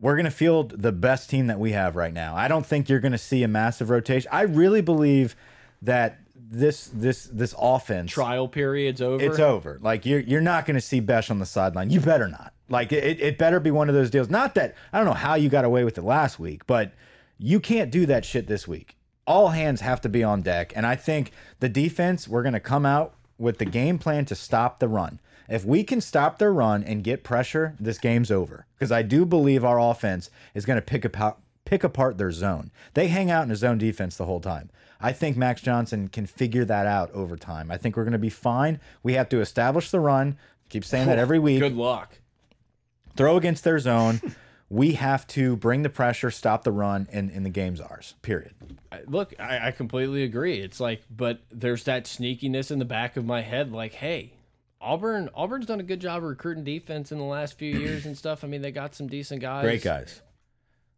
[0.00, 2.34] we're going to field the best team that we have right now.
[2.34, 4.28] I don't think you're going to see a massive rotation.
[4.32, 5.36] I really believe
[5.82, 6.18] that
[6.50, 9.24] this this this offense Trial period's over.
[9.24, 9.78] it's over.
[9.82, 11.90] Like you're you're not going to see Besh on the sideline.
[11.90, 12.52] You better not.
[12.68, 14.30] Like it, it better be one of those deals.
[14.30, 16.92] Not that I don't know how you got away with it last week, but
[17.38, 18.96] you can't do that shit this week.
[19.26, 22.60] All hands have to be on deck, and I think the defense we're going to
[22.60, 25.20] come out with the game plan to stop the run.
[25.48, 28.66] If we can stop their run and get pressure, this game's over.
[28.74, 32.70] Because I do believe our offense is going to pick apart pick apart their zone.
[32.94, 34.70] They hang out in a zone defense the whole time.
[35.00, 37.70] I think Max Johnson can figure that out over time.
[37.70, 38.80] I think we're going to be fine.
[39.02, 40.38] We have to establish the run.
[40.68, 41.60] Keep saying that every week.
[41.60, 42.18] Good luck.
[43.16, 44.20] Throw against their zone.
[44.70, 48.14] we have to bring the pressure, stop the run, and, and the game's ours.
[48.22, 48.54] Period.
[49.06, 50.58] Look, I, I completely agree.
[50.60, 53.72] It's like, but there's that sneakiness in the back of my head.
[53.72, 54.32] Like, hey,
[54.80, 58.16] Auburn, Auburn's done a good job of recruiting defense in the last few years and
[58.16, 58.42] stuff.
[58.42, 59.62] I mean, they got some decent guys.
[59.64, 60.22] Great guys.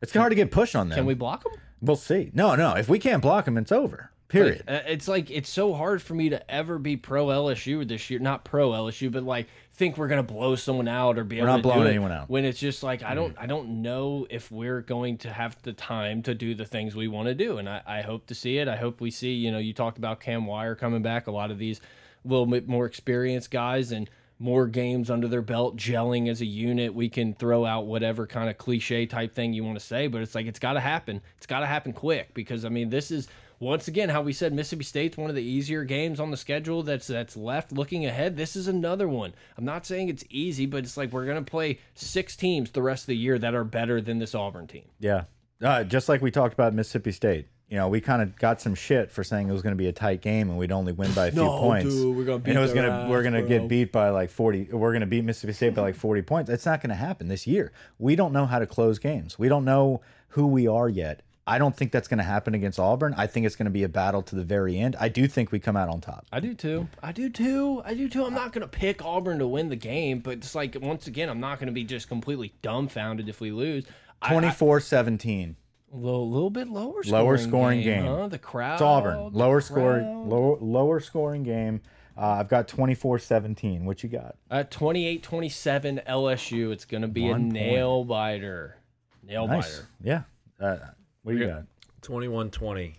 [0.03, 0.97] It's hard to get pushed on them.
[0.97, 1.53] Can we block them?
[1.81, 2.31] We'll see.
[2.35, 2.75] No, no.
[2.75, 4.11] If we can't block them, it's over.
[4.29, 4.65] Period.
[4.67, 8.19] Uh, It's like it's so hard for me to ever be pro LSU this year.
[8.19, 11.57] Not pro LSU, but like think we're gonna blow someone out or be able not
[11.59, 12.29] to do blowing it anyone out.
[12.29, 15.73] When it's just like I don't, I don't know if we're going to have the
[15.73, 18.59] time to do the things we want to do, and I, I hope to see
[18.59, 18.67] it.
[18.67, 19.33] I hope we see.
[19.33, 21.29] You know, you talked about Cam Wire coming back.
[21.29, 21.81] A lot of these
[22.25, 26.95] little bit more experienced guys and more games under their belt, gelling as a unit.
[26.95, 30.23] We can throw out whatever kind of cliche type thing you want to say, but
[30.23, 31.23] it's like it's got to happen.
[31.37, 33.29] It's got to happen quick because I mean, this is
[33.59, 36.83] once again how we said Mississippi State's one of the easier games on the schedule
[36.83, 38.37] that's that's left looking ahead.
[38.37, 39.35] This is another one.
[39.57, 42.83] I'm not saying it's easy, but it's like we're going to play six teams the
[42.83, 44.85] rest of the year that are better than this Auburn team.
[44.99, 45.25] yeah.
[45.63, 47.49] Uh, just like we talked about Mississippi State.
[47.69, 49.89] You know, we kind of got some shit for saying it was going to be
[49.89, 51.93] a tight game and we'd only win by a few No, points.
[51.93, 54.65] dude, we're gonna and beat it was gonna we're gonna get beat by like forty.
[54.71, 56.49] We're gonna beat Mississippi State by like forty points.
[56.49, 57.73] It's not going to happen this year.
[57.99, 59.37] We don't know how to close games.
[59.37, 61.23] We don't know who we are yet.
[61.49, 63.15] I don't think that's going to happen against Auburn.
[63.17, 64.97] I think it's going to be a battle to the very end.
[64.99, 66.27] I do think we come out on top.
[66.33, 66.89] I do too.
[67.03, 67.83] I do too.
[67.85, 68.25] I do too.
[68.25, 71.29] I'm not going to pick Auburn to win the game, but it's like once again,
[71.29, 73.87] I'm not going to be just completely dumbfounded if we lose.
[74.23, 75.55] I- I- 24 17.
[75.93, 78.05] A little, little bit lower scoring Lower scoring game.
[78.05, 78.29] Huh?
[78.29, 78.75] The crowd.
[78.75, 79.33] It's Auburn.
[79.33, 80.27] Lower scoring, crowd.
[80.29, 81.81] lower, lower scoring game.
[82.17, 83.85] Uh, I've got 24 17.
[83.85, 84.37] What you got?
[84.51, 87.53] At 28 27 LSU, it's going to be One a point.
[87.53, 88.77] nail biter.
[89.23, 89.77] Nail Nice.
[89.77, 89.89] biter.
[90.03, 90.23] Yeah.
[90.61, 90.77] Uh,
[91.23, 91.65] what do you got?
[92.03, 92.95] 21 20.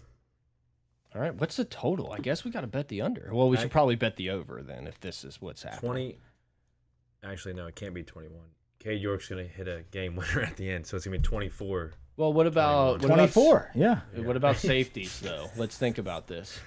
[1.15, 1.35] All right.
[1.35, 2.11] What's the total?
[2.13, 3.29] I guess we got to bet the under.
[3.33, 5.81] Well, we should probably bet the over then if this is what's happening.
[5.81, 6.17] 20.
[7.23, 8.39] Actually, no, it can't be 21.
[8.79, 11.19] Cade York's going to hit a game winner at the end, so it's going to
[11.19, 13.71] be 24 Well, what about what about- 24.
[13.75, 13.99] Yeah.
[14.15, 15.47] What about safeties though?
[15.55, 16.59] Let's think about this.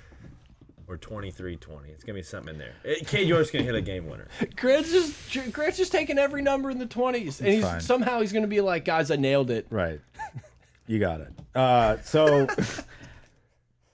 [0.88, 1.88] or 23 20.
[1.90, 2.74] It's going to be something in there.
[2.84, 4.26] Eh, Cade York's going to hit a game winner.
[4.56, 7.80] Grant's just Grant's just taking every number in the twenties, and he's fine.
[7.80, 9.66] somehow he's gonna be like, guys, I nailed it.
[9.70, 10.00] Right.
[10.86, 11.32] You got it.
[11.54, 12.46] Uh, so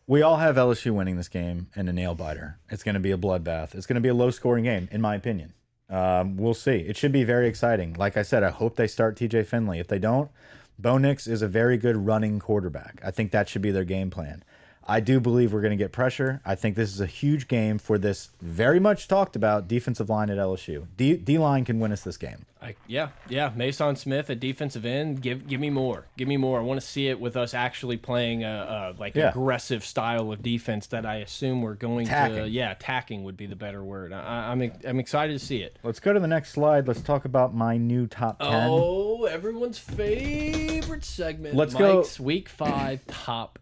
[0.06, 2.58] we all have LSU winning this game and a nail biter.
[2.70, 3.74] It's going to be a bloodbath.
[3.74, 5.52] It's going to be a low scoring game, in my opinion.
[5.90, 6.76] Um, we'll see.
[6.76, 7.94] It should be very exciting.
[7.94, 9.78] Like I said, I hope they start TJ Finley.
[9.78, 10.30] If they don't,
[10.78, 13.00] Bo Nix is a very good running quarterback.
[13.04, 14.44] I think that should be their game plan.
[14.88, 16.40] I do believe we're going to get pressure.
[16.44, 20.30] I think this is a huge game for this very much talked about defensive line
[20.30, 20.86] at LSU.
[20.96, 22.46] D, D line can win us this game.
[22.62, 23.52] I, yeah, yeah.
[23.54, 25.20] Mason Smith at defensive end.
[25.22, 26.06] Give give me more.
[26.16, 26.58] Give me more.
[26.58, 29.28] I want to see it with us actually playing a, a like Yeah.
[29.30, 32.46] aggressive style of defense that I assume we're going to.
[32.48, 34.12] Yeah, attacking would be the better word.
[34.12, 35.78] I, I'm I'm excited to see it.
[35.82, 36.88] Let's go to the next slide.
[36.88, 38.48] Let's talk about my new top 10.
[38.52, 41.54] Oh, everyone's favorite segment.
[41.54, 43.58] Let's go- Mike's Week Five top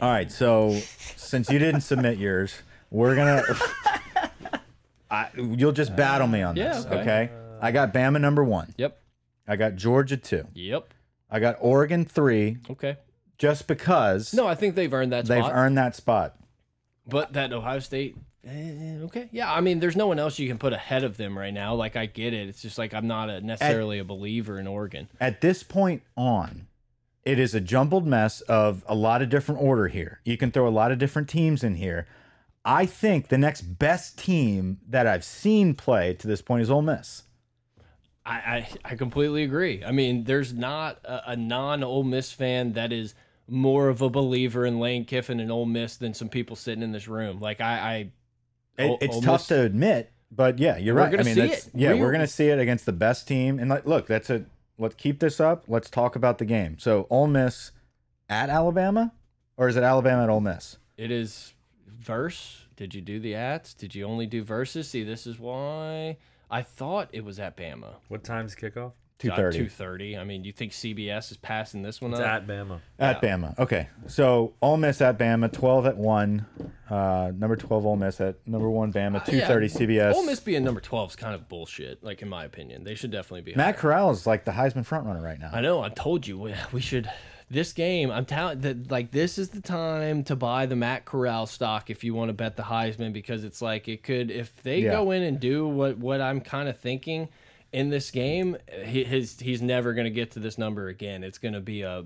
[0.00, 0.78] All right, so
[1.16, 2.54] since you didn't submit yours,
[2.90, 3.42] we're gonna.
[5.10, 6.96] I, you'll just battle me on Yeah, this, okay.
[7.00, 7.30] okay?
[7.60, 8.74] I got Bama number one.
[8.76, 8.98] Yep.
[9.46, 10.46] I got Georgia two.
[10.54, 10.92] Yep.
[11.30, 12.96] I got Oregon three, Okay.
[13.38, 15.52] just because No, I think they've earned that they've spot.
[15.54, 16.36] earned that spot.
[17.06, 18.16] But that Ohio State,
[18.46, 19.52] eh, okay, yeah.
[19.52, 21.74] I mean, there's no one else you can put ahead of them right now.
[21.74, 22.48] Like I get it.
[22.48, 25.08] It's just like I'm not a, necessarily a believer in Oregon.
[25.20, 26.66] At this point on,
[27.24, 30.20] it is a jumbled mess of a lot of different order here.
[30.24, 32.06] You can throw a lot of different teams in here.
[32.64, 36.82] I think the next best team that I've seen play to this point is Ole
[36.82, 37.24] Miss.
[38.26, 39.84] I I, I completely agree.
[39.84, 43.14] I mean, there's not a, a non Ole Miss fan that is
[43.48, 46.92] more of a believer in Lane Kiffin and Ole Miss than some people sitting in
[46.92, 47.40] this room.
[47.40, 48.10] Like I,
[48.78, 51.20] I It, it's Ole tough Miss- to admit, but yeah, you're We're right.
[51.20, 51.72] I mean, see that's it.
[51.74, 53.58] yeah, Real- we're gonna see it against the best team.
[53.58, 54.46] And like, look, that's a
[54.78, 55.64] let's keep this up.
[55.68, 56.78] Let's talk about the game.
[56.78, 57.72] So Ole Miss
[58.28, 59.12] at Alabama,
[59.56, 60.78] or is it Alabama at Ole Miss?
[60.96, 61.54] it is
[61.86, 62.66] verse.
[62.76, 63.74] Did you do the ats?
[63.74, 64.88] Did you only do verses?
[64.88, 66.16] See, this is why
[66.50, 67.94] I thought it was at Bama.
[68.08, 68.92] What time's kickoff?
[69.24, 70.16] Two Two thirty thirty.
[70.18, 72.26] I mean, you think CBS is passing this one It's up?
[72.26, 72.80] at Bama.
[72.98, 73.58] at Bama.
[73.58, 76.46] Okay, so Ole Miss at Bama, twelve at one.
[76.90, 80.12] Uh, number twelve Ole Miss at number one Bama, two thirty CBS.
[80.12, 82.02] Uh, Ole Miss being number twelve is kind of bullshit.
[82.04, 83.54] Like in my opinion, they should definitely be.
[83.54, 83.80] Matt higher.
[83.82, 85.50] Corral is like the Heisman frontrunner right now.
[85.52, 85.82] I know.
[85.82, 87.10] I told you we, we should.
[87.50, 91.46] this game, I'm telling that like this is the time to buy the Matt Corral
[91.46, 94.80] stock if you want to bet the Heisman because it's like it could if they
[94.80, 94.92] Yeah.
[94.92, 97.28] go in and do what what I'm kind of thinking
[97.74, 101.24] in this game, he, his he's never going to get to this number again.
[101.24, 102.04] It's going to be a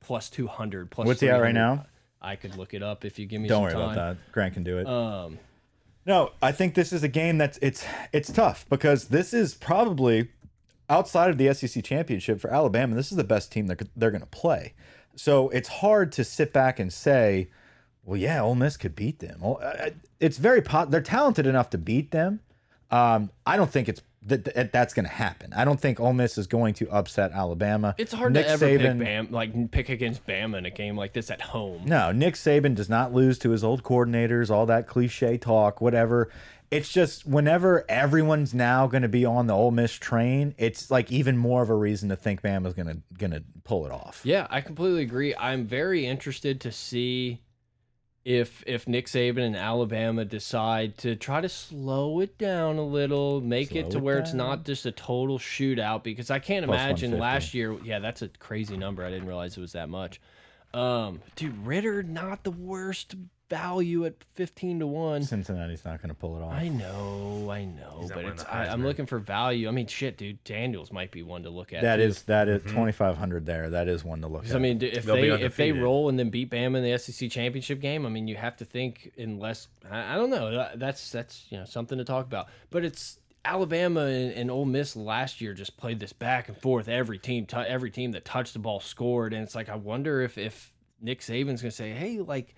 [0.00, 1.86] plus 200 plus What's he at right now?
[2.20, 3.80] I could look it up if you give me Don't worry time.
[3.80, 4.32] about that.
[4.32, 4.86] Grant can do it.
[4.86, 5.38] Um
[6.04, 10.28] No, I think this is a game that's it's it's tough because this is probably
[10.90, 12.94] outside of the SEC championship for Alabama.
[12.94, 14.74] This is the best team they're they're going to play.
[15.16, 17.48] So it's hard to sit back and say,
[18.04, 19.40] well, yeah, Ole Miss could beat them.
[19.40, 19.60] Well,
[20.20, 20.90] it's very pot.
[20.90, 22.40] They're talented enough to beat them.
[22.90, 25.52] Um, I don't think it's that, that that's going to happen.
[25.52, 27.94] I don't think Ole Miss is going to upset Alabama.
[27.98, 30.96] it's hard Nick to ever Saban, pick Bam like pick against Bama in a game
[30.96, 31.82] like this at home.
[31.84, 36.30] no, Nick Saban does not lose to his old coordinators, all that cliche talk, whatever.
[36.70, 41.10] It's just whenever everyone's now going to be on the Ole Miss train, it's like
[41.10, 44.20] even more of a reason to think Bama's going to going to pull it off.
[44.24, 45.34] Yeah, I completely agree.
[45.34, 47.40] I'm very interested to see
[48.24, 53.40] if if Nick Saban and Alabama decide to try to slow it down a little,
[53.40, 56.78] make it to it where it's not just a total shootout because I can't Plus
[56.78, 57.76] imagine last year.
[57.84, 59.04] Yeah, that's a crazy number.
[59.04, 60.20] I didn't realize it was that much.
[60.74, 63.14] Um, dude, Ridder not the worst
[63.48, 65.22] value at 15 to 1.
[65.22, 66.52] Cincinnati's not going to pull it off.
[66.52, 69.68] I know, I know, but it's I, I'm looking for value.
[69.68, 71.82] I mean, shit, dude, Daniels might be one to look at.
[71.82, 72.02] That too.
[72.02, 73.70] is that is 2500 there.
[73.70, 74.54] That is one to look at.
[74.54, 77.30] I mean, if They'll they if they roll and then beat Bama in the SEC
[77.30, 80.50] championship game, I mean, you have to think unless I, I don't know.
[80.50, 82.48] That- That's that's you know something to talk about.
[82.70, 86.88] But it's Alabama and, and Ole Miss last year just played this back and forth.
[86.88, 90.36] Every team, every team that touched the ball scored, and it's like I wonder if
[90.38, 92.54] if Nick Saban's gonna say, hey, like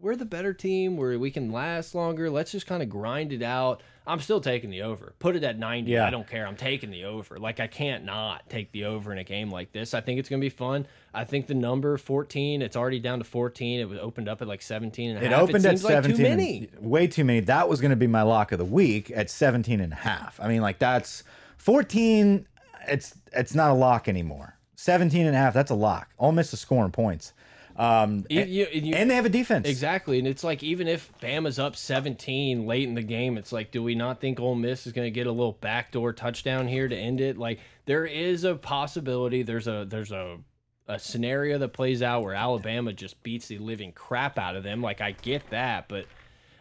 [0.00, 2.28] we're the better team where we can last longer.
[2.30, 3.82] Let's just kind of grind it out.
[4.04, 5.14] I'm still taking the over.
[5.20, 5.90] Put it at 90.
[5.90, 6.06] Yeah.
[6.06, 6.44] I don't care.
[6.46, 7.38] I'm taking the over.
[7.38, 9.94] Like I can't not take the over in a game like this.
[9.94, 10.86] I think it's going to be fun.
[11.14, 13.78] I think the number 14, it's already down to 14.
[13.80, 15.42] It was opened up at like 17 and a it half.
[15.42, 16.68] opened at seems like 17 too many.
[16.80, 19.80] way too many that was going to be my lock of the week at 17
[19.80, 21.22] and a half i mean like that's
[21.58, 22.46] 14
[22.88, 26.52] it's it's not a lock anymore 17 and a half that's a lock Ole Miss
[26.52, 27.32] is scoring points
[27.76, 30.88] um You- and, you- you- and they have a defense Exactly, and it's like even
[30.88, 34.54] if Bama's up 17 late in the game, it's like, do we not think Ole
[34.54, 37.38] Miss is going to get a little backdoor touchdown here to end it?
[37.38, 39.42] Like there is a possibility.
[39.42, 40.38] There's a there's a
[40.88, 44.82] a scenario that plays out where Alabama just beats the living crap out of them.
[44.82, 46.06] Like I get that, but.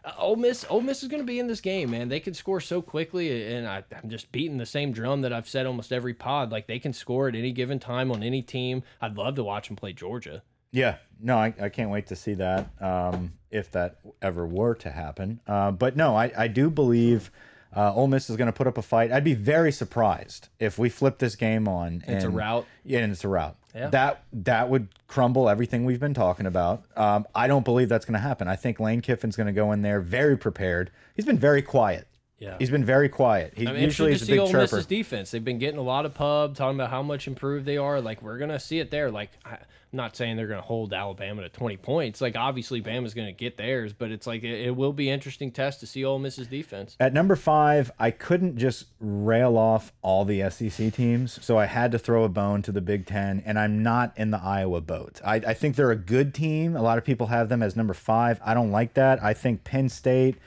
[0.03, 2.09] Uh, Ole Miss, Ole Miss is going to be in this game, man.
[2.09, 5.47] They can score so quickly, and I, I'm just beating the same drum that I've
[5.47, 6.51] said almost every pod.
[6.51, 8.81] Like they can score at any given time on any team.
[8.99, 10.41] I'd love to watch them play Georgia.
[10.71, 14.89] Yeah, no, I, I can't wait to see that um, if that ever were to
[14.89, 15.39] happen.
[15.47, 17.29] Uh, but no, I, I do believe
[17.75, 19.11] uh, Ole Miss is going to put up a fight.
[19.11, 22.03] I'd be very surprised if we flip this game on.
[22.07, 22.65] It's a and- rout.
[22.83, 23.55] Yeah, and it's a route.
[23.73, 23.87] Yeah.
[23.87, 26.83] That that would crumble everything we've been talking about.
[26.97, 28.49] Um, I don't believe that's going to happen.
[28.49, 30.91] I think Lane Kiffin's going to go in there very prepared.
[31.15, 32.05] He's been very quiet.
[32.37, 32.57] Yeah.
[32.59, 33.53] He's been very quiet.
[33.55, 34.61] He I'm usually is a big Ole chirper.
[34.63, 35.31] Miss's defense.
[35.31, 38.01] They've been getting a lot of pub talking about how much improved they are.
[38.01, 39.09] Like we're gonna see it there.
[39.11, 39.59] Like I,
[39.93, 42.21] Not saying they're gonna hold Alabama to 20 points.
[42.21, 45.79] Like obviously Bama's gonna get theirs, but it's like it, it will be interesting test
[45.81, 46.95] to see Ole Miss's defense.
[46.99, 51.91] At number five, I couldn't just rail off all the SEC teams, so I had
[51.91, 55.19] to throw a bone to the Big Ten, and I'm not in the Iowa boat.
[55.25, 56.75] I, I think they're a good team.
[56.75, 58.39] A lot of people have them as number five.
[58.45, 59.21] I don't like that.
[59.21, 60.37] I think Penn State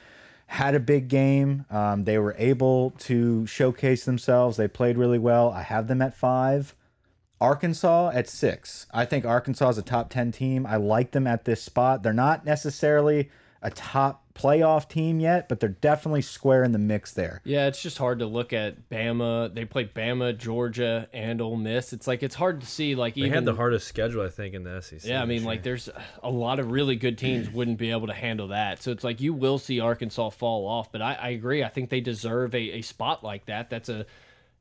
[0.46, 1.64] had a big game.
[1.70, 4.56] Um, they were able to showcase themselves.
[4.56, 5.50] They played really well.
[5.50, 6.74] I have them at five.
[7.40, 8.86] Arkansas at six.
[8.92, 10.66] I think Arkansas is a top 10 team.
[10.66, 12.02] I like them at this spot.
[12.02, 13.30] They're not necessarily
[13.64, 17.40] a top playoff team yet, but they're definitely square in the mix there.
[17.44, 19.54] Yeah, it's just hard to look at Bama.
[19.54, 21.92] They played Bama, Georgia, and Ole Miss.
[21.92, 24.54] It's like it's hard to see like They even had the hardest schedule, I think,
[24.54, 25.04] in the SEC.
[25.04, 25.88] Yeah, I mean, this like, there's
[26.22, 28.82] a lot of really good teams wouldn't be able to handle that.
[28.82, 31.64] So it's like you will see Arkansas fall off, but I, I agree.
[31.64, 33.70] I think they deserve a, a spot like that.
[33.70, 34.04] That's a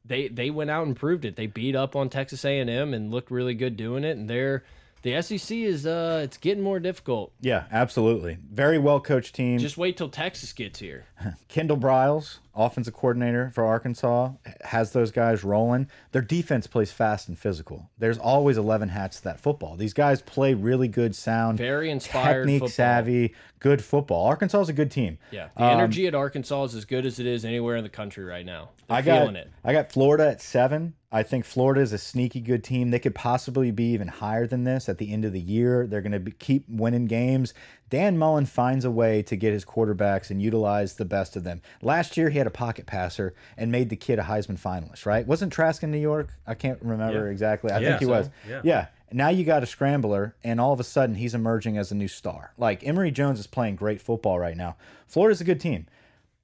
[0.06, 1.36] they they went out and proved it.
[1.36, 4.18] They beat up on Texas A and M and looked really good doing it.
[4.18, 4.64] And they're
[5.04, 7.32] the SEC is uh it's getting more difficult.
[7.39, 8.38] Yeah, absolutely.
[8.51, 9.60] Very well coached team.
[9.60, 11.06] Just wait till Texas gets here.
[11.47, 14.32] Kendall Briles, offensive coordinator for Arkansas,
[14.62, 15.88] has those guys rolling.
[16.12, 17.89] Their defense plays fast and physical.
[17.97, 19.76] There's always 11 hats to that football.
[19.76, 22.70] These guys play really good sound, Very inspired technique football.
[22.70, 24.26] savvy, good football.
[24.28, 25.18] Arkansas is a good team.
[25.32, 27.89] Yeah, the Um, energy at Arkansas is as good as it is anywhere in the
[27.89, 28.70] country right now.
[28.88, 29.51] They're I got feeling it.
[29.64, 30.93] I got Florida at seven.
[31.14, 32.89] I think Florida is a sneaky good team.
[32.89, 35.86] They could possibly be even higher than this at the end of the year.
[35.86, 37.53] They're going to keep winning games.
[37.91, 41.61] Dan Mullen finds a way to get his quarterbacks and utilize the best of them.
[41.84, 45.05] Last year, he had a pocket passer and made the kid a Heisman finalist.
[45.05, 45.28] Right?
[45.28, 46.30] Wasn't Trask in New York?
[46.47, 47.32] I can't remember Yeah.
[47.32, 47.72] exactly.
[47.72, 47.88] I Yeah.
[47.89, 48.30] think he So, was.
[48.49, 48.61] yeah.
[48.64, 48.86] yeah.
[49.11, 52.07] Now you got a scrambler, and all of a sudden he's emerging as a new
[52.07, 52.53] star.
[52.57, 54.76] Like Emory Jones is playing great football right now.
[55.05, 55.86] Florida's a good team.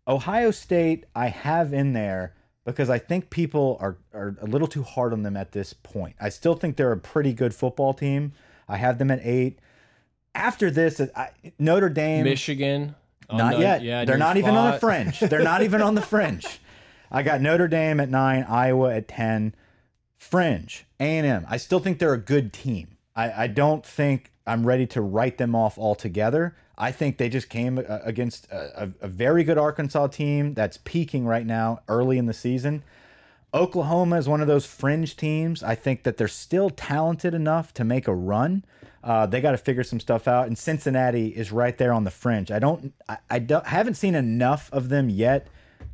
[0.08, 2.34] Ohio State, I have in there
[2.72, 6.16] because I think people are, are a little too hard on them at this point.
[6.20, 8.34] I still think they're a pretty good football team.
[8.68, 9.60] I have them at eight.
[10.36, 12.24] After this, I, Notre Dame.
[12.24, 12.96] Michigan.
[13.32, 13.84] Not the- yet.
[13.84, 15.20] Yeah, They're not even on the fringe.
[15.20, 16.60] They're not even on the fringe.
[17.12, 19.56] I got Notre Dame at nine, Iowa at ten.
[20.18, 21.46] Fringe, A and M.
[21.50, 22.98] I still think they're a good team.
[23.16, 26.56] I, I don't think I'm ready to write them off altogether.
[26.80, 31.26] I think they just came uh, against a, a, very good Arkansas team that's peaking
[31.26, 32.84] right now, early in the season.
[33.54, 35.62] Oklahoma is one of those fringe teams.
[35.62, 38.64] I think that they're still talented enough to make a run.
[39.04, 42.12] Uh, they got to figure some stuff out, and Cincinnati is right there on the
[42.12, 42.50] fringe.
[42.50, 45.48] I don't, I, I don't, haven't seen enough of them yet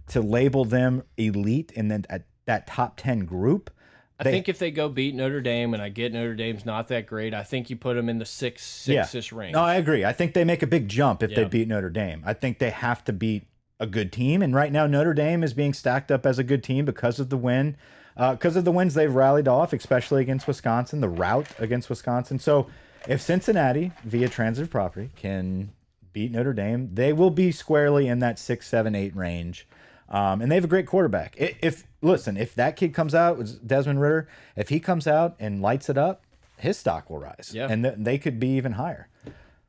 [0.09, 3.71] to label them elite in that at that top ten group.
[4.19, 6.87] I They- think if they go beat Notre Dame, and I get Notre Dame's not
[6.87, 9.53] that great, I think you put them in the six six-ish range.
[9.53, 10.05] No, I agree.
[10.05, 12.23] I think they make a big jump if they beat Notre Dame.
[12.25, 13.43] I think they have to beat
[13.77, 16.63] a good team, and right now Notre Dame is being stacked up as a good
[16.63, 17.75] team because of the win,
[18.15, 22.39] uh, because of the wins they've rallied off, especially against Wisconsin, the route against Wisconsin.
[22.39, 22.67] So
[23.09, 25.71] if Cincinnati via transitive property can
[26.13, 29.67] beat Notre Dame, they will be squarely in that six, seven, eight range.
[30.09, 31.35] Um, and they have a great quarterback.
[31.41, 35.61] I- If listen, if that kid comes out, Desmond Ridder, if he comes out and
[35.61, 36.21] lights it up,
[36.57, 37.67] his stock will rise, Yeah.
[37.69, 39.07] and th they could be even higher.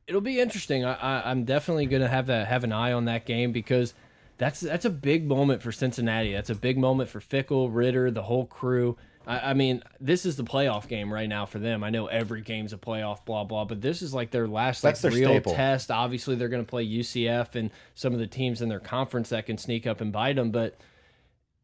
[0.07, 0.85] It'll be interesting.
[0.85, 3.95] I, I, I'm definitely gonna have that have an eye on that game because
[4.39, 6.33] that's that's a big moment for Cincinnati.
[6.33, 8.97] That's a big moment for Fickell, Ridder, the whole crew.
[9.27, 11.83] I, I mean, this is the playoff game right now for them.
[11.83, 14.95] I know every game's a playoff, blah blah, but this is like their last like
[14.95, 15.55] That's their real staple.
[15.55, 15.91] test.
[15.91, 19.59] Obviously, they're gonna play UCF and some of the teams in their conference that can
[19.59, 20.79] sneak up and bite them, but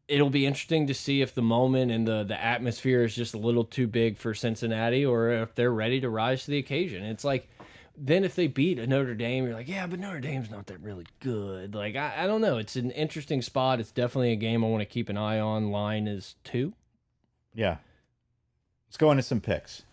[0.07, 3.37] it'll be interesting to see if the moment and the the atmosphere is just a
[3.37, 7.03] little too big for Cincinnati or if they're ready to rise to the occasion.
[7.03, 7.47] It's like
[7.95, 10.81] then if they beat a Notre Dame, you're like, yeah, but Notre Dame's not that
[10.81, 11.75] really good.
[11.75, 12.57] Like I, I don't know.
[12.57, 13.79] It's an interesting spot.
[13.79, 15.71] It's definitely a game I want to keep an eye on.
[15.71, 16.73] Line is two.
[17.53, 17.77] Yeah.
[18.87, 19.83] Let's go into some picks.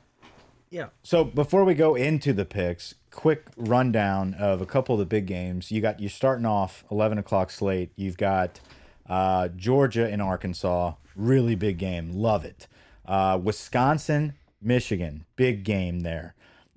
[0.71, 0.89] Yeah.
[1.03, 5.27] So before we go into the picks, quick rundown of a couple of the big
[5.27, 5.73] games.
[5.73, 7.91] You got you're starting off eleven o'clock slate.
[7.97, 8.61] You've got
[9.09, 12.13] uh, Georgia and Arkansas, really big game.
[12.13, 12.69] Love it.
[13.05, 16.35] Uh, Wisconsin, Michigan, big game there.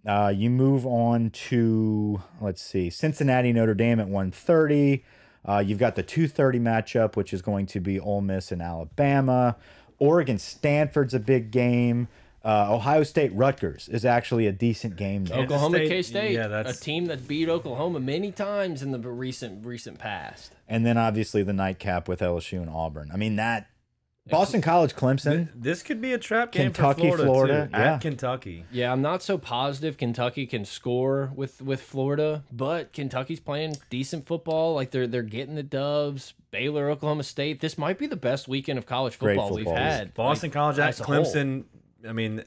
[0.07, 5.03] Uh, you move on to let's see, Cincinnati, Notre Dame at one thirty.
[5.45, 8.61] Uh, you've got the two thirty matchup, which is going to be Ole Miss and
[8.61, 9.55] Alabama.
[9.99, 12.07] Oregon, Stanford's a big game.
[12.45, 15.23] Uh, Ohio State, Rutgers is actually a decent game.
[15.25, 15.35] Though.
[15.35, 18.99] Oklahoma State- K State, yeah, that's- a team that beat Oklahoma many times in the
[18.99, 20.51] recent recent past.
[20.67, 23.11] And then obviously the nightcap with LSU and Auburn.
[23.13, 23.67] I mean that
[24.29, 25.49] Boston College, Clemson.
[25.53, 27.93] This could be a trap game Kentucky, for Florida, Florida, too, yeah.
[27.95, 28.65] at Kentucky.
[28.71, 34.25] Yeah, I'm not so positive Kentucky can score with with Florida, but Kentucky's playing decent
[34.25, 34.75] football.
[34.75, 36.33] Like they're they're getting the dubs.
[36.51, 37.59] Baylor, Oklahoma State.
[37.59, 40.13] This might be the best weekend of college Great football, we've had.
[40.13, 41.15] Boston like, College at as whole.
[41.15, 41.63] Clemson.
[42.07, 42.43] I mean,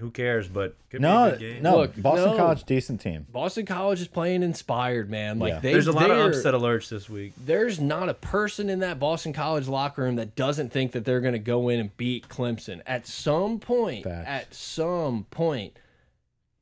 [0.00, 0.48] who cares?
[0.48, 1.62] But could be a No, good game.
[1.62, 2.36] no, Look, Boston no.
[2.36, 3.26] College, decent team.
[3.32, 5.38] Boston College is playing inspired, man.
[5.38, 5.60] Like Yeah.
[5.60, 7.32] they, There's a lot of upset alerts this week.
[7.44, 11.20] There's not a person in that Boston College locker room that doesn't think that they're
[11.20, 12.80] going to go in and beat Clemson.
[12.86, 14.28] At some point, Facts.
[14.28, 15.74] at some point,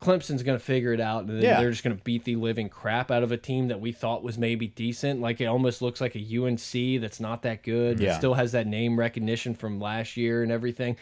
[0.01, 1.61] Clemson's going to figure it out, and then Yeah.
[1.61, 4.23] they're just going to beat the living crap out of a team that we thought
[4.23, 5.21] was maybe decent.
[5.21, 8.11] Like it almost looks like a UNC that's not that good, Yeah.
[8.11, 10.97] but still has that name recognition from last year and everything.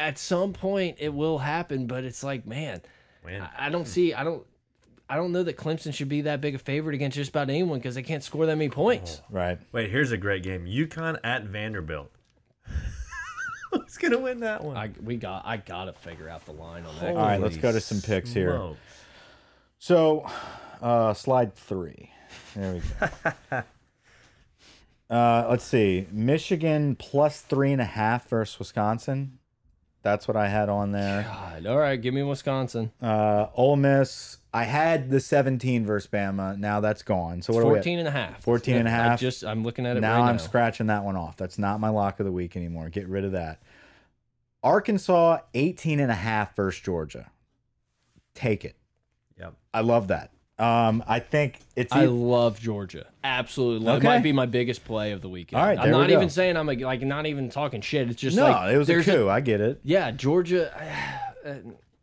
[0.00, 2.80] At some point, it will happen, but it's like, man,
[3.24, 3.42] Man.
[3.42, 4.46] I, I don't see, I don't.
[5.08, 7.80] I don't know that Clemson should be that big a favorite against just about anyone
[7.80, 9.20] because they can't score that many points.
[9.28, 9.58] Right.
[9.72, 10.66] Wait, here's a great game.
[10.66, 12.12] UConn at Vanderbilt.
[13.72, 14.76] Who's gonna win that one?
[14.76, 17.08] I we got I gotta figure out the line on that.
[17.08, 18.52] All right, let's go to some picks here.
[18.52, 18.78] smokes.
[19.80, 20.30] So,
[20.80, 22.12] uh, slide three.
[22.54, 22.82] There we
[23.50, 23.62] go.
[25.14, 26.06] uh, let's see.
[26.12, 29.39] Michigan plus three and a half versus Wisconsin.
[30.02, 31.24] That's what I had on there.
[31.24, 32.90] God, all right, give me Wisconsin.
[33.02, 34.38] Uh, Ole Miss.
[34.52, 36.58] I had the 17 versus Bama.
[36.58, 37.42] Now that's gone.
[37.42, 38.42] So what are we 14 and a half.
[38.42, 39.20] 14 and a I half.
[39.20, 40.42] just I'm looking at it now right I'm now.
[40.42, 41.36] scratching that one off.
[41.36, 42.88] That's not my lock of the week anymore.
[42.88, 43.60] Get rid of that.
[44.62, 47.30] Arkansas 18 and a half versus Georgia.
[48.34, 48.76] Take it.
[49.38, 49.54] Yep.
[49.72, 50.32] I love that.
[50.60, 53.06] Um, I think it's I love Georgia.
[53.24, 53.86] Absolutely.
[53.86, 54.06] love- Okay.
[54.06, 55.60] It might be my biggest play of the weekend.
[55.60, 58.10] All right, I'm not even saying I'm a, like not even talking shit.
[58.10, 59.28] It's just no, like it was a coup.
[59.28, 59.80] I get it.
[59.84, 60.70] yeah, Georgia.
[61.46, 61.54] uh,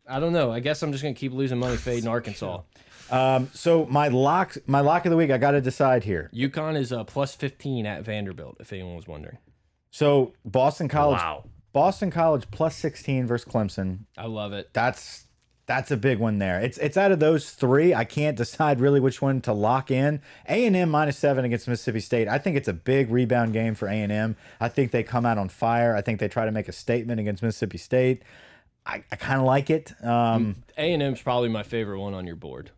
[0.08, 0.50] I don't know.
[0.50, 2.62] I guess I'm just gonna keep losing money fading Arkansas.
[3.10, 6.30] Um, so my lock, my lock of the week, I got to decide here.
[6.34, 8.56] UConn is a plus 15 at Vanderbilt.
[8.60, 9.38] If anyone was wondering,
[9.90, 11.44] So Boston College, Wow.
[11.72, 14.00] Boston College plus 16 versus Clemson.
[14.18, 14.70] I love it.
[14.74, 15.26] That's
[15.68, 16.58] That's a big one there.
[16.60, 17.92] It's it's out of those three.
[17.92, 20.22] I can't decide really which one to lock in.
[20.48, 22.26] A and M minus seven against Mississippi State.
[22.26, 24.36] I think it's a big rebound game for A and M.
[24.60, 25.94] I think they come out on fire.
[25.94, 28.22] I think they try to make a statement against Mississippi State.
[28.86, 29.92] I, I kind of like it.
[30.02, 32.70] Um, A and M's probably my favorite one on your board.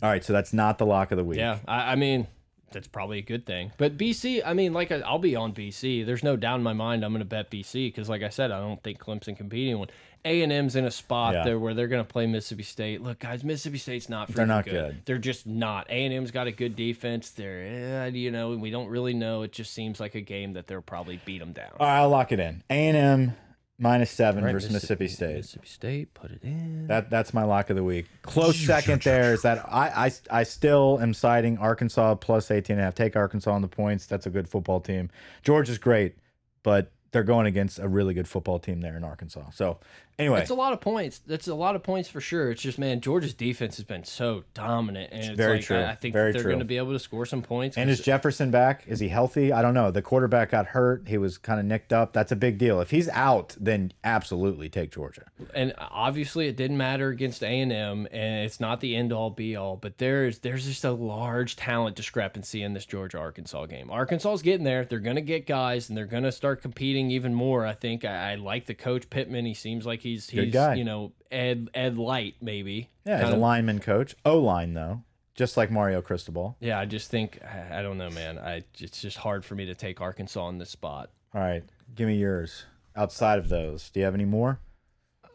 [0.00, 1.38] all right, so that's not the lock of the week.
[1.38, 2.28] Yeah, I, I mean
[2.72, 3.72] that's probably a good thing.
[3.76, 6.04] But BC, I mean, like I, I'll be on BC.
[6.04, 8.50] There's no doubt in my mind I'm going to bet BC because, like I said,
[8.50, 9.88] I don't think Clemson can beat one.
[10.24, 11.44] A and M's in a spot Yeah.
[11.44, 13.02] there where they're going to play Mississippi State.
[13.02, 14.28] Look, guys, Mississippi State's not.
[14.28, 14.72] They're not good.
[14.72, 14.96] good.
[15.04, 15.88] They're just not.
[15.90, 17.30] A and M's got a good defense.
[17.30, 19.42] They're, eh, you know, we don't really know.
[19.42, 21.70] It just seems like a game that they'll probably beat them down.
[21.80, 22.62] All right, I'll lock it in.
[22.70, 23.36] A and M
[23.78, 25.36] minus seven versus Mississippi State.
[25.36, 26.86] Mississippi State, put it in.
[26.86, 28.06] That that's my lock of the week.
[28.22, 32.80] Close second there is that I, I I still am citing Arkansas plus 18 and
[32.80, 32.94] a half.
[32.94, 34.06] Take Arkansas on the points.
[34.06, 35.10] That's a good football team.
[35.42, 36.14] Georgia's great,
[36.62, 39.50] but they're going against a really good football team there in Arkansas.
[39.52, 39.78] So
[40.22, 41.20] anyway, That's a lot of points.
[41.26, 42.50] That's a lot of points for sure.
[42.50, 45.78] It's just man, Georgia's defense has been so dominant, and it's very like true.
[45.78, 47.76] I, I think Very they're going to be able to score some points.
[47.76, 48.84] And is Jefferson back?
[48.86, 49.52] Is he healthy?
[49.52, 49.90] I don't know.
[49.90, 51.08] The quarterback got hurt.
[51.08, 52.12] He was kind of nicked up.
[52.12, 52.80] That's a big deal.
[52.80, 55.24] If he's out, then absolutely take Georgia.
[55.54, 59.30] and obviously it didn't matter against A and M, and it's not the end all
[59.30, 59.76] be all.
[59.76, 63.90] But there's there's just a large talent discrepancy in this Georgia Arkansas game.
[63.90, 64.84] Arkansas's getting there.
[64.84, 67.66] They're going to get guys, and they're going to start competing even more.
[67.66, 69.46] I think I, I like the coach Pittman.
[69.46, 70.74] He seems like he's Good he's guy.
[70.74, 72.90] you know Ed Ed Light maybe.
[73.04, 74.14] Yeah, he's a lineman coach.
[74.24, 75.02] O line though,
[75.34, 76.56] just like Mario Cristobal.
[76.60, 78.38] Yeah, I just think I I don't know, man.
[78.38, 81.10] I it's just hard for me to take Arkansas in this spot.
[81.34, 82.64] All right, give me yours.
[82.94, 84.60] Outside of those, do you have any more?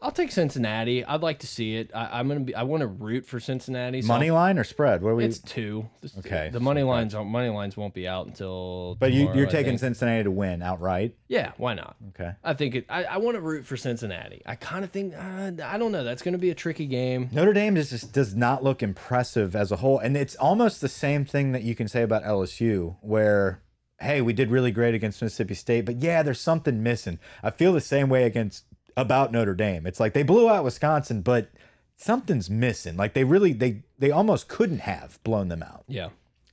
[0.01, 1.03] I'll take Cincinnati.
[1.03, 1.91] I'd like to see it.
[1.93, 2.53] I, I'm gonna be.
[2.53, 4.01] I want to root for Cincinnati.
[4.01, 5.01] so Money line or spread?
[5.01, 5.25] What are we?
[5.25, 5.89] It's two.
[6.19, 8.95] Okay, The money lines money lines won't be out until.
[8.99, 9.77] But you, tomorrow, you're taking.
[9.77, 11.15] Cincinnati to win outright.
[11.27, 11.95] Yeah, why not?
[12.09, 12.31] Okay.
[12.43, 12.85] I think it.
[12.89, 14.41] I, I want to root for Cincinnati.
[14.45, 15.13] I kind of think.
[15.15, 16.03] Uh, I don't know.
[16.03, 17.29] That's going to be a tricky game.
[17.31, 20.89] Notre Dame just, just does not look impressive as a whole, and it's almost the
[20.89, 23.61] same thing that you can say about LSU, where
[23.99, 27.19] hey, we did really great against Mississippi State, but yeah, there's something missing.
[27.41, 28.65] I feel the same way against
[28.97, 29.87] about Notre Dame.
[29.87, 31.49] It's like they blew out Wisconsin, but
[31.95, 32.97] something's missing.
[32.97, 35.85] Like they really they they almost couldn't have blown them out.
[35.87, 36.09] Yeah.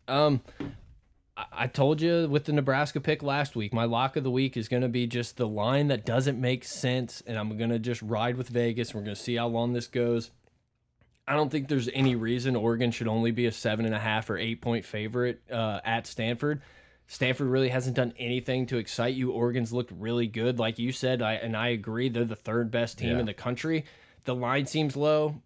[0.06, 0.42] Um.
[1.36, 4.68] I- told you with the Nebraska pick last week, my lock of the week is
[4.68, 8.00] going to be just the line that doesn't make sense, and I'm going to just
[8.02, 8.94] ride with Vegas.
[8.94, 10.30] We're going to see how long this goes.
[11.26, 14.30] I don't think there's any reason Oregon should only be a seven and a half
[14.30, 16.62] or eight point favorite uh, at Stanford.
[17.06, 19.30] Stanford really hasn't done anything to excite you.
[19.30, 22.08] Oregon's looked really good, like you said, I, and I agree.
[22.08, 23.20] They're the third best team Yeah.
[23.20, 23.84] in the country.
[24.24, 25.42] The line seems low.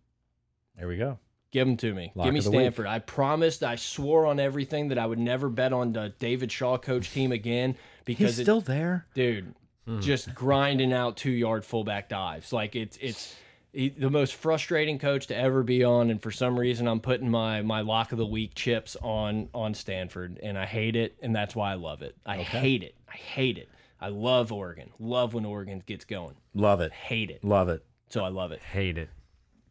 [0.76, 1.18] There we go.
[1.50, 2.12] Give them to me.
[2.14, 2.60] Lock Give me the week.
[2.60, 2.86] Stanford.
[2.86, 6.76] I promised, I swore on everything that I would never bet on the David Shaw
[6.78, 9.06] coach team again because He's it, still there.
[9.14, 9.54] dude,
[9.86, 10.00] hmm.
[10.00, 12.52] just grinding out two yard fullback dives.
[12.52, 13.34] Like it's it's
[13.78, 17.30] he, the most frustrating coach to ever be on, and for some reason I'm putting
[17.30, 21.34] my my lock of the week chips on on Stanford, and I hate it, and
[21.34, 22.16] that's why I love it.
[22.26, 22.96] I hate it.
[23.08, 23.68] I hate it.
[24.00, 24.90] I love Oregon.
[24.98, 26.34] Love when Oregon gets going.
[26.54, 26.92] Love it.
[26.92, 27.44] Hate it.
[27.44, 27.84] Love it.
[28.08, 28.60] So I love it.
[28.60, 29.10] Hate it.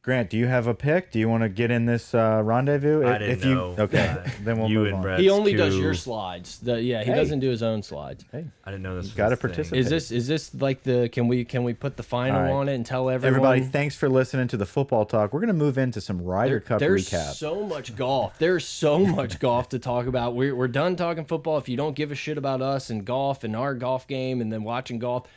[0.07, 1.11] Grant, do you have a pick?
[1.11, 3.03] Do you want to get in this uh, rendezvous?
[3.03, 3.75] I If- didn't if you, know.
[3.77, 5.01] Okay, Uh, then we'll you move and on.
[5.01, 5.19] Brett.
[5.19, 6.59] He That's only does your slides.
[6.59, 7.17] The, yeah, he Hey.
[7.17, 8.23] doesn't do his own slides.
[8.31, 9.11] Hey, I didn't know this.
[9.11, 9.49] Gotta a thing.
[9.49, 9.79] participate.
[9.81, 12.51] Is this is this like the can we can we put the final All right.
[12.53, 13.35] on it and tell everyone?
[13.35, 15.33] everybody, thanks for listening to the football talk.
[15.33, 17.33] We're going to move into some Ryder Cup There's recap.
[17.33, 18.39] so much golf.
[18.39, 20.35] There's so much golf to talk about.
[20.35, 21.57] We're we're done talking football.
[21.57, 24.53] If you don't give a shit about us and golf and our golf game and
[24.53, 25.27] then watching golf,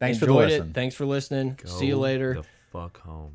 [0.00, 0.70] Thanks for the enjoyed listen.
[0.70, 0.74] it.
[0.74, 1.58] Thanks for listening.
[1.62, 2.32] Go See you later.
[2.36, 3.32] The fuck home.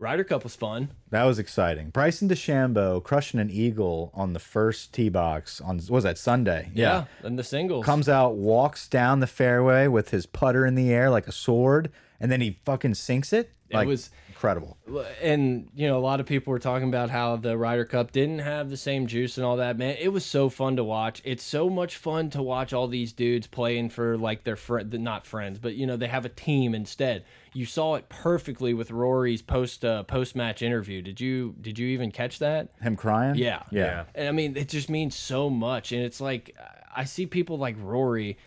[0.00, 0.90] Ryder Cup was fun.
[1.10, 1.90] That was exciting.
[1.90, 6.70] Bryson DeChambeau crushing an eagle on the first tee box on was that Sunday?
[6.72, 7.84] Yeah, and the singles.
[7.84, 11.90] Comes out, walks down the fairway with his putter in the air like a sword,
[12.20, 13.50] and then he fucking sinks it.
[13.72, 14.78] Like, was- incredible.
[15.20, 18.38] and you know a lot of people were talking about how the Ryder Cup didn't
[18.38, 19.76] have the same juice and all that.
[19.76, 21.20] Man, it was so fun to watch.
[21.24, 25.26] It's so much fun to watch all these dudes playing for like their friend, not
[25.26, 27.24] friends, but you know they have a team instead.
[27.52, 31.02] You saw it perfectly with Rory's post uh, post match interview.
[31.02, 32.68] Did you did you even catch that?
[32.80, 33.34] Him crying?
[33.34, 33.62] Yeah.
[33.72, 34.04] Yeah.
[34.14, 35.90] And I mean, it just means so much.
[35.92, 36.56] And it's like,
[36.94, 38.38] I see people like Rory,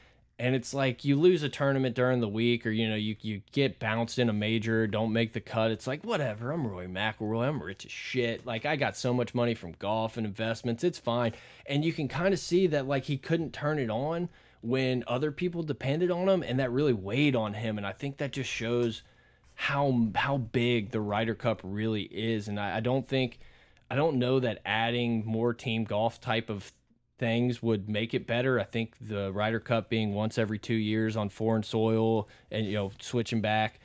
[0.42, 3.44] and it's like you lose a tournament during the week, or you know, you you
[3.52, 5.70] get bounced in a major, don't make the cut.
[5.70, 6.52] It's like whatever.
[6.52, 7.48] I'm Rory McIlroy.
[7.48, 8.44] I'm rich as shit.
[8.44, 10.84] Like I got so much money from golf and investments.
[10.84, 11.34] It's fine.
[11.68, 14.30] And you can kind of see that like he couldn't turn it on
[14.62, 17.78] when other people depended on him, and that really weighed on him.
[17.78, 19.04] And I think that just shows
[19.54, 22.48] how how big the Ryder Cup really is.
[22.48, 23.38] And I, I don't think
[23.92, 26.74] I don't know that adding more team golf type of
[27.22, 28.60] things would make it better.
[28.60, 32.74] I think the Ryder Cup being once every two years on foreign soil and you
[32.74, 33.80] know switching back.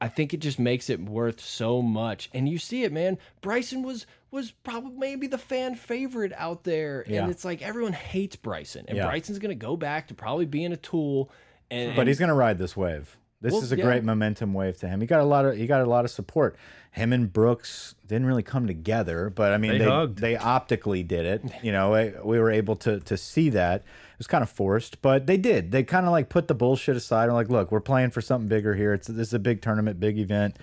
[0.00, 2.30] I think it just makes it worth so much.
[2.32, 3.18] And you see it, man.
[3.42, 8.36] Bryson was was probably maybe the fan favorite out there, and it's like everyone hates
[8.36, 9.06] Bryson, and Yeah.
[9.06, 11.30] Bryson's gonna go back to probably being a tool.
[11.70, 13.16] And, But he's going to ride this wave.
[13.44, 13.84] This Well, is a yeah.
[13.84, 15.02] great momentum wave to him.
[15.02, 16.56] He got a lot of he got a lot of support.
[16.92, 21.26] Him and Brooks didn't really come together, but I mean They they they optically did
[21.26, 21.52] it.
[21.62, 23.82] You know, we- we were able to to see that.
[23.82, 25.72] It was kind of forced, but they did.
[25.72, 28.48] They kind of like put the bullshit aside and like, look, we're playing for something
[28.48, 28.94] bigger here.
[28.94, 30.56] It's this is a big tournament, big event.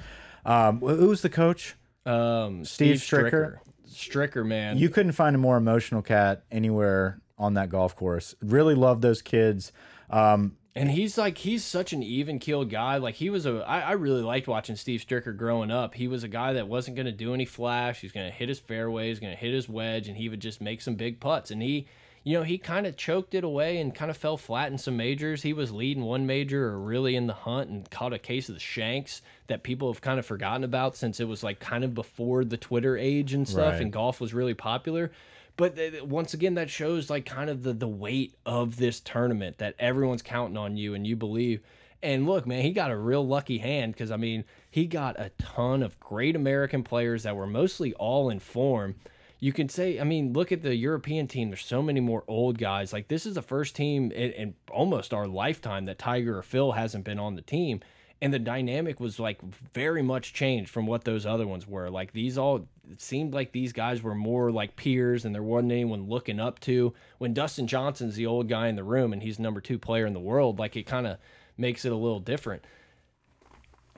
[0.44, 1.76] Um, wh- who was the coach?
[2.08, 3.58] um, Steve Steve, Stricker?
[3.88, 4.80] Stricker, Stricker, man.
[4.80, 8.34] You couldn't find a more emotional cat anywhere on that golf course.
[8.42, 9.72] Really love those kids.
[10.10, 12.98] Um, And he's like he's such an even keeled guy.
[12.98, 15.94] Like he was a I, I really liked watching Steve Stricker growing up.
[15.96, 18.00] He was a guy that wasn't gonna do any flash.
[18.00, 20.96] He's gonna hit his fairways, gonna hit his wedge, and he would just make some
[20.96, 21.52] big putts.
[21.52, 21.88] And he
[22.24, 24.96] you know, he kind of choked it away and kind of fell flat in some
[24.96, 25.42] majors.
[25.42, 28.54] He was leading one major or really in the hunt and caught a case of
[28.54, 31.96] the shanks that people have kind of forgotten about since it was like kind of
[31.96, 33.82] before the Twitter age and stuff Right.
[33.82, 35.12] and golf was really popular.
[35.58, 35.78] But
[36.08, 40.22] once again, that shows like kind of the the weight of this tournament that everyone's
[40.22, 41.62] counting on you and you believe.
[42.04, 45.32] And look, man, he got a real lucky hand because I mean, he got a
[45.38, 48.96] ton of great American players that were mostly all in form.
[49.40, 51.50] You can say, I mean, look at the European team.
[51.50, 52.94] There's so many more old guys.
[52.94, 56.72] Like this is the first team in, in almost our lifetime that Tiger or Phil
[56.72, 57.82] hasn't been on the team
[58.22, 59.42] and the dynamic was like
[59.74, 61.90] very much changed from what those other ones were.
[61.90, 65.72] Like these all it seemed like these guys were more like peers and there wasn't
[65.72, 66.94] anyone looking up to.
[67.18, 70.14] When Dustin Johnson's the old guy in the room and he's number two player in
[70.14, 71.18] the world, like it kind of
[71.58, 72.64] makes it a little different.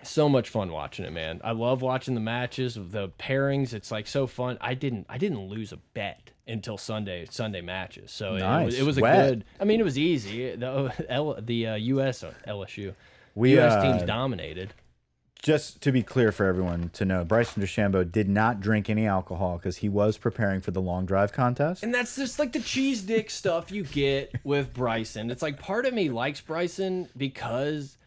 [0.03, 1.39] So much fun watching it, man.
[1.45, 3.73] I love watching the matches, the pairings.
[3.73, 4.57] It's like so fun.
[4.59, 8.11] I didn't I didn't lose a bet until Sunday Sunday matches.
[8.11, 9.29] So it- it, was, it was a Wet.
[9.29, 9.45] good.
[9.61, 10.55] I mean, it was easy.
[10.57, 12.23] The L, the uh, U.S.
[12.45, 12.93] LSU.
[13.35, 13.71] We, U.S.
[13.73, 14.73] uh, teams dominated.
[15.43, 19.57] Just to be clear for everyone to know, Bryson DeChambeau did not drink any alcohol
[19.57, 21.83] because he was preparing for the long drive contest.
[21.83, 25.29] And that's just like the cheese dick stuff you get with Bryson.
[25.29, 27.97] It's like part of me likes Bryson because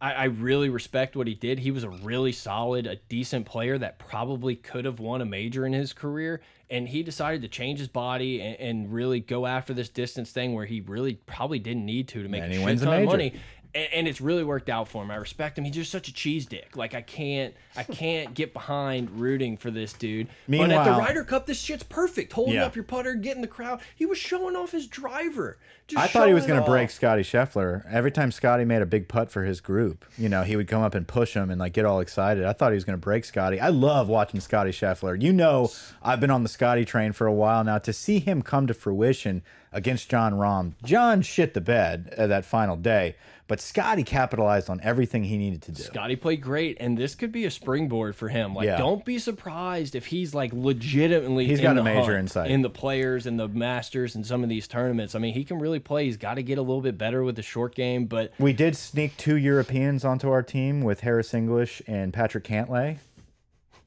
[0.00, 1.58] I, I really respect what he did.
[1.58, 5.66] He was a really solid, a decent player that probably could have won a major
[5.66, 6.40] in his career.
[6.68, 10.54] And he decided to change his body and, and really go after this distance thing
[10.54, 13.34] where he really probably didn't need to to make And a shit ton of money.
[13.76, 15.10] And, and it's really worked out for him.
[15.10, 15.64] I respect him.
[15.64, 16.76] He's just such a cheese dick.
[16.76, 20.28] Like I can't, I can't get behind rooting for this dude.
[20.48, 22.32] but at the Meanwhile- Ryder Cup, this shit's perfect.
[22.32, 22.64] Holding Yeah.
[22.66, 23.80] up your putter, getting the crowd.
[23.94, 25.58] He was showing off his driver.
[25.88, 26.90] Just I thought he was going to break.
[26.90, 27.84] Scotty Scheffler.
[27.88, 30.82] Every time Scotty made a big putt for his group, you know, he would come
[30.82, 32.44] up and push him and like get all excited.
[32.44, 33.60] I thought he was going to break Scotty.
[33.60, 35.20] I love watching Scotty Scheffler.
[35.20, 35.70] You know,
[36.02, 37.78] I've been on the Scotty train for a while now.
[37.78, 39.42] To see him come to fruition
[39.76, 43.14] against Jon Rahm, Jon shit the bed uh, that final day,
[43.46, 45.82] but Scotty capitalized on everything he needed to do.
[45.82, 48.54] Scotty played great, and this could be a springboard for him.
[48.54, 48.78] Like, Yeah.
[48.78, 51.46] don't be surprised if he's like legitimately.
[51.46, 52.50] He's in got a major insight.
[52.50, 55.14] in the players and the Masters and some of these tournaments.
[55.14, 56.06] I mean, he can really play.
[56.06, 58.76] He's got to get a little bit better with the short game, but We did
[58.76, 62.96] sneak two Europeans onto our team with Harris English and Patrick Cantlay.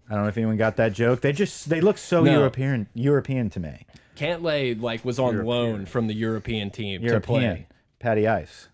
[0.10, 1.22] I don't know if anyone got that joke.
[1.22, 2.32] They just they look so No.
[2.32, 3.86] European European to me.
[4.20, 7.68] Cantlay like was on loan from the European team to play.
[8.00, 8.68] Patty Ice.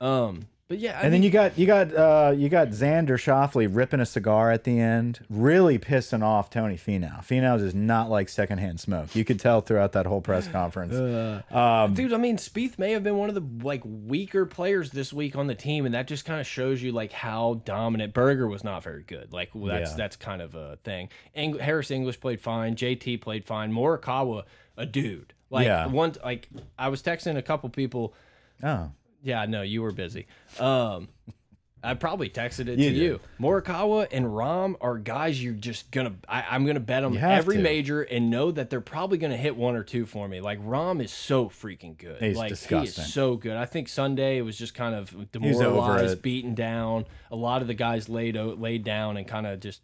[0.00, 3.68] Um, but yeah, I And then you got you got uh, you got Xander Schauffele
[3.70, 7.24] ripping a cigar at the end, really pissing off Tony Finau.
[7.24, 9.14] Finau is not like secondhand smoke.
[9.14, 10.92] You could tell throughout that whole press conference.
[11.54, 15.12] Um, Dude, I mean, Spieth may have been one of the like weaker players this
[15.12, 18.48] week on the team, and that just kind of shows you like how dominant Berger
[18.48, 19.32] was not very good.
[19.32, 19.96] Like well, that's Yeah.
[19.96, 21.10] that's kind of a thing.
[21.36, 22.74] Eng Harris English played fine.
[22.74, 23.72] JT played fine.
[23.72, 24.42] Morikawa,
[24.76, 25.32] a dude.
[25.50, 25.86] Like Yeah.
[25.86, 26.48] one, like
[26.78, 28.14] I was texting a couple people.
[28.62, 28.90] oh,
[29.22, 30.26] Yeah, no, you were busy.
[30.58, 31.08] Um,
[31.84, 32.96] I probably texted it You to did.
[32.96, 33.20] you.
[33.38, 36.14] Morikawa and Rahm are guys you're just gonna.
[36.28, 37.62] I, I'm gonna bet them every to.
[37.62, 40.40] major and know that they're probably gonna hit one or two for me.
[40.40, 42.20] Like Rahm is so freaking good.
[42.20, 42.80] He's like disgusting.
[42.80, 43.56] he is so good.
[43.56, 47.04] I think Sunday it was just kind of demoralized, beaten down.
[47.30, 49.82] A lot of the guys laid o- laid down and kind of just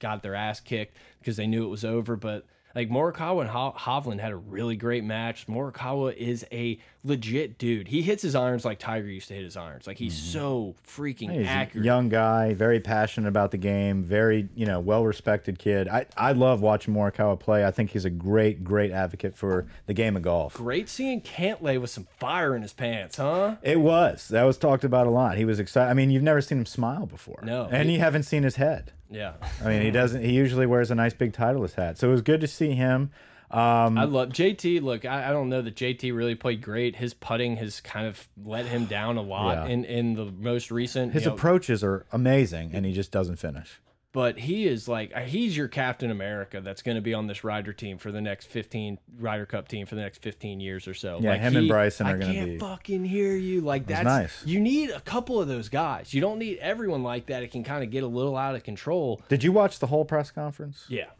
[0.00, 2.16] got their ass kicked because they knew it was over.
[2.16, 5.46] But like Morikawa and Ho Hovland had a really great match.
[5.46, 7.88] Morikawa is a legit dude.
[7.88, 9.86] He hits his irons like Tiger used to hit his irons.
[9.86, 10.32] Like he's mm-hmm.
[10.32, 11.84] so freaking he's accurate.
[11.84, 15.88] a young guy, very passionate about the game, very you know well respected kid.
[15.88, 17.64] I I love watching Morikawa play.
[17.64, 20.54] I think he's a great great advocate for the game of golf.
[20.54, 23.56] Great seeing Cantlay with some fire in his pants, huh?
[23.62, 25.36] It was that was talked about a lot.
[25.36, 25.90] He was excited.
[25.90, 27.40] I mean, you've never seen him smile before.
[27.42, 27.68] No.
[27.70, 28.92] and you haven't seen his head.
[29.10, 29.34] Yeah.
[29.64, 30.22] I mean, he doesn't.
[30.22, 33.10] He usually wears a nice big Titleist hat, so it was good to see him.
[33.50, 34.82] Um, I love JT.
[34.82, 36.96] Look, I, I don't know that JT really played great.
[36.96, 39.72] His putting has kind of let him down a lot Yeah.
[39.72, 41.14] in in the most recent.
[41.14, 43.80] his you know, approaches are amazing, and he just doesn't finish.
[44.18, 47.44] But he is like uh, he's your Captain America that's going to be on this
[47.44, 50.94] Ryder team for the next 15 Ryder Cup team for the next 15 years or
[50.94, 51.20] so.
[51.22, 52.40] Yeah, like him and he- Bryson are I gonna be.
[52.40, 53.60] I can't fucking hear you.
[53.60, 54.44] Like that's nice.
[54.44, 56.12] You need a couple of those guys.
[56.12, 57.44] You don't need everyone like that.
[57.44, 59.22] It can kind of get a little out of control.
[59.28, 60.86] Did you watch the whole press conference?
[60.88, 61.10] Yeah.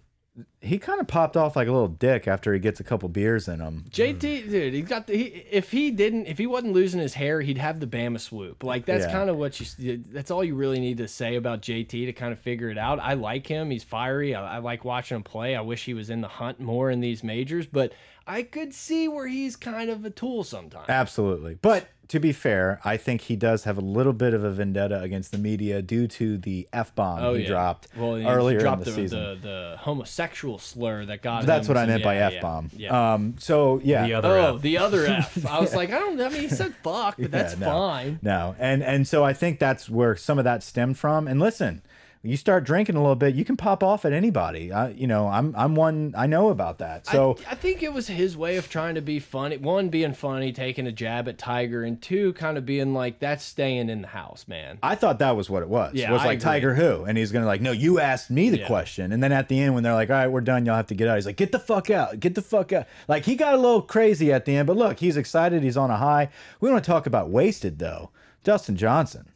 [0.61, 3.49] He kind of popped off like a little dick after he gets a couple beers
[3.49, 3.84] in him.
[3.91, 5.16] JT, dude, he got the.
[5.16, 8.62] He, if he didn't, if he wasn't losing his hair, he'd have the Bama swoop.
[8.62, 9.12] Like that's Yeah.
[9.12, 10.03] kind of what you.
[10.11, 12.99] That's all you really need to say about JT to kind of figure it out.
[13.01, 13.70] I like him.
[13.70, 14.34] He's fiery.
[14.34, 15.57] I, I like watching him play.
[15.57, 17.93] I wish he was in the hunt more in these majors, but
[18.29, 20.89] I could see where he's kind of a tool sometimes.
[20.89, 21.55] Absolutely.
[21.61, 25.01] But to be fair, I think he does have a little bit of a vendetta
[25.01, 28.59] against the media due to the F bomb Oh he yeah, dropped well, he earlier
[28.61, 29.18] dropped in the, the, season.
[29.20, 31.45] The, the homosexual slur that got.
[31.47, 32.70] That's him what I some- meant by F bomb.
[32.74, 32.89] Yeah.
[32.93, 33.12] yeah.
[33.14, 34.07] Um, so yeah.
[34.07, 34.62] The other Oh, F.
[34.62, 35.47] the other F.
[35.47, 36.20] I was like, I don't.
[36.20, 37.66] I mean, he said fuck, but that's Yeah, no.
[37.66, 38.18] fine.
[38.22, 41.26] No, and and so I think that's where some of that stemmed from.
[41.29, 41.83] And listen,
[42.23, 44.73] you start drinking a little bit, you can pop off at anybody.
[44.73, 47.07] I, you know, I'm I'm one I know about that.
[47.07, 49.57] So I, I think it was his way of trying to be funny.
[49.57, 53.45] One, being funny, taking a jab at Tiger, and two, kind of being like, "That's
[53.45, 55.95] staying in the house, man." I thought that was what it was.
[55.95, 56.45] Yeah, was I like agree.
[56.45, 58.66] Tiger who, and he's gonna like, no, you asked me the Yeah.
[58.66, 60.89] question, and then at the end when they're like, all right, we're done, y'all have
[60.89, 61.14] to get out.
[61.16, 62.87] He's like, get the fuck out, get the fuck out.
[63.07, 65.91] Like he got a little crazy at the end, but look, he's excited, he's on
[65.91, 66.31] a high.
[66.61, 68.11] We want to talk about wasted though.
[68.45, 69.28] Dustin Johnson.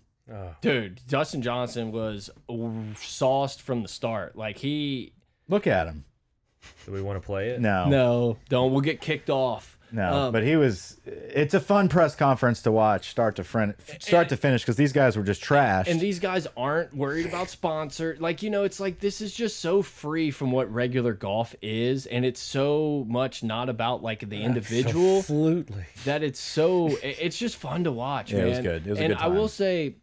[0.61, 2.31] Dude, Dustin Johnson was
[2.97, 4.37] sauced from the start.
[4.37, 5.13] Like he,
[5.49, 6.05] Look at him.
[6.87, 7.61] Do we want to play it?
[7.61, 8.71] No, no, don't.
[8.73, 9.77] We'll get kicked off.
[9.91, 11.01] no, Um, but he was.
[11.05, 14.93] It's a fun press conference to watch, start to fin start to finish, because these
[14.93, 15.89] guys were just trash.
[15.89, 18.17] And these guys aren't worried about sponsor.
[18.21, 22.07] Like, you know, it's like this is just so free from what regular golf is.
[22.07, 25.85] And it's so much not about like the individual Absolutely.
[26.05, 28.87] that it's so, it's just fun to watch, Yeah, it was good.
[28.87, 29.97] It was a and good I will say,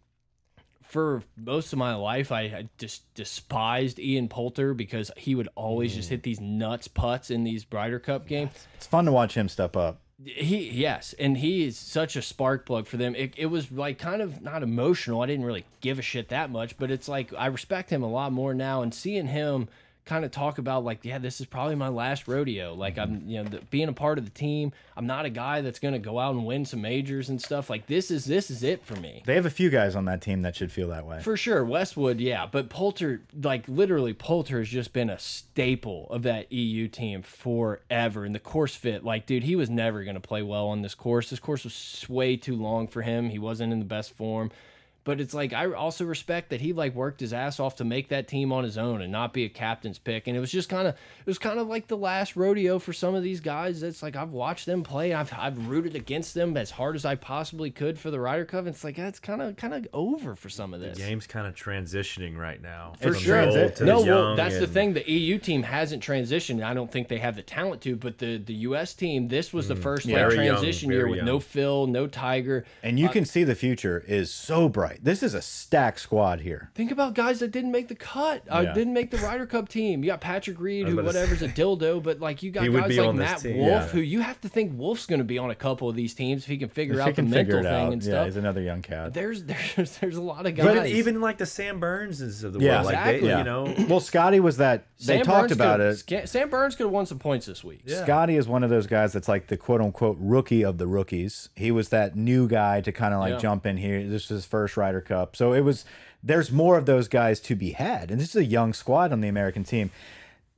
[0.90, 5.94] for most of my life, I, I just despised Ian Poulter because he would always
[5.94, 5.96] Mm.
[5.98, 8.52] just hit these nuts putts in these Ryder Cup games.
[8.76, 10.00] it's fun to watch him step up.
[10.26, 13.16] He yes, and he is such a spark plug for them.
[13.16, 15.22] It, it was like kind of not emotional.
[15.22, 18.10] I didn't really give a shit that much, but it's like I respect him a
[18.10, 18.82] lot more now.
[18.82, 19.70] And seeing him
[20.10, 22.74] kind of talk about like, yeah, this is probably my last rodeo.
[22.74, 23.30] Like I'm, mm-hmm.
[23.30, 24.74] you know, the, being a part of the team.
[24.98, 27.70] I'm not a guy that's gonna go out and win some majors and stuff.
[27.70, 29.24] Like this is this is it for me.
[29.26, 31.22] They have a few guys on that team that should feel that way.
[31.22, 36.24] For sure, Westwood, yeah, but Poulter, like literally, Poulter has just been a staple of
[36.24, 38.26] that EU team forever.
[38.26, 40.96] And the course fit, like, dude, he was never going to play well on this
[40.96, 41.30] course.
[41.30, 43.30] This course was way too long for him.
[43.30, 44.52] He wasn't in the best form.
[45.10, 48.10] But it's like I also respect that he like worked his ass off to make
[48.10, 50.28] that team on his own and not be a captain's pick.
[50.28, 52.94] And it was just kind of it was kind of like the last rodeo for
[52.94, 53.82] some of these guys.
[53.82, 55.16] That's like I've watched them play.
[55.16, 58.60] I've I've rooted against them as hard as I possibly could for the Ryder Cup.
[58.60, 61.00] And it's like that's kind of kind of over for some of this.
[61.00, 62.94] The game's kind of transitioning right now.
[63.02, 63.48] For sure.
[63.48, 64.94] the old to No, the well, young that's the thing.
[64.94, 66.64] The EU team hasn't transitioned.
[66.64, 69.68] I don't think they have the talent to, but the the US team, this was
[69.68, 69.82] the mm.
[69.82, 71.26] first like, Very young, transition year with young.
[71.26, 72.64] no Phil, no Tiger.
[72.84, 74.99] And you uh, can see the future is so bright.
[75.02, 76.72] This is a stacked squad here.
[76.76, 78.74] Think about guys that didn't make the cut, uh, Yeah.
[78.74, 80.04] didn't make the Ryder Cup team.
[80.04, 82.70] You got Patrick Reed, who about to whatever's a dildo, but like you got He
[82.70, 83.44] guys like Matt.
[83.44, 83.88] Wolf, Yeah.
[83.88, 86.44] who you have to think Wolf's going to be on a couple of these teams
[86.44, 88.04] if he can figure If out he can the figure mental it thing out, and
[88.04, 88.26] yeah, stuff.
[88.26, 89.14] he's another young cat.
[89.14, 89.44] There's
[89.76, 90.66] there's there's a lot of guys.
[90.66, 92.76] But even like the Sam Burnses of the Yeah.
[92.82, 93.30] world, like they, Exactly.
[93.38, 94.86] you know, Well, Scotty was that.
[95.00, 96.28] They Sam talked Burns about could've- it.
[96.30, 97.84] Sam Burns could have won some points this week.
[97.86, 98.04] Yeah.
[98.04, 101.50] Scotty is one of those guys that's like the quote unquote rookie of the rookies.
[101.56, 103.38] He was that new guy to kind of like Yeah.
[103.40, 104.06] jump in here.
[104.08, 105.36] This is his first Ryder Cup.
[105.36, 105.86] So it was,
[106.24, 108.10] there's more of those guys to be had.
[108.10, 109.92] And this is a young squad on the American team.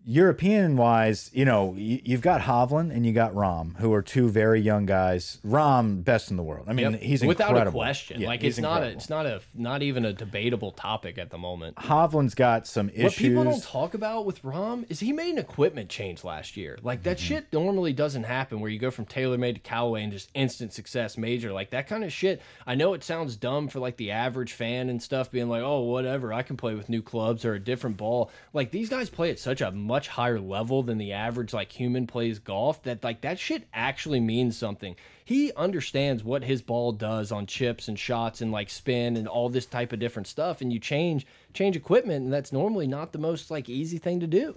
[0.04, 4.30] European wise, you know, you, you've got Hovland and you got Rahm, who are two
[4.30, 5.40] very young guys.
[5.46, 6.66] Rahm, best in the world.
[6.68, 7.02] I mean, Yep.
[7.02, 7.80] he's without incredible.
[7.80, 8.20] a question.
[8.20, 11.38] Yeah, like it's not a, it's not a, not even a debatable topic at the
[11.38, 11.76] moment.
[11.76, 13.04] Hovland's got some issues.
[13.04, 16.80] What people don't talk about with Rahm is he made an equipment change last year.
[16.82, 17.26] Like that Mm-hmm.
[17.28, 21.18] shit normally doesn't happen where you go from TaylorMade to Callaway and just instant success
[21.18, 21.52] major.
[21.54, 22.42] Like that kind of shit.
[22.66, 25.82] I know it sounds dumb for like the average fan and stuff being like, "Oh,
[25.82, 29.30] whatever, I can play with new clubs or a different ball." Like these guys play
[29.30, 33.20] at such a much higher level than the average like human plays golf that like
[33.20, 34.96] that shit actually means something.
[35.26, 39.50] He understands what his ball does on chips and shots and like spin and all
[39.50, 43.20] this type of different stuff and you change change equipment and that's normally not the
[43.20, 44.56] most like easy thing to do.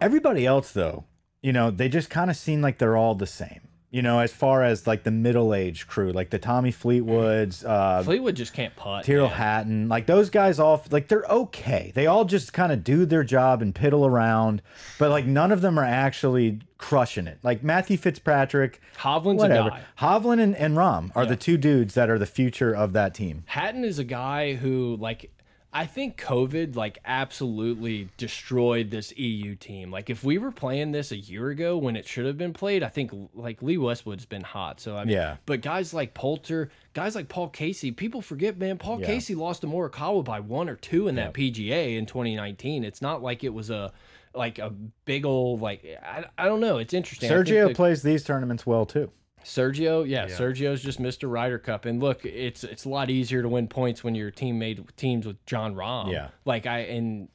[0.00, 1.04] Everybody else, though,
[1.42, 3.68] you know, they just kind of seem like they're all the same.
[3.92, 8.02] You know, as far as like the middle aged crew, like the Tommy Fleetwoods, uh,
[8.02, 9.04] Fleetwood just can't putt.
[9.04, 9.36] Tyrrell man.
[9.36, 11.92] Hatton, like those guys all like they're okay.
[11.94, 14.62] They all just kind of do their job and piddle around,
[14.98, 17.38] but like none of them are actually crushing it.
[17.42, 19.70] Like Matthew Fitzpatrick, Hovland's a whatever.
[19.70, 19.82] guy.
[20.00, 23.44] Hovland and, and Rahm are the two dudes that are the future of that team.
[23.46, 25.30] Hatton is a guy who like
[25.74, 29.90] I think COVID like absolutely destroyed this EU team.
[29.90, 32.82] Like if we were playing this a year ago when it should have been played,
[32.82, 34.80] I think like Lee Westwood's been hot.
[34.80, 35.36] So I mean, Yeah.
[35.46, 38.76] But guys like Poulter, guys like Paul Casey, people forget, man.
[38.76, 39.06] Paul Yeah.
[39.06, 42.84] Casey lost to Morikawa by one or two in that PGA in 2019.
[42.84, 43.92] It's not like it was a
[44.34, 44.70] like a
[45.06, 46.76] big old like I, I don't know.
[46.78, 47.30] It's interesting.
[47.30, 49.10] Sergio the- plays these tournaments well too.
[49.44, 51.30] Sergio, yeah, Sergio's just Mr.
[51.30, 54.58] Ryder Cup, and look, it's it's a lot easier to win points when your team
[54.58, 56.12] made teams with Jon Rahm.
[56.12, 56.28] Yeah.
[56.44, 57.28] like I and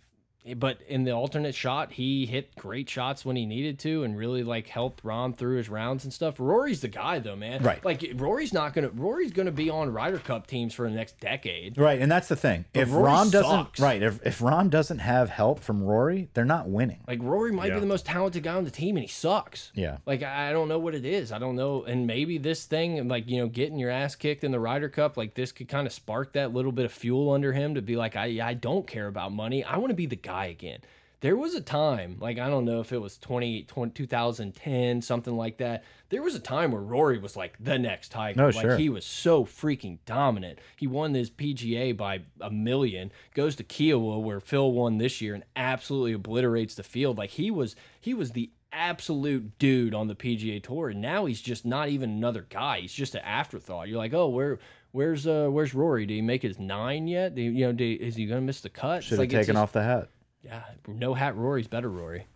[0.56, 4.44] but in the alternate shot, he hit great shots when he needed to, and really
[4.44, 6.40] like helped Rahm through his rounds and stuff.
[6.40, 7.64] Rory's the guy though, man.
[7.64, 7.84] Right.
[7.84, 11.78] Like Rory's not gonna Rory's gonna be on Ryder Cup teams for the next decade.
[11.78, 12.66] Right, and that's the thing.
[12.74, 13.80] if Rory Rahm doesn't sucks.
[13.80, 17.00] right, if if Rahm doesn't have help from Rory, they're not winning.
[17.08, 17.76] Like Rory might Yeah.
[17.76, 19.72] be the most talented guy on the team, and he sucks.
[19.76, 19.98] Yeah.
[20.06, 21.32] Like I I don't know what it is.
[21.32, 21.84] I don't know.
[21.84, 25.18] And maybe this thing, like you know, getting your ass kicked in the Ryder Cup,
[25.18, 27.96] like this could kind of spark that little bit of fuel under him to be
[27.96, 29.64] like, I I don't care about money.
[29.64, 30.80] I want to be the guy again.
[31.20, 35.36] There was a time, like I don't know if it was 20, 20 2010, something
[35.36, 35.84] like that.
[36.10, 38.40] There was a time where Rory was like the next Tiger.
[38.40, 38.78] No, like sure.
[38.78, 40.60] he was so freaking dominant.
[40.76, 43.12] He won his PGA by a million.
[43.34, 47.18] Goes to Kiawah where Phil won this year and absolutely obliterates the field.
[47.18, 50.90] Like he was he was the absolute dude on the PGA tour.
[50.90, 52.82] And now he's just not even another guy.
[52.82, 53.88] He's just an afterthought.
[53.88, 54.60] You're like, oh, where
[54.92, 56.06] where's uh where's Rory?
[56.06, 57.36] Did he make his nine yet?
[57.36, 59.04] Do you, know, did, is he gonna miss the cut?
[59.04, 60.10] Should have like, taken just- off the hat.
[60.44, 61.36] Yeah, no hat.
[61.36, 61.90] Rory's better.
[61.90, 62.28] Rory.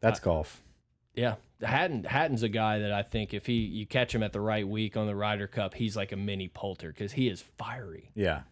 [0.00, 0.62] That's golf.
[1.14, 4.40] Yeah, Hatton Hatton's a guy that I think if he you catch him at the
[4.40, 8.10] right week on the Ryder Cup, he's like a mini Poulter because he is fiery.
[8.14, 8.42] Yeah.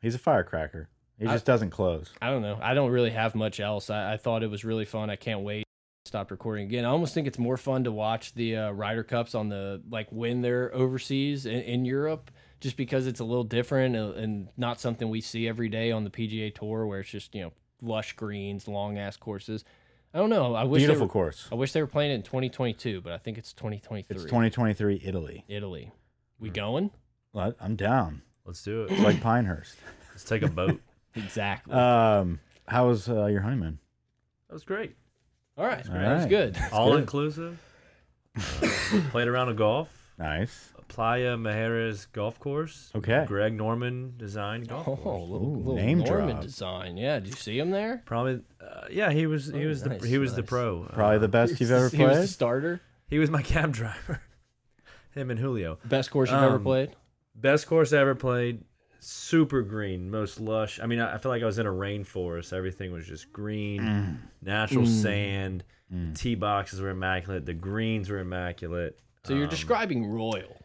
[0.00, 0.88] He's a firecracker.
[1.18, 2.10] He just doesn't close.
[2.22, 2.58] I don't know.
[2.62, 3.90] I don't really have much else.
[3.90, 5.10] I, I thought it was really fun.
[5.10, 5.64] I can't wait.
[6.06, 6.86] Stopped recording again.
[6.86, 10.08] I almost think it's more fun to watch the uh, Ryder Cups on the like
[10.10, 12.30] when they're overseas in, in Europe,
[12.60, 16.04] just because it's a little different and, and not something we see every day on
[16.04, 17.52] the PGA Tour, where it's just you know
[17.82, 19.64] lush greens, long ass courses.
[20.12, 20.54] I don't know.
[20.54, 21.48] I wish they Beautiful were- course.
[21.52, 24.14] I wish they were playing it in 2022, but I think it's 2023.
[24.16, 25.44] It's 2023 Italy.
[25.48, 25.92] Italy.
[26.38, 26.90] We going?
[27.32, 28.22] Well, I'm down.
[28.44, 28.90] Let's do it.
[28.92, 29.76] It's like Pinehurst.
[30.10, 30.80] Let's take a boat.
[31.16, 31.74] Exactly.
[31.74, 32.38] Um,
[32.68, 33.80] how was uh, your honeymoon?
[34.48, 34.94] That was great.
[35.58, 35.84] all right.
[35.88, 36.28] all That was right.
[36.30, 36.58] good.
[36.72, 37.00] All good.
[37.00, 37.58] inclusive.
[38.36, 38.68] Uh,
[39.10, 39.88] played around a golf.
[40.20, 40.72] Nice.
[40.90, 42.90] Playa Mujeres Golf Course.
[42.94, 43.24] Okay.
[43.26, 45.22] Greg Norman designed golf Oh, course.
[45.30, 46.42] little, Ooh, little name Norman drop.
[46.42, 46.96] design.
[46.98, 47.18] Yeah.
[47.20, 48.02] Did you see him there?
[48.04, 49.10] Probably, uh, yeah.
[49.10, 50.86] He was he Oh, was nice, the he was the pro.
[50.92, 51.98] Probably Uh, the best you've ever played.
[52.00, 52.28] He was the played.
[52.28, 52.80] starter.
[53.08, 54.20] he was my cab driver.
[55.14, 55.78] Him and Julio.
[55.86, 56.90] Best course you've ever Um, played.
[57.34, 58.62] Best course I ever played.
[59.02, 60.78] Super green, most lush.
[60.78, 62.52] I mean, I, I feel like I was in a rainforest.
[62.52, 64.16] Everything was just green, Mm.
[64.42, 65.64] natural sand.
[66.14, 67.46] Tee boxes were immaculate.
[67.46, 69.00] The greens were immaculate.
[69.24, 70.56] So you're Um, describing Royal.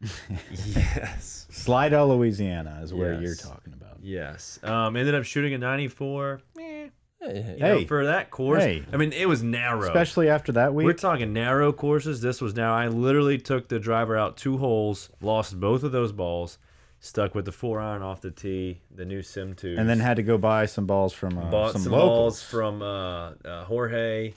[0.50, 1.46] Yes.
[1.50, 3.98] Slidell, Louisiana is where you're talking about.
[4.02, 4.58] Yes.
[4.62, 6.40] Um, ended up shooting a 94.
[6.58, 6.88] Eh,
[7.22, 8.62] Hey, know, for that course.
[8.62, 8.82] Hey.
[8.92, 9.82] I mean, it was narrow.
[9.82, 10.86] Especially after that week.
[10.86, 12.22] We're talking narrow courses.
[12.22, 12.74] This was now.
[12.74, 16.56] I literally took the driver out two holes, lost both of those balls,
[16.98, 20.16] stuck with the four iron off the tee, the new Sim two, and then had
[20.16, 22.08] to go buy some balls from uh, bought some, some, locals.
[22.08, 24.32] balls from uh, uh, Jorge.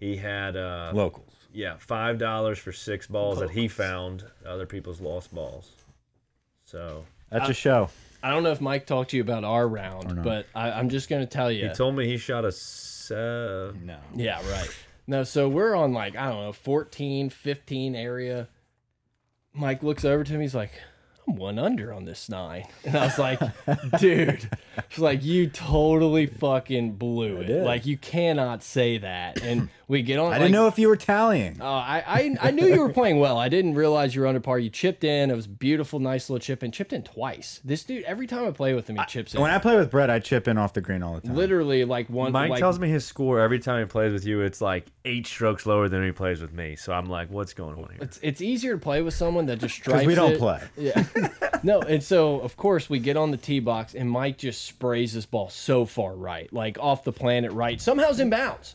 [0.00, 1.30] He had uh, locals.
[1.54, 5.70] Yeah five dollars for six balls that he found other people's lost balls.
[6.64, 7.88] So That's a show.
[8.22, 11.08] I don't know if Mike talked to you about our round, but I, I'm just
[11.10, 11.68] going to tell you.
[11.68, 13.14] he told me he shot a se-
[13.82, 13.98] No.
[14.14, 14.68] Yeah, right.
[15.06, 18.48] No, so we're on like, I don't know, 14, 15 area.
[19.52, 20.40] Mike looks over to me.
[20.40, 20.72] He's like,
[21.26, 22.66] I'm one under on this nine.
[22.84, 23.40] And I was like,
[23.98, 24.48] dude,
[24.90, 27.64] she's like, you totally fucking blew it.
[27.64, 29.42] Like, you cannot say that.
[29.42, 30.26] And we get on.
[30.26, 31.58] I like, didn't know if you were tallying.
[31.60, 33.38] Oh, I, I I knew you were playing well.
[33.38, 34.58] I didn't realize you were under par.
[34.58, 35.30] You chipped in.
[35.30, 36.72] It was beautiful, nice little chip in.
[36.72, 37.60] Chipped in twice.
[37.64, 39.40] This dude, every time I play with him, he chips in.
[39.40, 41.36] When I play with Brett, I chip in off the green all the time.
[41.36, 42.32] Literally, like one.
[42.32, 44.40] Mike like, tells me his score every time he plays with you.
[44.40, 46.76] It's like eight strokes lower than he plays with me.
[46.76, 47.98] So I'm like, what's going on here?
[48.02, 50.04] It's, it's easier to play with someone that just strikes.
[50.04, 50.38] Because we don't it.
[50.38, 50.60] play.
[50.76, 51.04] Yeah.
[51.62, 55.12] no, and so of course we get on the tee box and Mike just sprays
[55.14, 57.78] this ball so far right, like off the planet right.
[57.80, 58.74] Somehow's in bounds.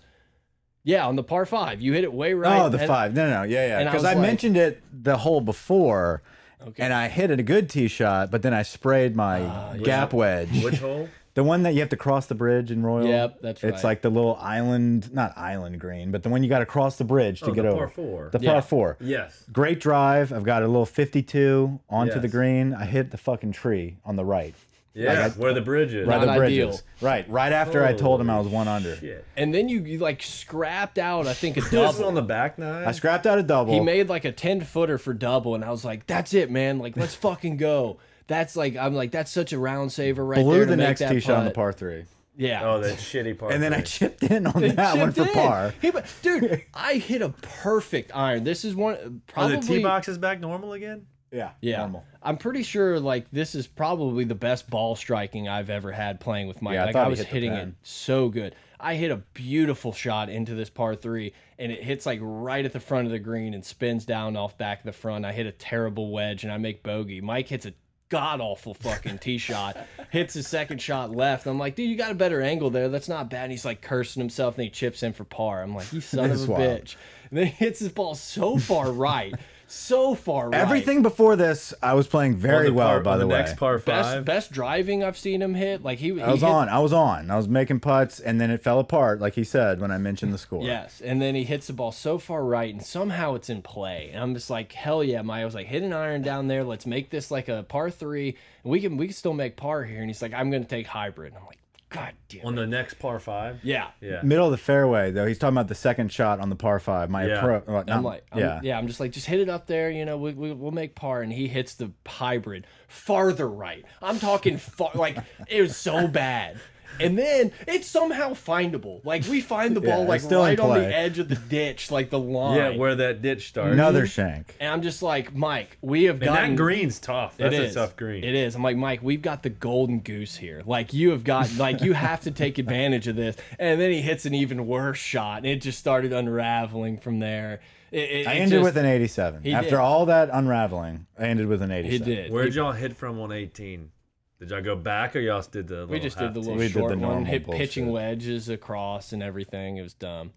[0.83, 2.61] Yeah, on the par five, you hit it way right.
[2.61, 3.13] Oh, the and- five.
[3.13, 3.79] No, no, yeah, yeah.
[3.79, 6.21] and I Because I, like- mentioned it the hole before,
[6.65, 6.81] Okay.
[6.83, 10.13] and I hit it a good tee shot, but then I sprayed my Ah, gap
[10.13, 10.63] wedge.
[10.63, 11.07] Which hole?
[11.35, 13.05] The one that you have to cross the bridge in Royal.
[13.07, 13.73] Yep, that's right.
[13.73, 16.97] It's like the little island, not island green, but the one you got to cross
[16.97, 17.77] the bridge to Oh, get the over.
[17.77, 18.29] par four.
[18.31, 18.51] The Yeah.
[18.53, 18.97] par four.
[18.99, 19.45] Yes.
[19.51, 20.33] Great drive.
[20.33, 22.73] I've got a little 52 onto the green.
[22.73, 24.55] I hit the fucking tree on the right.
[24.93, 25.29] Yeah.
[25.31, 26.07] where the bridge is.
[26.07, 26.67] Right, Not the ideal.
[26.67, 26.83] bridges.
[27.01, 28.95] Right, right after I told him I was one under.
[28.97, 29.25] Shit.
[29.37, 32.05] And then you, you like scrapped out, I think, a This double.
[32.05, 32.85] on the back nine.
[32.85, 33.73] I scrapped out a double.
[33.73, 36.79] he made like a 10 footer for double, and I was like, that's it, man.
[36.79, 37.99] Like, let's fucking go.
[38.27, 40.65] That's like, I'm like, that's such a round saver right blew there.
[40.65, 42.05] to the next tee shot on the par three.
[42.37, 42.61] Yeah.
[42.63, 43.51] oh, that shitty part.
[43.53, 45.33] And then I chipped in on that one for in.
[45.33, 45.73] par.
[45.81, 45.91] He-
[46.21, 48.43] dude, I hit a perfect iron.
[48.45, 51.05] This is one Are probably the tee boxes back normal again?
[51.31, 51.51] Yeah.
[51.61, 52.05] Yeah, Normal.
[52.23, 56.47] I'm pretty sure like this is probably the best ball striking I've ever had playing
[56.47, 56.73] with Mike.
[56.73, 58.55] Yeah, I like I was hit hitting it so good.
[58.79, 62.71] I hit a beautiful shot into this par three, and it hits like right at
[62.73, 65.25] the front of the green and spins down off back of the front.
[65.25, 67.19] I hit a terrible wedge and I make bogey.
[67.21, 67.73] Mike hits a
[68.07, 69.77] god awful fucking tee shot,
[70.11, 71.45] hits his second shot left.
[71.45, 72.87] I'm like, dude, you got a better angle there.
[72.89, 73.43] That's not bad.
[73.43, 75.61] And he's like cursing himself, and he chips in for par.
[75.61, 76.61] I'm like, you son of a wild.
[76.63, 76.95] bitch.
[77.29, 79.35] And then he hits his ball so far right,
[79.71, 80.59] so far right.
[80.59, 83.37] Everything before this, I was playing very On the well, par- by on the, way.
[83.37, 84.25] next par five.
[84.25, 85.83] best driving I've seen him hit.
[85.83, 86.69] Like he, he I was hit, on.
[86.69, 87.29] I was on.
[87.29, 90.33] I was making putts, and then it fell apart, like he said when I mentioned
[90.33, 90.63] the score.
[90.63, 94.09] Yes, and then he hits the ball so far right, and somehow it's in play.
[94.13, 95.41] And I'm just like, hell yeah, Mike.
[95.41, 96.63] I was like, hit an iron down there.
[96.63, 99.83] Let's make this like a par three, and we can we can still make par
[99.83, 99.99] here.
[99.99, 101.33] And he's like, I'm gonna take hybrid.
[101.33, 101.58] And I'm like,
[101.89, 102.45] God damn.
[102.45, 102.57] on it.
[102.61, 103.59] the next par five.
[103.63, 103.87] yeah.
[103.99, 104.21] Yeah.
[104.21, 105.25] Middle of the fairway, though.
[105.25, 107.09] He's talking about the second shot on the par five.
[107.09, 107.39] My Yeah.
[107.39, 107.63] approach.
[107.67, 108.59] Uh, well, I'm like, I'm, yeah.
[108.63, 108.77] yeah.
[108.77, 109.89] I'm just like, just hit it up there.
[109.89, 111.21] You know, we, we, we'll make par.
[111.21, 113.83] And he hits the hybrid farther right.
[114.01, 115.17] I'm talking far, like
[115.47, 116.59] it was so bad.
[116.99, 119.03] And then it's somehow findable.
[119.05, 121.91] Like we find the ball Yeah, like still right on the edge of the ditch,
[121.91, 122.57] like the line.
[122.57, 123.73] Yeah, where that ditch starts.
[123.73, 124.55] Another shank.
[124.59, 127.37] And I'm just like, Mike, we have And gotten that green's tough.
[127.37, 128.23] That's It a tough green.
[128.23, 128.55] It is.
[128.55, 130.61] I'm like, Mike, we've got the golden goose here.
[130.65, 133.35] Like you have got, like you have to take advantage of this.
[133.57, 137.61] And then he hits an even worse shot, and it just started unraveling from there.
[137.91, 139.47] It, it, I ended just- with an 87.
[139.47, 139.79] After did.
[139.79, 142.07] all that unraveling, I ended with an 87.
[142.07, 142.31] He did.
[142.31, 143.91] Where'd y'all hit from on 18?
[144.39, 146.67] Did y'all go back or y'all did the little we just did the little We
[146.67, 149.77] did short the one, normal hit pitching wedges across and everything.
[149.77, 150.31] It was dumb.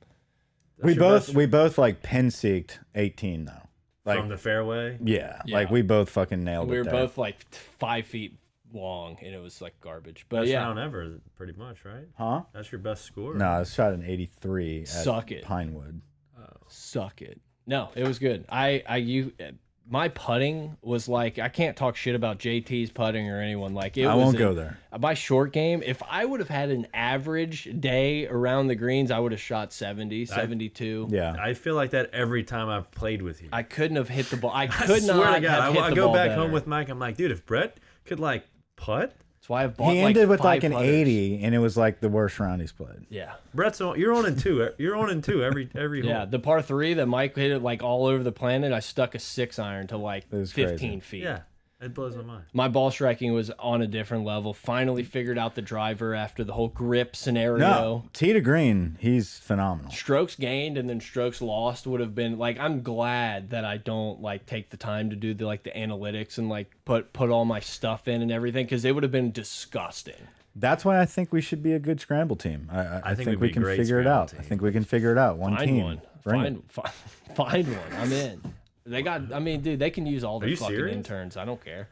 [0.79, 3.53] That's We both best we both like pin seeked 18 though.
[4.05, 4.99] Like from the fairway.
[5.01, 5.55] yeah, Yeah.
[5.57, 6.81] like we both fucking nailed We it.
[6.81, 6.93] We were there.
[7.07, 7.37] both like
[7.79, 8.37] five feet
[8.75, 10.27] long, and it was like garbage.
[10.29, 12.07] But Best yeah, round ever, pretty much, right?
[12.19, 12.43] Huh?
[12.53, 13.35] That's your best score.
[13.35, 15.45] No, I shot an 83 at Suck it.
[15.45, 16.01] Pinewood.
[16.37, 16.43] Oh.
[16.67, 17.41] suck it.
[17.65, 18.45] No, it was good.
[18.49, 19.33] I I you
[19.93, 24.07] my putting was like I can't talk shit about JT's putting or anyone like it
[24.07, 24.79] I was won't a- go there.
[24.99, 29.19] My short game, if I would have had an average day around the greens, I
[29.19, 31.09] would have shot 70, 72.
[31.11, 31.37] Yeah.
[31.39, 33.51] I feel like that every time I've played with you.
[33.53, 34.51] I couldn't have hit the ball.
[34.51, 36.31] I I could swear not to God, have I, hit I the go ball back
[36.31, 36.41] better.
[36.41, 36.89] home with Mike.
[36.89, 38.47] I'm like, dude, if Brett could like
[38.77, 40.89] putt, That's why I've bought He like ended with five like an putters.
[40.89, 43.07] 80 and it was like the worst round he's played.
[43.11, 43.33] Yeah.
[43.53, 43.99] Brett's on.
[43.99, 44.71] You're on in two.
[44.79, 46.27] You're on in two every every Yeah, hole.
[46.27, 48.73] the par three that Mike hit it like all over the planet.
[48.73, 51.01] I stuck a six iron to like It was 15 crazy.
[51.01, 51.23] feet.
[51.25, 51.41] Yeah,
[51.83, 52.45] it blows my mind.
[52.53, 54.55] my ball striking was on a different level.
[54.55, 57.59] Finally figured out the driver after the whole grip scenario.
[57.59, 59.91] No, tee to green, he's phenomenal.
[59.91, 64.21] Strokes gained and then strokes lost would have been like I'm glad that I don't
[64.23, 67.45] like take the time to do the like the analytics and like put put all
[67.45, 70.29] my stuff in and everything because it would have been disgusting.
[70.55, 72.69] That's why I think we should be a good scramble team.
[72.71, 74.29] I, I, I think think, we'd we be can figure it out.
[74.29, 74.41] team.
[74.41, 75.39] I think we can figure it out.
[75.39, 75.83] One Find team.
[75.83, 76.03] one.
[76.25, 76.89] Bring Find, it.
[77.35, 77.93] find one.
[77.99, 78.43] I'm in.
[78.85, 79.33] They got.
[79.33, 80.97] I mean, dude, they can use all their you fucking serious?
[80.97, 81.37] interns.
[81.37, 81.89] I don't care.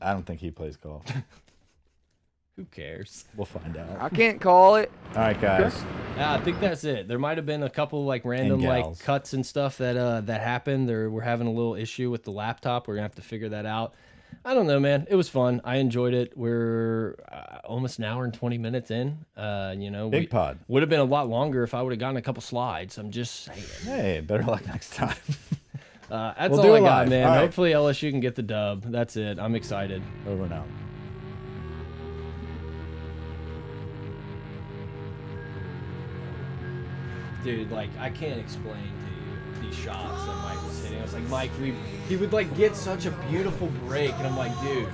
[0.00, 1.04] I don't think he plays golf.
[2.56, 3.24] Who cares?
[3.36, 4.02] we'll find out.
[4.02, 4.90] I can't call it.
[5.14, 5.80] All right, guys.
[6.16, 7.06] Yeah, I think that's it.
[7.06, 10.40] There might have been a couple like random like cuts and stuff that uh that
[10.40, 10.88] happened.
[10.88, 12.88] There we're having a little issue with the laptop.
[12.88, 13.94] We're gonna have to figure that out.
[14.44, 15.06] I don't know, man.
[15.08, 15.60] It was fun.
[15.64, 16.36] I enjoyed it.
[16.36, 19.24] We're uh, almost an hour and twenty minutes in.
[19.36, 20.58] Uh, you know, Big pod.
[20.66, 22.98] would have been a lot longer if I would have gotten a couple slides.
[22.98, 23.62] I'm just saying.
[23.84, 25.14] Hey, better luck next time.
[26.10, 27.08] Uh, that's We'll all do I it got, live.
[27.10, 27.24] man.
[27.24, 27.40] All right.
[27.40, 28.82] Hopefully LSU can get the dub.
[28.82, 29.38] That's it.
[29.38, 30.02] I'm excited.
[30.26, 30.66] Over and out.
[37.44, 41.14] dude like i can't explain to you these shots that mike was hitting i was
[41.14, 41.72] like mike we
[42.08, 44.88] he would like get such a beautiful break and i'm like dude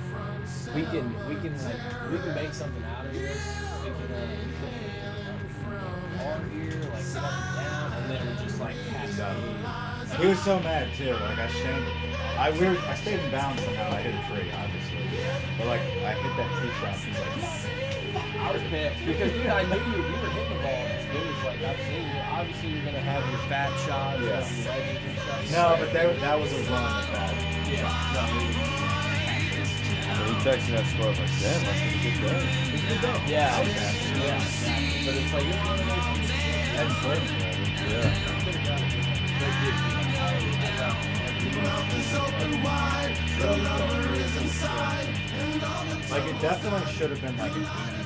[0.75, 3.37] we can we can like we can make something out of this
[3.83, 8.29] we can uh we can hard here like get up and down and then it
[8.29, 9.64] would just like cascade
[10.19, 11.11] He was so mad too.
[11.13, 11.85] Like I shamed.
[12.37, 13.91] I we were, I stayed in bounds somehow.
[13.95, 14.97] I hit a tree, obviously.
[15.57, 16.97] But like I hit that tee shot.
[16.99, 17.35] He's like,
[18.39, 21.27] I was pissed because dude, I knew you, you were hitting the ball as good
[21.27, 22.21] as like I've seen you.
[22.31, 24.39] Obviously, you're gonna have your fat shots, Yeah.
[24.39, 25.51] and your wedges and stuff.
[25.51, 27.33] no, but that, that was a run at that.
[27.67, 28.55] yeah, no, it was-
[30.05, 31.07] And he texted that score.
[31.07, 32.39] I was like, damn, must have a good day.
[32.39, 33.19] It was a good day.
[33.27, 33.51] Yeah,
[34.23, 34.39] yeah.
[35.03, 36.31] But it's like it's one of those
[36.75, 37.55] That's great, man.
[37.91, 38.07] Yeah.
[46.09, 48.04] Like it definitely should have been like an